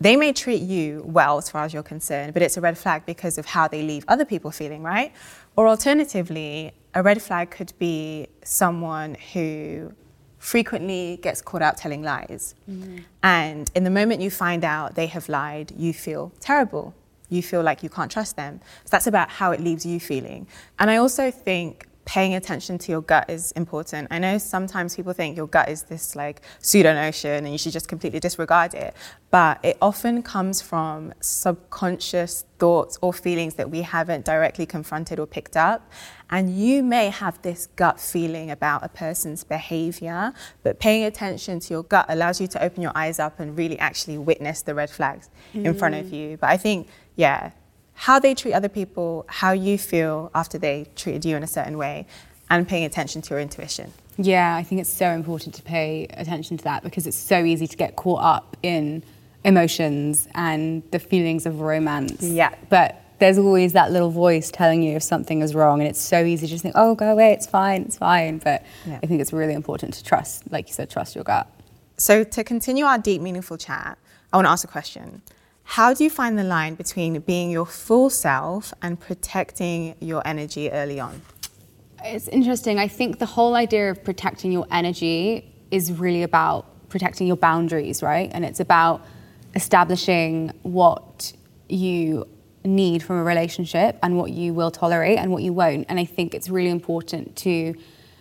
They 0.01 0.17
may 0.17 0.33
treat 0.33 0.61
you 0.61 1.03
well 1.07 1.39
as 1.39 1.49
far 1.49 1.65
as 1.65 1.73
you're 1.73 1.83
concerned, 1.83 2.35
but 2.35 2.43
it's 2.43 2.57
a 2.57 2.61
red 2.61 2.77
flag 2.77 3.07
because 3.07 3.39
of 3.39 3.47
how 3.47 3.69
they 3.69 3.83
leave 3.83 4.05
other 4.09 4.25
people 4.25 4.51
feeling, 4.51 4.83
right? 4.83 5.13
Or 5.57 5.69
alternatively, 5.69 6.73
a 6.95 7.03
red 7.03 7.23
flag 7.23 7.51
could 7.51 7.73
be 7.79 8.29
someone 8.45 9.17
who 9.33 9.93
frequently 10.39 11.19
gets 11.23 11.41
caught 11.41 11.63
out 11.63 11.77
telling 11.79 12.03
lies. 12.03 12.55
Mm-hmm. 12.71 12.99
And 13.23 13.71
in 13.75 13.85
the 13.85 13.91
moment 13.91 14.21
you 14.21 14.31
find 14.31 14.65
out 14.65 14.95
they 14.95 15.07
have 15.07 15.29
lied, 15.29 15.73
you 15.77 15.93
feel 15.95 16.33
terrible 16.41 16.95
you 17.29 17.43
feel 17.43 17.63
like 17.63 17.83
you 17.83 17.89
can't 17.89 18.11
trust 18.11 18.37
them. 18.37 18.61
So 18.85 18.91
that's 18.91 19.07
about 19.07 19.31
how 19.31 19.53
it 19.53 19.61
leaves 19.61 19.85
you 19.85 20.01
feeling. 20.01 20.47
And 20.79 20.91
I 20.91 20.97
also 20.97 21.31
think 21.31 21.87
paying 22.07 22.37
attention 22.37 22.79
to 22.79 22.93
your 22.93 23.03
gut 23.03 23.29
is 23.29 23.51
important. 23.53 24.07
I 24.13 24.21
know 24.21 24.39
sometimes 24.39 24.95
people 24.95 25.13
think 25.13 25.37
your 25.37 25.49
gut 25.49 25.69
is 25.69 25.83
this 25.83 26.15
like 26.15 26.41
pseudo 26.61 26.95
notion 26.95 27.45
and 27.45 27.51
you 27.51 27.59
should 27.59 27.73
just 27.73 27.89
completely 27.89 28.21
disregard 28.21 28.75
it, 28.75 28.95
but 29.33 29.59
it 29.65 29.77
often 29.83 30.23
comes 30.23 30.63
from 30.63 31.13
subconscious 31.21 32.45
thoughts 32.59 32.97
or 33.03 33.13
feelings 33.13 33.55
that 33.55 33.71
we 33.71 33.83
haven't 33.83 34.25
directly 34.25 34.67
confronted 34.67 35.19
or 35.19 35.27
picked 35.27 35.57
up. 35.57 35.91
And 36.31 36.57
you 36.57 36.85
may 36.85 37.11
have 37.11 37.43
this 37.43 37.67
gut 37.75 38.01
feeling 38.01 38.53
about 38.53 38.85
a 38.85 38.89
person's 38.89 39.43
behavior, 39.43 40.33
but 40.63 40.79
paying 40.79 41.05
attention 41.05 41.59
to 41.59 41.75
your 41.75 41.83
gut 41.83 42.07
allows 42.09 42.41
you 42.41 42.47
to 42.47 42.63
open 42.63 42.83
your 42.83 42.93
eyes 42.95 43.19
up 43.19 43.41
and 43.41 43.59
really 43.59 43.79
actually 43.81 44.17
witness 44.17 44.63
the 44.63 44.75
red 44.75 44.91
flags 44.91 45.29
mm. 45.53 45.65
in 45.65 45.75
front 45.75 45.97
of 45.97 46.07
mm. 46.07 46.13
you. 46.13 46.37
But 46.37 46.51
I 46.51 46.57
think 46.57 46.87
yeah, 47.17 47.51
how 47.97 48.19
they 48.19 48.35
treat 48.35 48.53
other 48.53 48.69
people, 48.69 49.25
how 49.27 49.53
you 49.53 49.79
feel 49.79 50.31
after 50.35 50.59
they 50.59 50.87
treated 50.97 51.25
you 51.25 51.35
in 51.35 51.43
a 51.43 51.47
certain 51.47 51.79
way, 51.79 52.07
and 52.51 52.69
paying 52.69 52.85
attention 52.85 53.23
to 53.23 53.31
your 53.31 53.41
intuition. 53.41 53.93
Yeah, 54.19 54.55
I 54.55 54.63
think 54.63 54.83
it's 54.83 54.93
so 54.93 55.09
important 55.09 55.55
to 55.57 55.63
pay 55.63 56.07
attention 56.11 56.59
to 56.59 56.65
that 56.65 56.83
because 56.83 57.07
it's 57.07 57.17
so 57.17 57.43
easy 57.43 57.67
to 57.67 57.77
get 57.77 57.97
caught 57.97 58.23
up 58.23 58.57
in 58.63 59.03
emotions 59.45 60.29
and 60.35 60.83
the 60.91 60.99
feelings 60.99 61.47
of 61.47 61.61
romance. 61.61 62.23
Yeah. 62.23 62.55
But 62.69 63.03
there's 63.19 63.39
always 63.39 63.73
that 63.73 63.93
little 63.93 64.11
voice 64.11 64.51
telling 64.51 64.83
you 64.83 64.97
if 64.97 65.03
something 65.03 65.41
is 65.41 65.55
wrong, 65.55 65.81
and 65.81 65.89
it's 65.89 66.01
so 66.01 66.23
easy 66.23 66.47
to 66.47 66.51
just 66.51 66.63
think, 66.63 66.75
oh, 66.77 66.95
go 66.95 67.11
away, 67.11 67.33
it's 67.33 67.47
fine, 67.47 67.83
it's 67.83 67.97
fine. 67.97 68.39
But 68.39 68.65
yeah. 68.87 69.01
I 69.03 69.07
think 69.07 69.23
it's 69.23 69.33
really 69.33 69.55
important 69.55 69.95
to 69.95 70.05
trust, 70.05 70.51
like 70.53 70.69
you 70.69 70.75
said, 70.75 70.91
trust 70.91 71.15
your 71.15 71.25
gut. 71.25 71.49
So, 71.97 72.25
to 72.25 72.45
continue 72.45 72.85
our 72.85 72.99
deep, 72.99 73.23
meaningful 73.23 73.57
chat, 73.57 73.97
I 74.33 74.37
want 74.37 74.45
to 74.45 74.51
ask 74.51 74.65
a 74.65 74.69
question. 74.69 75.23
How 75.69 75.93
do 75.93 76.05
you 76.05 76.11
find 76.11 76.39
the 76.39 76.45
line 76.45 76.77
between 76.77 77.19
being 77.21 77.51
your 77.51 77.67
full 77.67 78.09
self 78.09 78.73
and 78.83 78.99
protecting 78.99 79.97
your 80.01 80.27
energy 80.27 80.71
early 80.71 81.01
on? 81.01 81.21
It's 82.05 82.29
interesting. 82.29 82.79
I 82.79 82.89
think 82.89 83.19
the 83.19 83.27
whole 83.27 83.57
idea 83.57 83.91
of 83.91 84.03
protecting 84.05 84.53
your 84.53 84.67
energy 84.71 85.53
is 85.73 85.93
really 85.93 86.23
about 86.23 86.89
protecting 86.89 87.27
your 87.27 87.37
boundaries, 87.37 88.01
right? 88.01 88.31
And 88.33 88.45
it's 88.45 88.61
about 88.61 89.05
establishing 89.57 90.53
what 90.63 91.33
you 91.69 92.29
need 92.65 93.03
from 93.03 93.17
a 93.17 93.25
relationship 93.25 93.99
and 94.05 94.17
what 94.17 94.31
you 94.31 94.55
will 94.55 94.71
tolerate 94.71 95.19
and 95.19 95.33
what 95.33 95.43
you 95.43 95.53
won't. 95.53 95.87
And 95.89 95.99
I 95.99 96.05
think 96.05 96.33
it's 96.33 96.49
really 96.49 96.71
important 96.71 97.35
to 97.39 97.75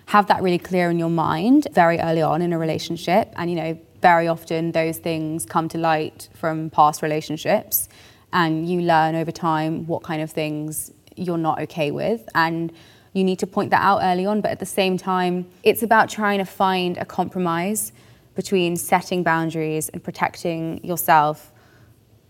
have 0.08 0.27
that 0.27 0.41
really 0.41 0.60
clear 0.60 0.89
in 0.89 0.97
your 0.97 1.10
mind 1.10 1.67
very 1.71 1.99
early 1.99 2.23
on 2.23 2.41
in 2.41 2.53
a 2.53 2.58
relationship 2.58 3.34
and 3.38 3.49
you 3.49 3.55
know 3.55 3.79
very 4.11 4.27
often 4.27 4.71
those 4.71 4.99
things 4.99 5.47
come 5.47 5.67
to 5.67 5.79
light 5.79 6.29
from 6.35 6.69
past 6.69 7.01
relationships 7.01 7.89
and 8.31 8.69
you 8.69 8.81
learn 8.81 9.15
over 9.15 9.31
time 9.31 9.87
what 9.87 10.03
kind 10.03 10.21
of 10.21 10.29
things 10.29 10.91
you're 11.15 11.43
not 11.49 11.59
okay 11.59 11.89
with 11.89 12.21
and 12.35 12.71
you 13.13 13.23
need 13.23 13.39
to 13.39 13.47
point 13.47 13.71
that 13.71 13.81
out 13.81 13.99
early 14.03 14.23
on 14.31 14.41
but 14.41 14.51
at 14.51 14.59
the 14.59 14.71
same 14.81 14.95
time 14.95 15.33
it's 15.63 15.81
about 15.81 16.07
trying 16.07 16.37
to 16.37 16.45
find 16.45 16.99
a 16.99 17.05
compromise 17.05 17.91
between 18.35 18.75
setting 18.75 19.23
boundaries 19.23 19.89
and 19.89 20.03
protecting 20.03 20.61
yourself 20.85 21.51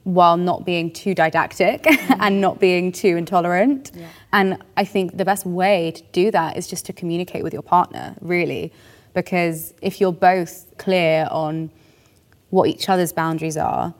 while 0.05 0.37
not 0.37 0.65
being 0.65 0.89
too 0.89 1.13
didactic 1.13 1.83
mm-hmm. 1.83 2.21
and 2.21 2.39
not 2.39 2.57
being 2.57 2.91
too 2.91 3.17
intolerant. 3.17 3.91
Yeah. 3.93 4.07
And 4.31 4.63
I 4.77 4.85
think 4.85 5.17
the 5.17 5.25
best 5.25 5.45
way 5.45 5.91
to 5.91 6.03
do 6.13 6.31
that 6.31 6.55
is 6.55 6.67
just 6.67 6.85
to 6.85 6.93
communicate 6.93 7.43
with 7.43 7.53
your 7.53 7.63
partner, 7.63 8.15
really 8.21 8.71
because 9.15 9.73
if 9.81 9.99
you're 9.99 10.11
both 10.11 10.77
clear 10.77 11.27
on 11.31 11.71
what 12.51 12.69
each 12.69 12.89
other's 12.89 13.11
boundaries 13.11 13.57
are, 13.57 13.95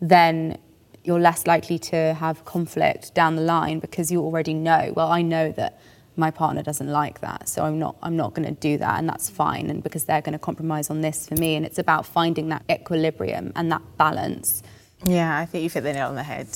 then 0.00 0.56
you're 1.04 1.20
less 1.20 1.46
likely 1.46 1.78
to 1.78 2.14
have 2.14 2.44
conflict 2.44 3.14
down 3.14 3.36
the 3.36 3.42
line 3.42 3.80
because 3.80 4.10
you 4.10 4.20
already 4.20 4.54
know, 4.54 4.92
well, 4.96 5.10
I 5.10 5.22
know 5.22 5.52
that 5.52 5.80
my 6.16 6.30
partner 6.30 6.62
doesn't 6.62 6.88
like 6.88 7.20
that, 7.20 7.48
so 7.48 7.64
I'm 7.64 7.78
not 7.78 7.96
I'm 8.02 8.16
not 8.16 8.34
going 8.34 8.46
to 8.46 8.54
do 8.54 8.76
that 8.78 8.98
and 8.98 9.08
that's 9.08 9.30
fine 9.30 9.70
and 9.70 9.82
because 9.82 10.04
they're 10.04 10.20
going 10.20 10.32
to 10.34 10.38
compromise 10.38 10.90
on 10.90 11.00
this 11.00 11.26
for 11.26 11.34
me 11.34 11.54
and 11.56 11.64
it's 11.64 11.78
about 11.78 12.04
finding 12.04 12.48
that 12.50 12.62
equilibrium 12.70 13.52
and 13.56 13.72
that 13.72 13.82
balance. 13.96 14.62
Yeah, 15.04 15.38
I 15.38 15.46
think 15.46 15.64
you 15.64 15.70
hit 15.70 15.82
the 15.82 15.92
nail 15.92 16.08
on 16.08 16.14
the 16.14 16.22
head. 16.22 16.48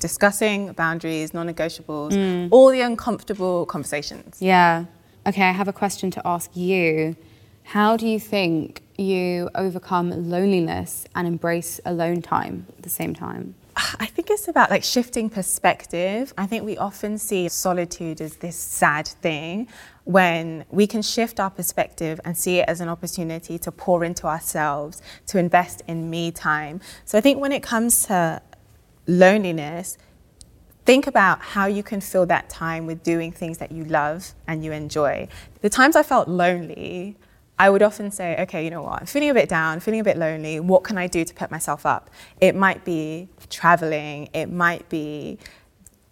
Discussing 0.00 0.72
boundaries, 0.72 1.34
non-negotiables, 1.34 2.12
mm. 2.12 2.48
all 2.50 2.70
the 2.70 2.80
uncomfortable 2.80 3.66
conversations. 3.66 4.40
Yeah. 4.40 4.84
Okay, 5.26 5.42
I 5.42 5.52
have 5.52 5.68
a 5.68 5.72
question 5.72 6.10
to 6.12 6.22
ask 6.24 6.56
you. 6.56 7.16
How 7.64 7.96
do 7.96 8.06
you 8.06 8.20
think 8.20 8.82
you 8.98 9.48
overcome 9.54 10.30
loneliness 10.30 11.06
and 11.14 11.26
embrace 11.26 11.80
alone 11.84 12.22
time 12.22 12.66
at 12.76 12.82
the 12.82 12.90
same 12.90 13.14
time? 13.14 13.54
I 13.74 14.06
think 14.06 14.30
it's 14.30 14.48
about 14.48 14.70
like 14.70 14.84
shifting 14.84 15.30
perspective. 15.30 16.34
I 16.36 16.46
think 16.46 16.64
we 16.64 16.76
often 16.76 17.16
see 17.16 17.48
solitude 17.48 18.20
as 18.20 18.36
this 18.36 18.56
sad 18.56 19.08
thing 19.08 19.68
when 20.04 20.66
we 20.70 20.86
can 20.86 21.00
shift 21.00 21.40
our 21.40 21.50
perspective 21.50 22.20
and 22.24 22.36
see 22.36 22.58
it 22.58 22.68
as 22.68 22.80
an 22.80 22.88
opportunity 22.88 23.58
to 23.58 23.72
pour 23.72 24.04
into 24.04 24.26
ourselves, 24.26 25.00
to 25.28 25.38
invest 25.38 25.82
in 25.88 26.10
me 26.10 26.30
time. 26.30 26.80
So 27.06 27.16
I 27.16 27.22
think 27.22 27.40
when 27.40 27.52
it 27.52 27.62
comes 27.62 28.02
to 28.04 28.42
loneliness, 29.06 29.96
think 30.84 31.06
about 31.06 31.40
how 31.40 31.66
you 31.66 31.82
can 31.82 32.00
fill 32.00 32.26
that 32.26 32.50
time 32.50 32.86
with 32.86 33.02
doing 33.02 33.32
things 33.32 33.58
that 33.58 33.72
you 33.72 33.84
love 33.84 34.34
and 34.46 34.62
you 34.62 34.72
enjoy. 34.72 35.28
The 35.62 35.70
times 35.70 35.96
I 35.96 36.02
felt 36.02 36.28
lonely, 36.28 37.16
I 37.58 37.70
would 37.70 37.82
often 37.82 38.10
say, 38.10 38.36
okay, 38.40 38.64
you 38.64 38.70
know 38.70 38.82
what, 38.82 39.00
I'm 39.00 39.06
feeling 39.06 39.30
a 39.30 39.34
bit 39.34 39.48
down, 39.48 39.80
feeling 39.80 40.00
a 40.00 40.04
bit 40.04 40.16
lonely. 40.16 40.58
What 40.58 40.84
can 40.84 40.98
I 40.98 41.06
do 41.06 41.24
to 41.24 41.34
pep 41.34 41.50
myself 41.50 41.86
up? 41.86 42.10
It 42.40 42.54
might 42.54 42.84
be 42.84 43.28
traveling, 43.50 44.28
it 44.32 44.46
might 44.50 44.88
be 44.88 45.38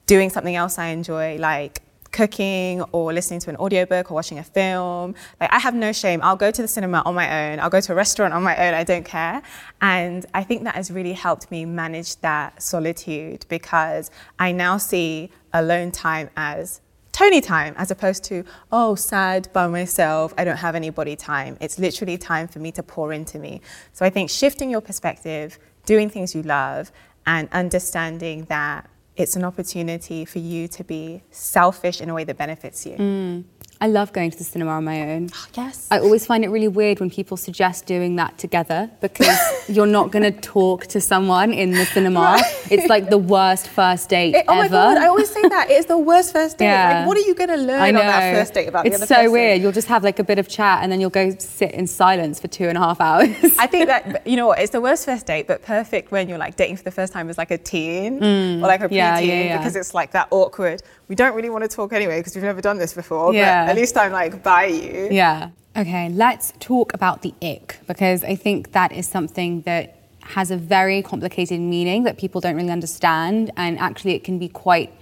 doing 0.07 0.31
something 0.31 0.55
else 0.55 0.79
I 0.79 0.89
enjoy, 0.89 1.39
like 1.39 1.83
cooking 2.13 2.83
or 2.93 3.13
listening 3.13 3.41
to 3.41 3.51
an 3.51 3.57
audiobook 3.57 4.11
or 4.11 4.15
watching 4.15 4.39
a 4.39 4.43
film. 4.43 5.15
Like 5.41 5.53
I 5.53 5.59
have 5.59 5.75
no 5.75 5.93
shame. 5.93 6.21
I'll 6.23 6.37
go 6.37 6.51
to 6.51 6.63
the 6.63 6.69
cinema 6.69 7.03
on 7.07 7.15
my 7.15 7.53
own. 7.53 7.61
I'll 7.61 7.71
go 7.71 7.81
to 7.81 7.93
a 7.93 7.95
restaurant 7.95 8.35
on 8.35 8.43
my 8.43 8.57
own. 8.57 8.75
I 8.75 8.85
don't 8.85 9.05
care. 9.05 9.43
And 9.81 10.27
I 10.35 10.43
think 10.43 10.65
that 10.65 10.75
has 10.75 10.91
really 10.91 11.13
helped 11.13 11.51
me 11.51 11.65
manage 11.65 12.17
that 12.17 12.63
solitude 12.63 13.47
because 13.49 14.11
I 14.39 14.53
now 14.53 14.79
see 14.79 15.31
alone 15.53 15.93
time 15.93 16.31
as 16.37 16.81
Toni 17.21 17.43
time 17.43 17.75
as 17.77 17.91
opposed 17.91 18.25
to, 18.25 18.45
oh, 18.73 18.95
sad 18.95 19.53
by 19.53 19.67
myself, 19.67 20.33
I 20.39 20.45
don't 20.45 20.57
have 20.57 20.75
anybody 20.75 21.17
time. 21.17 21.59
It's 21.61 21.79
literally 21.79 22.17
time 22.17 22.49
for 22.49 22.61
me 22.61 22.73
to 22.73 22.83
pour 22.83 23.13
into 23.13 23.39
me. 23.39 23.61
So 23.93 24.07
I 24.07 24.11
think 24.11 24.31
shifting 24.31 24.71
your 24.71 24.81
perspective, 24.81 25.59
doing 25.85 26.09
things 26.09 26.35
you 26.35 26.43
love, 26.43 26.91
and 27.27 27.47
understanding 27.53 28.47
that 28.49 28.89
it's 29.17 29.37
an 29.37 29.45
opportunity 29.45 30.25
for 30.25 30.39
you 30.39 30.67
to 30.69 30.83
be 30.83 31.23
selfish 31.31 32.01
in 32.01 32.09
a 32.09 32.15
way 32.15 32.25
that 32.25 32.39
benefits 32.39 32.87
you. 32.87 32.97
Mm. 32.97 33.45
I 33.83 33.87
love 33.87 34.13
going 34.13 34.31
to 34.31 34.37
the 34.37 34.45
cinema 34.45 34.73
on 34.73 34.85
my 34.85 35.13
own. 35.13 35.31
Oh, 35.35 35.47
yes. 35.55 35.89
I 35.91 36.01
always 36.01 36.27
find 36.27 36.45
it 36.45 36.49
really 36.49 36.69
weird 36.69 37.01
when 37.01 37.09
people 37.09 37.39
suggest 37.39 37.87
doing 37.87 38.17
that 38.17 38.37
together 38.37 38.91
because 39.01 39.39
you're 39.71 39.87
not 39.87 40.11
going 40.11 40.23
to 40.23 40.39
talk 40.39 40.87
to 40.89 41.01
someone 41.01 41.55
in 41.55 41.71
the 41.71 41.87
cinema. 41.87 42.21
Right. 42.21 42.69
It's 42.71 42.91
like 42.91 43.09
the 43.09 43.17
worst 43.17 43.69
first 43.69 44.11
date 44.11 44.35
it, 44.35 44.45
oh 44.49 44.53
ever. 44.53 44.63
my 44.63 44.69
god, 44.69 44.99
I 44.99 45.07
always 45.07 45.31
say 45.31 45.41
that. 45.41 45.71
It's 45.71 45.87
the 45.87 45.97
worst 45.97 46.35
first 46.35 46.59
date. 46.59 46.67
Yeah. 46.67 46.99
Like, 46.99 47.09
what 47.09 47.17
are 47.17 47.21
you 47.21 47.35
going 47.35 47.49
to 47.49 47.57
learn 47.57 47.81
on 47.81 47.95
that 47.95 48.35
first 48.35 48.53
date 48.53 48.69
about 48.69 48.85
it's 48.85 48.99
the 48.99 49.05
other 49.05 49.07
thing? 49.07 49.17
It's 49.17 49.29
so 49.29 49.33
weird. 49.33 49.63
You'll 49.63 49.73
just 49.73 49.89
have 49.89 50.05
like 50.05 50.19
a 50.19 50.25
bit 50.25 50.39
of 50.39 50.47
chat 50.47 50.83
and 50.83 50.93
then 50.93 51.01
you'll 51.01 51.09
go 51.09 51.31
sit 51.39 51.71
in 51.73 51.87
silence 51.87 52.39
for 52.39 52.49
two 52.49 52.69
and 52.69 52.77
a 52.77 52.81
half 52.83 53.01
hours. 53.01 53.57
I 53.59 53.67
think 53.67 53.87
that, 53.87 54.27
you 54.27 54.37
know 54.37 54.49
what, 54.49 54.59
it's 54.59 54.73
the 54.73 54.81
worst 54.83 55.07
first 55.07 55.25
date, 55.25 55.47
but 55.47 55.63
perfect 55.63 56.11
when 56.11 56.29
you're 56.29 56.37
like 56.37 56.57
dating 56.57 56.77
for 56.77 56.85
the 56.85 56.91
first 56.91 57.15
time 57.15 57.31
as 57.31 57.39
like 57.39 57.51
a 57.51 57.59
teen 57.59 58.21
mm. 58.21 58.59
or 58.59 58.67
like 58.67 58.83
a 58.83 58.89
preteen 58.89 58.93
yeah, 58.93 59.19
yeah, 59.21 59.43
yeah. 59.43 59.57
because 59.57 59.75
it's 59.75 59.95
like 59.95 60.11
that 60.11 60.29
awkward. 60.31 60.83
We 61.11 61.17
don't 61.17 61.35
really 61.35 61.51
want 61.51 61.65
to 61.65 61.69
talk 61.69 61.93
anyway 61.93 62.21
because 62.21 62.37
we've 62.37 62.45
never 62.45 62.61
done 62.61 62.79
this 62.79 62.95
before. 62.95 63.35
Yeah. 63.35 63.65
But 63.67 63.71
at 63.73 63.77
least 63.77 63.97
I'm 63.99 64.13
like, 64.13 64.45
by 64.45 64.67
you. 64.67 65.09
Yeah. 65.11 65.51
Okay, 65.77 66.09
let's 66.09 66.53
talk 66.61 66.95
about 66.95 67.23
the 67.23 67.35
ick 67.43 67.81
because 67.89 68.23
I 68.23 68.37
think 68.37 68.71
that 68.73 68.93
is 68.93 69.09
something 69.09 69.63
that 69.63 69.97
has 70.21 70.53
a 70.53 70.57
very 70.57 71.03
complicated 71.03 71.59
meaning 71.61 72.05
that 72.05 72.17
people 72.17 72.41
don't 72.41 72.55
really 72.55 72.71
understand, 72.71 73.51
and 73.57 73.77
actually, 73.81 74.15
it 74.15 74.23
can 74.23 74.39
be 74.39 74.49
quite 74.49 74.93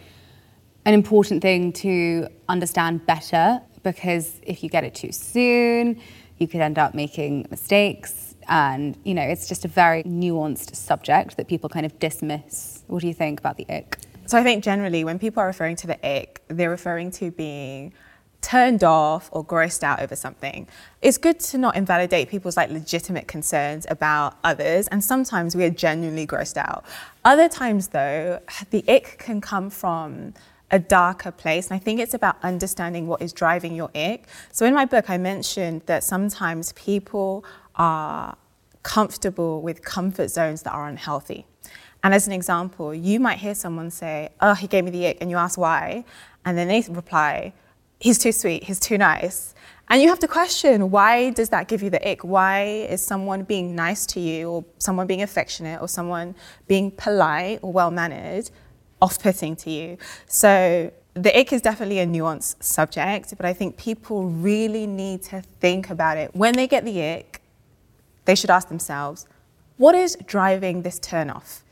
an 0.86 0.94
important 0.94 1.42
thing 1.42 1.74
to 1.74 2.28
understand 2.48 3.04
better 3.04 3.60
because 3.82 4.40
if 4.42 4.62
you 4.62 4.70
get 4.70 4.84
it 4.84 4.94
too 4.94 5.12
soon, 5.12 6.00
you 6.38 6.48
could 6.48 6.62
end 6.62 6.78
up 6.78 6.94
making 6.94 7.46
mistakes. 7.50 8.34
And, 8.48 8.96
you 9.04 9.12
know, 9.12 9.22
it's 9.22 9.46
just 9.46 9.66
a 9.66 9.68
very 9.68 10.02
nuanced 10.04 10.74
subject 10.74 11.36
that 11.36 11.48
people 11.48 11.68
kind 11.68 11.84
of 11.84 11.98
dismiss. 11.98 12.82
What 12.86 13.02
do 13.02 13.08
you 13.08 13.14
think 13.14 13.40
about 13.40 13.58
the 13.58 13.66
ick? 13.68 13.98
So 14.28 14.36
I 14.36 14.42
think 14.42 14.62
generally 14.62 15.04
when 15.04 15.18
people 15.18 15.42
are 15.42 15.46
referring 15.46 15.76
to 15.76 15.86
the 15.86 16.06
ick, 16.06 16.42
they're 16.48 16.68
referring 16.68 17.10
to 17.12 17.30
being 17.30 17.94
turned 18.42 18.84
off 18.84 19.30
or 19.32 19.42
grossed 19.42 19.82
out 19.82 20.00
over 20.02 20.14
something. 20.14 20.68
It's 21.00 21.16
good 21.16 21.40
to 21.40 21.56
not 21.56 21.76
invalidate 21.76 22.28
people's 22.28 22.54
like 22.54 22.68
legitimate 22.68 23.26
concerns 23.26 23.86
about 23.88 24.36
others 24.44 24.86
and 24.88 25.02
sometimes 25.02 25.56
we 25.56 25.64
are 25.64 25.70
genuinely 25.70 26.26
grossed 26.26 26.58
out. 26.58 26.84
Other 27.24 27.48
times 27.48 27.88
though, 27.88 28.40
the 28.68 28.84
ick 28.86 29.16
can 29.18 29.40
come 29.40 29.70
from 29.70 30.34
a 30.70 30.78
darker 30.78 31.30
place 31.30 31.70
and 31.70 31.76
I 31.76 31.78
think 31.82 31.98
it's 31.98 32.12
about 32.12 32.36
understanding 32.42 33.06
what 33.06 33.22
is 33.22 33.32
driving 33.32 33.74
your 33.74 33.90
ick. 33.94 34.26
So 34.52 34.66
in 34.66 34.74
my 34.74 34.84
book 34.84 35.08
I 35.08 35.16
mentioned 35.16 35.84
that 35.86 36.04
sometimes 36.04 36.74
people 36.74 37.46
are 37.76 38.36
comfortable 38.82 39.62
with 39.62 39.82
comfort 39.82 40.28
zones 40.28 40.64
that 40.64 40.72
are 40.72 40.86
unhealthy. 40.86 41.46
And 42.02 42.14
as 42.14 42.26
an 42.26 42.32
example, 42.32 42.94
you 42.94 43.18
might 43.20 43.38
hear 43.38 43.54
someone 43.54 43.90
say, 43.90 44.28
"Oh, 44.40 44.54
he 44.54 44.66
gave 44.66 44.84
me 44.84 44.90
the 44.90 45.06
ick," 45.08 45.18
and 45.20 45.30
you 45.30 45.36
ask 45.36 45.58
why, 45.58 46.04
and 46.44 46.56
then 46.56 46.68
they 46.68 46.84
reply, 46.88 47.52
he's 48.00 48.18
too 48.18 48.32
sweet, 48.32 48.64
he's 48.64 48.80
too 48.80 48.98
nice. 48.98 49.54
And 49.90 50.02
you 50.02 50.08
have 50.08 50.18
to 50.20 50.28
question 50.28 50.90
why 50.90 51.30
does 51.30 51.48
that 51.48 51.66
give 51.66 51.82
you 51.82 51.90
the 51.90 52.08
ick? 52.08 52.22
Why 52.22 52.62
is 52.64 53.04
someone 53.04 53.42
being 53.42 53.74
nice 53.74 54.06
to 54.06 54.20
you, 54.20 54.50
or 54.50 54.64
someone 54.78 55.06
being 55.06 55.22
affectionate, 55.22 55.80
or 55.80 55.88
someone 55.88 56.34
being 56.66 56.90
polite 56.90 57.60
or 57.62 57.72
well 57.72 57.90
mannered 57.90 58.50
off 59.00 59.20
putting 59.20 59.56
to 59.56 59.70
you? 59.70 59.98
So 60.26 60.92
the 61.14 61.36
ick 61.36 61.52
is 61.52 61.62
definitely 61.62 61.98
a 61.98 62.06
nuanced 62.06 62.62
subject, 62.62 63.34
but 63.36 63.46
I 63.46 63.52
think 63.52 63.76
people 63.76 64.24
really 64.26 64.86
need 64.86 65.22
to 65.24 65.42
think 65.60 65.90
about 65.90 66.16
it. 66.16 66.34
When 66.36 66.54
they 66.54 66.68
get 66.68 66.84
the 66.84 67.02
ick, 67.02 67.40
they 68.26 68.34
should 68.34 68.50
ask 68.50 68.68
themselves, 68.68 69.26
what 69.78 69.94
is 69.94 70.16
driving 70.26 70.82
this 70.82 70.98
turn 70.98 71.30
off? 71.30 71.64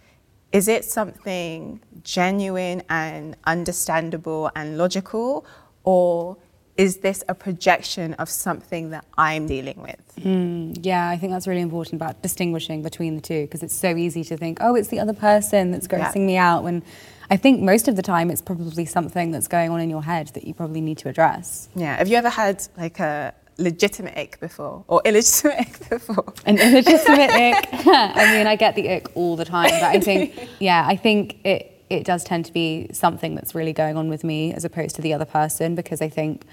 Is 0.52 0.68
it 0.68 0.84
something 0.84 1.80
genuine 2.02 2.82
and 2.88 3.36
understandable 3.44 4.50
and 4.54 4.78
logical? 4.78 5.44
Or 5.84 6.36
is 6.76 6.98
this 6.98 7.24
a 7.28 7.34
projection 7.34 8.14
of 8.14 8.28
something 8.28 8.90
that 8.90 9.04
I'm 9.16 9.46
dealing 9.46 9.80
with? 9.80 10.00
Mm, 10.20 10.78
yeah, 10.82 11.08
I 11.08 11.16
think 11.16 11.32
that's 11.32 11.46
really 11.46 11.60
important 11.60 11.94
about 11.94 12.22
distinguishing 12.22 12.82
between 12.82 13.14
the 13.14 13.20
two 13.20 13.42
because 13.42 13.62
it's 13.62 13.74
so 13.74 13.96
easy 13.96 14.24
to 14.24 14.36
think, 14.36 14.58
oh, 14.60 14.74
it's 14.74 14.88
the 14.88 15.00
other 15.00 15.14
person 15.14 15.70
that's 15.70 15.86
grossing 15.86 16.16
yeah. 16.16 16.26
me 16.26 16.36
out. 16.36 16.62
When 16.64 16.82
I 17.30 17.36
think 17.36 17.60
most 17.62 17.88
of 17.88 17.96
the 17.96 18.02
time 18.02 18.30
it's 18.30 18.42
probably 18.42 18.84
something 18.84 19.30
that's 19.30 19.48
going 19.48 19.70
on 19.70 19.80
in 19.80 19.90
your 19.90 20.02
head 20.02 20.28
that 20.28 20.46
you 20.46 20.54
probably 20.54 20.80
need 20.80 20.98
to 20.98 21.08
address. 21.08 21.68
Yeah. 21.74 21.96
Have 21.96 22.08
you 22.08 22.16
ever 22.16 22.28
had 22.28 22.66
like 22.76 23.00
a 23.00 23.34
legitimate 23.58 24.16
ick 24.16 24.38
before 24.40 24.84
or 24.88 25.02
illegitimate 25.04 25.60
ick 25.60 25.88
before? 25.90 26.32
An 26.44 26.58
illegitimate 26.58 27.30
ick? 27.30 27.68
I 27.72 28.36
mean, 28.36 28.46
I 28.46 28.56
get 28.56 28.74
the 28.74 28.90
ick 28.90 29.08
all 29.14 29.36
the 29.36 29.44
time, 29.44 29.70
but 29.70 29.82
I 29.82 30.00
think, 30.00 30.48
yeah, 30.58 30.84
I 30.86 30.96
think 30.96 31.44
it 31.44 31.72
it 31.88 32.04
does 32.04 32.24
tend 32.24 32.44
to 32.44 32.52
be 32.52 32.88
something 32.92 33.34
that's 33.34 33.54
really 33.54 33.72
going 33.72 33.96
on 33.96 34.08
with 34.08 34.24
me 34.24 34.52
as 34.52 34.64
opposed 34.64 34.96
to 34.96 35.02
the 35.02 35.12
other 35.12 35.24
person 35.24 35.74
because 35.74 36.02
I 36.02 36.08
think 36.08 36.44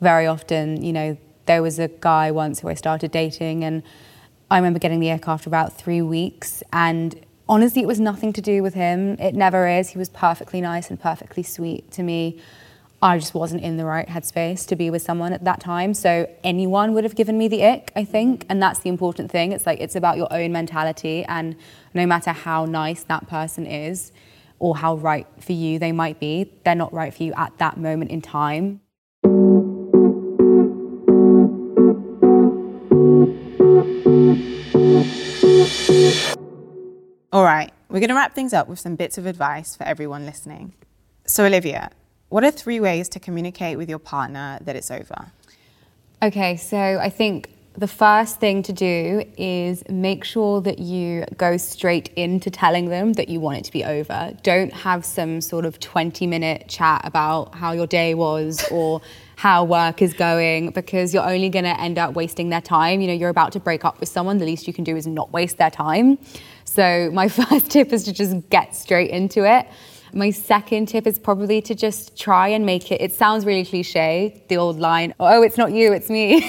very 0.00 0.26
often, 0.26 0.82
you 0.82 0.92
know, 0.92 1.16
there 1.46 1.62
was 1.62 1.78
a 1.78 1.88
guy 1.88 2.30
once 2.32 2.60
who 2.60 2.68
I 2.68 2.74
started 2.74 3.12
dating 3.12 3.62
and 3.62 3.82
I 4.50 4.56
remember 4.56 4.78
getting 4.78 5.00
the 5.00 5.12
ick 5.12 5.28
after 5.28 5.48
about 5.48 5.72
three 5.72 6.02
weeks 6.02 6.62
and 6.72 7.14
honestly 7.48 7.82
it 7.82 7.86
was 7.86 8.00
nothing 8.00 8.32
to 8.32 8.40
do 8.40 8.62
with 8.62 8.74
him. 8.74 9.16
It 9.20 9.34
never 9.34 9.68
is. 9.68 9.90
He 9.90 9.98
was 9.98 10.08
perfectly 10.08 10.60
nice 10.60 10.90
and 10.90 11.00
perfectly 11.00 11.44
sweet 11.44 11.90
to 11.92 12.02
me. 12.02 12.40
I 13.04 13.18
just 13.18 13.34
wasn't 13.34 13.64
in 13.64 13.78
the 13.78 13.84
right 13.84 14.06
headspace 14.06 14.64
to 14.68 14.76
be 14.76 14.88
with 14.88 15.02
someone 15.02 15.32
at 15.32 15.42
that 15.42 15.58
time. 15.58 15.92
So 15.92 16.30
anyone 16.44 16.94
would 16.94 17.02
have 17.02 17.16
given 17.16 17.36
me 17.36 17.48
the 17.48 17.64
ick, 17.64 17.90
I 17.96 18.04
think. 18.04 18.46
And 18.48 18.62
that's 18.62 18.78
the 18.78 18.88
important 18.88 19.28
thing. 19.28 19.50
It's 19.50 19.66
like 19.66 19.80
it's 19.80 19.96
about 19.96 20.18
your 20.18 20.32
own 20.32 20.52
mentality 20.52 21.24
and 21.24 21.56
no 21.94 22.06
matter 22.06 22.30
how 22.30 22.64
nice 22.64 23.02
that 23.04 23.28
person 23.28 23.66
is, 23.66 24.12
or 24.60 24.76
how 24.76 24.94
right 24.94 25.26
for 25.40 25.52
you 25.52 25.80
they 25.80 25.90
might 25.90 26.20
be, 26.20 26.48
they're 26.64 26.76
not 26.76 26.92
right 26.94 27.12
for 27.12 27.24
you 27.24 27.32
at 27.32 27.58
that 27.58 27.76
moment 27.76 28.12
in 28.12 28.22
time. 28.22 28.80
All 37.32 37.42
right, 37.42 37.72
we're 37.88 37.98
going 37.98 38.08
to 38.08 38.14
wrap 38.14 38.36
things 38.36 38.52
up 38.52 38.68
with 38.68 38.78
some 38.78 38.94
bits 38.94 39.18
of 39.18 39.26
advice 39.26 39.74
for 39.74 39.82
everyone 39.82 40.24
listening. 40.24 40.74
So, 41.26 41.44
Olivia, 41.44 41.90
what 42.32 42.44
are 42.44 42.50
three 42.50 42.80
ways 42.80 43.10
to 43.10 43.20
communicate 43.20 43.76
with 43.76 43.90
your 43.90 43.98
partner 43.98 44.58
that 44.62 44.74
it's 44.74 44.90
over? 44.90 45.30
Okay, 46.22 46.56
so 46.56 46.78
I 46.78 47.10
think 47.10 47.50
the 47.74 47.86
first 47.86 48.40
thing 48.40 48.62
to 48.62 48.72
do 48.72 49.22
is 49.36 49.86
make 49.90 50.24
sure 50.24 50.62
that 50.62 50.78
you 50.78 51.26
go 51.36 51.58
straight 51.58 52.08
into 52.16 52.50
telling 52.50 52.88
them 52.88 53.12
that 53.14 53.28
you 53.28 53.38
want 53.38 53.58
it 53.58 53.64
to 53.64 53.72
be 53.72 53.84
over. 53.84 54.32
Don't 54.42 54.72
have 54.72 55.04
some 55.04 55.42
sort 55.42 55.66
of 55.66 55.78
20 55.78 56.26
minute 56.26 56.68
chat 56.68 57.02
about 57.04 57.54
how 57.54 57.72
your 57.72 57.86
day 57.86 58.14
was 58.14 58.66
or 58.70 59.02
how 59.36 59.64
work 59.64 60.00
is 60.00 60.14
going 60.14 60.70
because 60.70 61.12
you're 61.12 61.28
only 61.28 61.50
going 61.50 61.64
to 61.64 61.78
end 61.78 61.98
up 61.98 62.14
wasting 62.14 62.48
their 62.48 62.60
time. 62.62 63.02
You 63.02 63.08
know, 63.08 63.14
you're 63.14 63.28
about 63.28 63.52
to 63.52 63.60
break 63.60 63.84
up 63.84 64.00
with 64.00 64.08
someone, 64.08 64.38
the 64.38 64.46
least 64.46 64.66
you 64.66 64.72
can 64.72 64.84
do 64.84 64.96
is 64.96 65.06
not 65.06 65.32
waste 65.32 65.58
their 65.58 65.70
time. 65.70 66.18
So, 66.64 67.10
my 67.12 67.28
first 67.40 67.70
tip 67.70 67.92
is 67.92 68.04
to 68.04 68.12
just 68.14 68.48
get 68.48 68.74
straight 68.74 69.10
into 69.10 69.44
it. 69.44 69.66
My 70.14 70.30
second 70.30 70.88
tip 70.88 71.06
is 71.06 71.18
probably 71.18 71.62
to 71.62 71.74
just 71.74 72.18
try 72.18 72.48
and 72.48 72.66
make 72.66 72.92
it, 72.92 73.00
it 73.00 73.14
sounds 73.14 73.46
really 73.46 73.64
cliche, 73.64 74.44
the 74.48 74.58
old 74.58 74.78
line, 74.78 75.14
oh, 75.18 75.42
it's 75.42 75.56
not 75.56 75.72
you, 75.72 75.94
it's 75.94 76.10
me. 76.10 76.44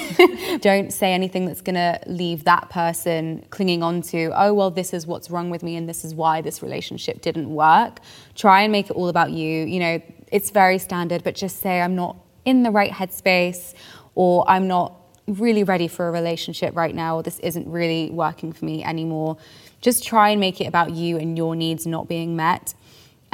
Don't 0.62 0.92
say 0.92 1.14
anything 1.14 1.46
that's 1.46 1.62
gonna 1.62 1.98
leave 2.06 2.44
that 2.44 2.70
person 2.70 3.46
clinging 3.52 3.82
on 3.82 4.02
to, 4.02 4.32
oh, 4.36 4.54
well, 4.54 4.70
this 4.70 4.94
is 4.94 5.08
what's 5.08 5.30
wrong 5.30 5.50
with 5.50 5.64
me 5.64 5.78
and 5.78 5.88
this 5.88 6.04
is 6.04 6.14
why 6.14 6.42
this 6.42 6.62
relationship 6.62 7.22
didn't 7.22 7.50
work. 7.50 8.00
Try 8.36 8.64
and 8.64 8.72
make 8.74 8.90
it 8.90 8.98
all 8.98 9.08
about 9.08 9.32
you. 9.32 9.64
You 9.66 9.80
know, 9.80 10.02
it's 10.30 10.50
very 10.50 10.78
standard, 10.78 11.24
but 11.24 11.34
just 11.34 11.62
say, 11.62 11.80
I'm 11.80 11.96
not 11.96 12.18
in 12.44 12.64
the 12.64 12.72
right 12.72 12.92
headspace 12.92 13.76
or 14.16 14.44
I'm 14.50 14.68
not 14.68 14.94
really 15.26 15.64
ready 15.64 15.88
for 15.88 16.10
a 16.10 16.12
relationship 16.12 16.76
right 16.76 16.94
now 16.94 17.16
or 17.16 17.24
this 17.24 17.40
isn't 17.40 17.66
really 17.68 18.10
working 18.10 18.52
for 18.52 18.66
me 18.66 18.84
anymore. 18.84 19.38
Just 19.80 20.04
try 20.04 20.30
and 20.30 20.42
make 20.42 20.60
it 20.60 20.66
about 20.66 20.92
you 20.92 21.18
and 21.18 21.38
your 21.38 21.56
needs 21.56 21.88
not 21.88 22.10
being 22.10 22.36
met. 22.36 22.74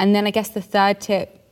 And 0.00 0.14
then 0.14 0.26
I 0.26 0.30
guess 0.30 0.48
the 0.48 0.62
third 0.62 0.98
tip 0.98 1.44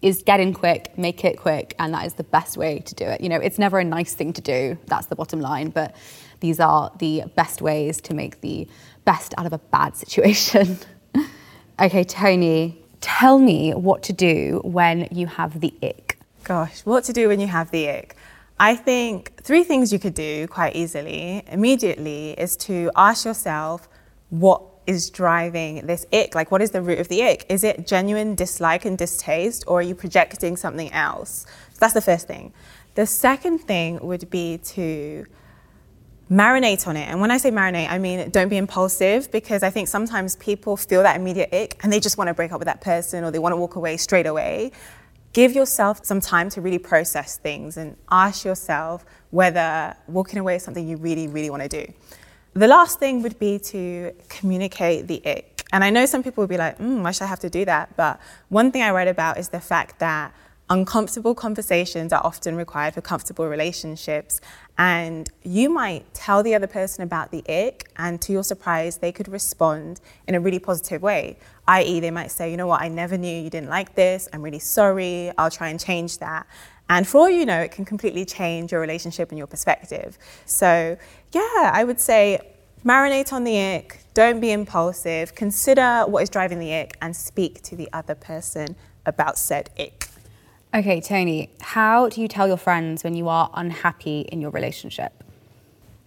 is 0.00 0.22
get 0.22 0.40
in 0.40 0.54
quick, 0.54 0.96
make 0.96 1.22
it 1.22 1.36
quick, 1.36 1.74
and 1.78 1.92
that 1.92 2.06
is 2.06 2.14
the 2.14 2.24
best 2.24 2.56
way 2.56 2.78
to 2.78 2.94
do 2.94 3.04
it. 3.04 3.20
You 3.20 3.28
know, 3.28 3.36
it's 3.36 3.58
never 3.58 3.78
a 3.78 3.84
nice 3.84 4.14
thing 4.14 4.32
to 4.32 4.40
do, 4.40 4.78
that's 4.86 5.08
the 5.08 5.16
bottom 5.16 5.38
line, 5.38 5.68
but 5.68 5.94
these 6.40 6.60
are 6.60 6.90
the 6.98 7.24
best 7.36 7.60
ways 7.60 8.00
to 8.00 8.14
make 8.14 8.40
the 8.40 8.66
best 9.04 9.34
out 9.36 9.44
of 9.44 9.52
a 9.52 9.58
bad 9.58 9.98
situation. 9.98 10.78
okay, 11.78 12.02
Toni, 12.02 12.82
tell 13.02 13.38
me 13.38 13.72
what 13.74 14.02
to 14.04 14.14
do 14.14 14.62
when 14.64 15.06
you 15.10 15.26
have 15.26 15.60
the 15.60 15.74
ick. 15.82 16.18
Gosh, 16.44 16.80
what 16.86 17.04
to 17.04 17.12
do 17.12 17.28
when 17.28 17.38
you 17.38 17.48
have 17.48 17.70
the 17.70 17.86
ick? 17.90 18.16
I 18.58 18.76
think 18.76 19.42
three 19.42 19.62
things 19.62 19.92
you 19.92 19.98
could 19.98 20.14
do 20.14 20.48
quite 20.48 20.74
easily 20.74 21.42
immediately 21.48 22.30
is 22.32 22.56
to 22.68 22.90
ask 22.96 23.26
yourself 23.26 23.90
what 24.30 24.62
is 24.90 25.08
driving 25.08 25.86
this 25.86 26.04
ick? 26.12 26.34
Like, 26.34 26.50
what 26.50 26.60
is 26.60 26.72
the 26.72 26.82
root 26.82 26.98
of 26.98 27.06
the 27.06 27.22
ick? 27.22 27.46
Is 27.48 27.62
it 27.62 27.86
genuine 27.86 28.34
dislike 28.34 28.84
and 28.84 28.98
distaste, 28.98 29.62
or 29.68 29.78
are 29.78 29.82
you 29.82 29.94
projecting 29.94 30.56
something 30.56 30.92
else? 30.92 31.46
So 31.72 31.78
that's 31.78 31.94
the 31.94 32.00
first 32.00 32.26
thing. 32.26 32.52
The 32.96 33.06
second 33.06 33.60
thing 33.60 34.00
would 34.00 34.28
be 34.30 34.58
to 34.74 35.26
marinate 36.28 36.88
on 36.88 36.96
it. 36.96 37.08
And 37.08 37.20
when 37.20 37.30
I 37.30 37.38
say 37.38 37.52
marinate, 37.52 37.88
I 37.88 37.98
mean 37.98 38.30
don't 38.30 38.48
be 38.48 38.56
impulsive 38.56 39.30
because 39.30 39.62
I 39.62 39.70
think 39.70 39.86
sometimes 39.86 40.36
people 40.36 40.76
feel 40.76 41.02
that 41.04 41.16
immediate 41.16 41.52
ick 41.52 41.78
and 41.82 41.92
they 41.92 42.00
just 42.00 42.18
want 42.18 42.28
to 42.28 42.34
break 42.34 42.52
up 42.52 42.58
with 42.58 42.66
that 42.66 42.80
person 42.80 43.24
or 43.24 43.30
they 43.30 43.38
want 43.38 43.52
to 43.52 43.56
walk 43.56 43.76
away 43.76 43.96
straight 43.96 44.26
away. 44.26 44.72
Give 45.32 45.52
yourself 45.52 46.04
some 46.04 46.20
time 46.20 46.48
to 46.50 46.60
really 46.60 46.78
process 46.78 47.36
things 47.36 47.76
and 47.76 47.96
ask 48.10 48.44
yourself 48.44 49.04
whether 49.30 49.94
walking 50.08 50.40
away 50.40 50.56
is 50.56 50.64
something 50.64 50.88
you 50.88 50.96
really, 50.96 51.28
really 51.28 51.50
want 51.50 51.62
to 51.62 51.68
do. 51.68 51.92
The 52.54 52.66
last 52.66 52.98
thing 52.98 53.22
would 53.22 53.38
be 53.38 53.58
to 53.58 54.12
communicate 54.28 55.06
the 55.06 55.22
ick. 55.24 55.62
And 55.72 55.84
I 55.84 55.90
know 55.90 56.04
some 56.04 56.22
people 56.22 56.42
would 56.42 56.50
be 56.50 56.56
like, 56.56 56.78
mm, 56.78 57.02
why 57.02 57.12
should 57.12 57.24
I 57.24 57.28
have 57.28 57.40
to 57.40 57.50
do 57.50 57.64
that? 57.64 57.96
But 57.96 58.18
one 58.48 58.72
thing 58.72 58.82
I 58.82 58.90
write 58.90 59.06
about 59.08 59.38
is 59.38 59.50
the 59.50 59.60
fact 59.60 60.00
that 60.00 60.34
uncomfortable 60.68 61.34
conversations 61.34 62.12
are 62.12 62.24
often 62.24 62.56
required 62.56 62.94
for 62.94 63.00
comfortable 63.00 63.46
relationships. 63.46 64.40
And 64.78 65.28
you 65.42 65.68
might 65.68 66.12
tell 66.14 66.42
the 66.42 66.54
other 66.54 66.68
person 66.68 67.02
about 67.02 67.32
the 67.32 67.44
ick, 67.48 67.90
and 67.96 68.20
to 68.22 68.32
your 68.32 68.44
surprise, 68.44 68.98
they 68.98 69.12
could 69.12 69.28
respond 69.28 70.00
in 70.26 70.34
a 70.34 70.40
really 70.40 70.60
positive 70.60 71.02
way. 71.02 71.38
I.e., 71.68 72.00
they 72.00 72.10
might 72.10 72.30
say, 72.30 72.50
you 72.50 72.56
know 72.56 72.68
what, 72.68 72.80
I 72.82 72.88
never 72.88 73.18
knew 73.18 73.42
you 73.42 73.50
didn't 73.50 73.68
like 73.68 73.94
this. 73.94 74.28
I'm 74.32 74.42
really 74.42 74.58
sorry. 74.60 75.32
I'll 75.36 75.50
try 75.50 75.68
and 75.68 75.78
change 75.78 76.18
that. 76.18 76.46
And 76.90 77.06
for 77.06 77.18
all 77.18 77.30
you 77.30 77.46
know, 77.46 77.60
it 77.60 77.70
can 77.70 77.84
completely 77.84 78.24
change 78.24 78.72
your 78.72 78.80
relationship 78.80 79.30
and 79.30 79.38
your 79.38 79.46
perspective. 79.46 80.18
So, 80.44 80.98
yeah, 81.32 81.70
I 81.72 81.84
would 81.84 82.00
say 82.00 82.40
marinate 82.84 83.32
on 83.32 83.44
the 83.44 83.56
ick, 83.58 84.00
don't 84.12 84.40
be 84.40 84.50
impulsive, 84.50 85.36
consider 85.36 86.04
what 86.08 86.24
is 86.24 86.28
driving 86.28 86.58
the 86.58 86.74
ick, 86.74 86.96
and 87.00 87.14
speak 87.14 87.62
to 87.62 87.76
the 87.76 87.88
other 87.92 88.16
person 88.16 88.74
about 89.06 89.38
said 89.38 89.70
ick. 89.78 90.08
Okay, 90.74 91.00
Toni, 91.00 91.50
how 91.60 92.08
do 92.08 92.20
you 92.20 92.26
tell 92.26 92.48
your 92.48 92.56
friends 92.56 93.04
when 93.04 93.14
you 93.14 93.28
are 93.28 93.50
unhappy 93.54 94.22
in 94.22 94.40
your 94.40 94.50
relationship? 94.50 95.22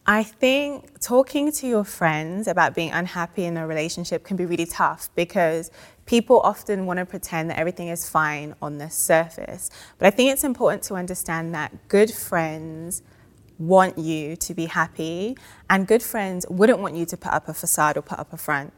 I 0.06 0.24
think 0.24 1.00
talking 1.00 1.50
to 1.54 1.68
your 1.68 1.86
friends 1.86 2.50
about 2.50 2.76
being 2.76 2.92
unhappy 2.92 3.46
in 3.46 3.56
a 3.56 3.66
relationship 3.66 4.26
can 4.26 4.36
be 4.36 4.46
really 4.46 4.66
tough 4.66 5.10
because 5.16 5.72
people 6.06 6.42
often 6.42 6.86
want 6.86 7.00
to 7.00 7.06
pretend 7.06 7.50
that 7.50 7.58
everything 7.58 7.88
is 7.88 8.10
fine 8.10 8.54
on 8.62 8.80
the 8.80 8.90
surface. 8.90 9.70
But 9.98 10.08
I 10.08 10.10
think 10.10 10.34
it's 10.34 10.44
important 10.44 10.84
to 10.84 10.96
understand 10.96 11.56
that 11.56 11.88
good 11.88 12.12
friends 12.12 13.02
want 13.58 13.98
you 13.98 14.36
to 14.36 14.54
be 14.54 14.66
happy, 14.66 15.38
and 15.70 15.88
good 15.88 16.04
friends 16.04 16.46
wouldn't 16.50 16.80
want 16.80 16.96
you 16.96 17.06
to 17.06 17.16
put 17.16 17.32
up 17.32 17.48
a 17.48 17.54
facade 17.54 17.96
or 17.96 18.02
put 18.02 18.20
up 18.20 18.34
a 18.34 18.38
front. 18.38 18.74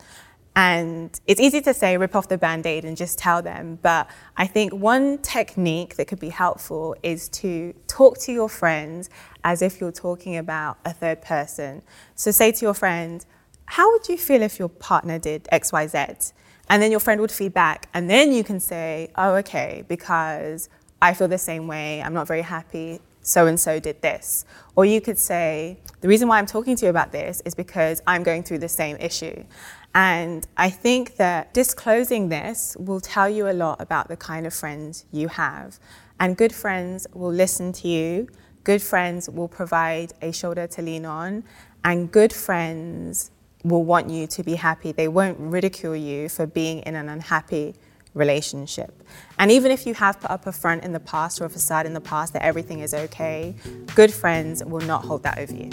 And 0.56 1.20
it's 1.28 1.42
easy 1.42 1.60
to 1.62 1.74
say, 1.74 1.98
rip 1.98 2.16
off 2.16 2.30
the 2.30 2.38
band 2.38 2.66
aid 2.66 2.86
and 2.86 2.96
just 2.96 3.20
tell 3.20 3.42
them. 3.42 3.78
But 3.82 4.10
I 4.38 4.48
think 4.48 4.74
one 4.74 5.18
technique 5.18 5.98
that 5.98 6.08
could 6.08 6.20
be 6.20 6.30
helpful 6.30 6.96
is 7.04 7.28
to 7.30 7.74
talk 7.88 8.18
to 8.20 8.32
your 8.32 8.48
friends 8.48 9.10
as 9.44 9.62
if 9.62 9.82
you're 9.82 9.92
talking 9.92 10.38
about 10.38 10.78
a 10.86 10.94
third 10.94 11.22
person. 11.22 11.82
So 12.16 12.32
say 12.32 12.54
to 12.54 12.66
your 12.66 12.74
friend, 12.74 13.26
How 13.66 13.92
would 13.92 14.08
you 14.08 14.18
feel 14.18 14.42
if 14.42 14.58
your 14.58 14.70
partner 14.70 15.20
did 15.20 15.44
XYZ? 15.52 16.32
And 16.70 16.82
then 16.82 16.90
your 16.90 17.02
friend 17.02 17.20
would 17.20 17.32
feedback. 17.32 17.90
And 17.94 18.10
then 18.10 18.32
you 18.32 18.46
can 18.46 18.62
say, 18.62 19.12
Oh, 19.18 19.36
okay, 19.36 19.84
because 19.90 20.70
I 21.02 21.14
feel 21.14 21.28
the 21.28 21.38
same 21.38 21.68
way. 21.68 22.02
I'm 22.02 22.14
not 22.14 22.28
very 22.28 22.42
happy. 22.44 23.02
So 23.22 23.48
and 23.48 23.60
so 23.60 23.80
did 23.80 24.02
this. 24.02 24.46
Or 24.76 24.86
you 24.86 25.02
could 25.02 25.18
say, 25.18 25.80
The 26.00 26.08
reason 26.08 26.30
why 26.30 26.38
I'm 26.38 26.46
talking 26.46 26.78
to 26.78 26.86
you 26.86 26.90
about 26.90 27.12
this 27.12 27.42
is 27.44 27.56
because 27.56 28.02
I'm 28.08 28.24
going 28.24 28.44
through 28.44 28.60
the 28.60 28.70
same 28.70 28.96
issue. 28.98 29.44
And 29.96 30.46
I 30.58 30.70
think 30.70 31.16
that 31.16 31.54
disclosing 31.54 32.28
this 32.28 32.76
will 32.78 33.00
tell 33.00 33.30
you 33.30 33.50
a 33.50 33.54
lot 33.54 33.80
about 33.80 34.10
the 34.10 34.18
kind 34.18 34.46
of 34.46 34.54
friends 34.54 35.06
you 35.10 35.30
have. 35.30 35.80
And 36.20 36.36
good 36.36 36.54
friends 36.54 37.08
will 37.14 37.32
listen 37.32 37.72
to 37.74 37.88
you, 37.88 38.28
good 38.66 38.82
friends 38.82 39.30
will 39.30 39.48
provide 39.48 40.12
a 40.22 40.34
shoulder 40.34 40.68
to 40.68 40.82
lean 40.82 41.06
on, 41.06 41.46
and 41.86 42.12
good 42.12 42.34
friends 42.34 43.32
will 43.64 43.86
want 43.86 44.10
you 44.10 44.28
to 44.28 44.44
be 44.44 44.56
happy. 44.56 44.92
They 44.92 45.08
won't 45.08 45.40
ridicule 45.40 45.96
you 45.96 46.28
for 46.28 46.46
being 46.46 46.80
in 46.80 46.96
an 46.96 47.08
unhappy 47.08 47.76
relationship. 48.14 49.02
And 49.40 49.50
even 49.50 49.72
if 49.72 49.86
you 49.86 49.94
have 49.94 50.20
put 50.20 50.30
up 50.30 50.46
a 50.46 50.52
front 50.52 50.84
in 50.84 50.92
the 50.92 51.00
past 51.00 51.40
or 51.40 51.46
a 51.46 51.50
facade 51.50 51.86
in 51.86 51.94
the 51.94 52.02
past 52.02 52.34
that 52.34 52.42
everything 52.44 52.82
is 52.82 52.94
okay, 52.94 53.56
good 53.96 54.14
friends 54.14 54.64
will 54.64 54.86
not 54.86 55.06
hold 55.06 55.24
that 55.24 55.38
over 55.38 55.54
you. 55.54 55.70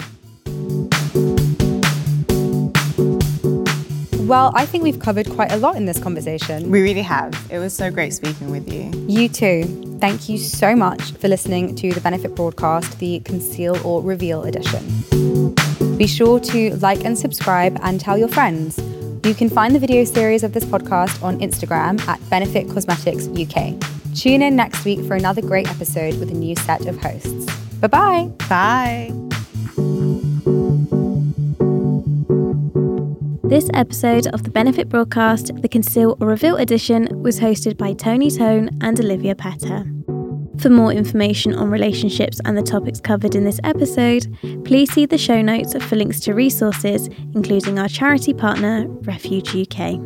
Well, 4.25 4.51
I 4.55 4.65
think 4.65 4.83
we've 4.83 4.99
covered 4.99 5.29
quite 5.29 5.51
a 5.51 5.57
lot 5.57 5.75
in 5.75 5.85
this 5.85 5.99
conversation. 5.99 6.69
We 6.69 6.81
really 6.81 7.01
have. 7.01 7.33
It 7.51 7.59
was 7.59 7.73
so 7.73 7.91
great 7.91 8.13
speaking 8.13 8.51
with 8.51 8.71
you. 8.71 8.91
You 9.07 9.27
too. 9.27 9.97
Thank 9.99 10.27
you 10.29 10.37
so 10.37 10.75
much 10.75 11.11
for 11.13 11.27
listening 11.27 11.75
to 11.75 11.91
the 11.93 12.01
Benefit 12.01 12.35
broadcast, 12.35 12.99
the 12.99 13.19
Conceal 13.21 13.77
or 13.85 14.01
Reveal 14.01 14.43
edition. 14.43 15.53
Be 15.97 16.07
sure 16.07 16.39
to 16.39 16.75
like 16.77 17.05
and 17.05 17.17
subscribe 17.17 17.77
and 17.83 17.99
tell 17.99 18.17
your 18.17 18.27
friends. 18.27 18.77
You 19.25 19.33
can 19.33 19.49
find 19.49 19.73
the 19.73 19.79
video 19.79 20.03
series 20.03 20.43
of 20.43 20.53
this 20.53 20.65
podcast 20.65 21.23
on 21.23 21.39
Instagram 21.39 22.05
at 22.07 22.19
Benefit 22.29 22.69
Cosmetics 22.69 23.27
UK. 23.27 23.75
Tune 24.15 24.41
in 24.41 24.55
next 24.55 24.83
week 24.83 25.05
for 25.05 25.15
another 25.15 25.41
great 25.41 25.69
episode 25.69 26.19
with 26.19 26.29
a 26.29 26.33
new 26.33 26.55
set 26.55 26.85
of 26.85 26.97
hosts. 26.97 27.45
Bye-bye. 27.79 28.31
Bye. 28.49 29.22
This 33.45 33.69
episode 33.73 34.27
of 34.27 34.43
the 34.43 34.49
Benefit 34.49 34.87
broadcast, 34.87 35.51
the 35.61 35.67
Conceal 35.67 36.17
or 36.21 36.27
Reveal 36.27 36.55
edition, 36.55 37.09
was 37.21 37.41
hosted 37.41 37.77
by 37.77 37.91
Toni 37.91 38.31
Tone 38.31 38.69
and 38.79 38.97
Olivia 38.97 39.35
Petter. 39.35 39.83
For 40.59 40.69
more 40.69 40.93
information 40.93 41.53
on 41.53 41.69
relationships 41.69 42.39
and 42.45 42.57
the 42.57 42.63
topics 42.63 43.01
covered 43.01 43.35
in 43.35 43.43
this 43.43 43.59
episode, 43.65 44.33
please 44.63 44.93
see 44.93 45.05
the 45.05 45.17
show 45.17 45.41
notes 45.41 45.75
for 45.83 45.97
links 45.97 46.21
to 46.21 46.33
resources, 46.33 47.09
including 47.35 47.79
our 47.79 47.89
charity 47.89 48.33
partner, 48.33 48.87
Refuge 49.01 49.53
UK. 49.53 49.99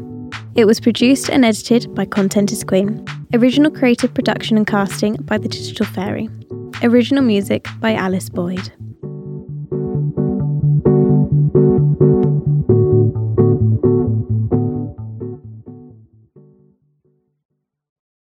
It 0.56 0.66
was 0.66 0.80
produced 0.80 1.30
and 1.30 1.46
edited 1.46 1.94
by 1.94 2.06
Content 2.06 2.52
is 2.52 2.64
Queen. 2.64 3.06
Original 3.36 3.70
creative 3.70 4.16
production 4.16 4.58
and 4.58 4.66
casting 4.66 5.14
by 5.14 5.38
The 5.38 5.48
Digital 5.48 5.86
Fairy. 5.86 6.28
Original 6.82 7.24
music 7.24 7.68
by 7.80 7.94
Alice 7.94 8.30
Boyd. 8.30 8.72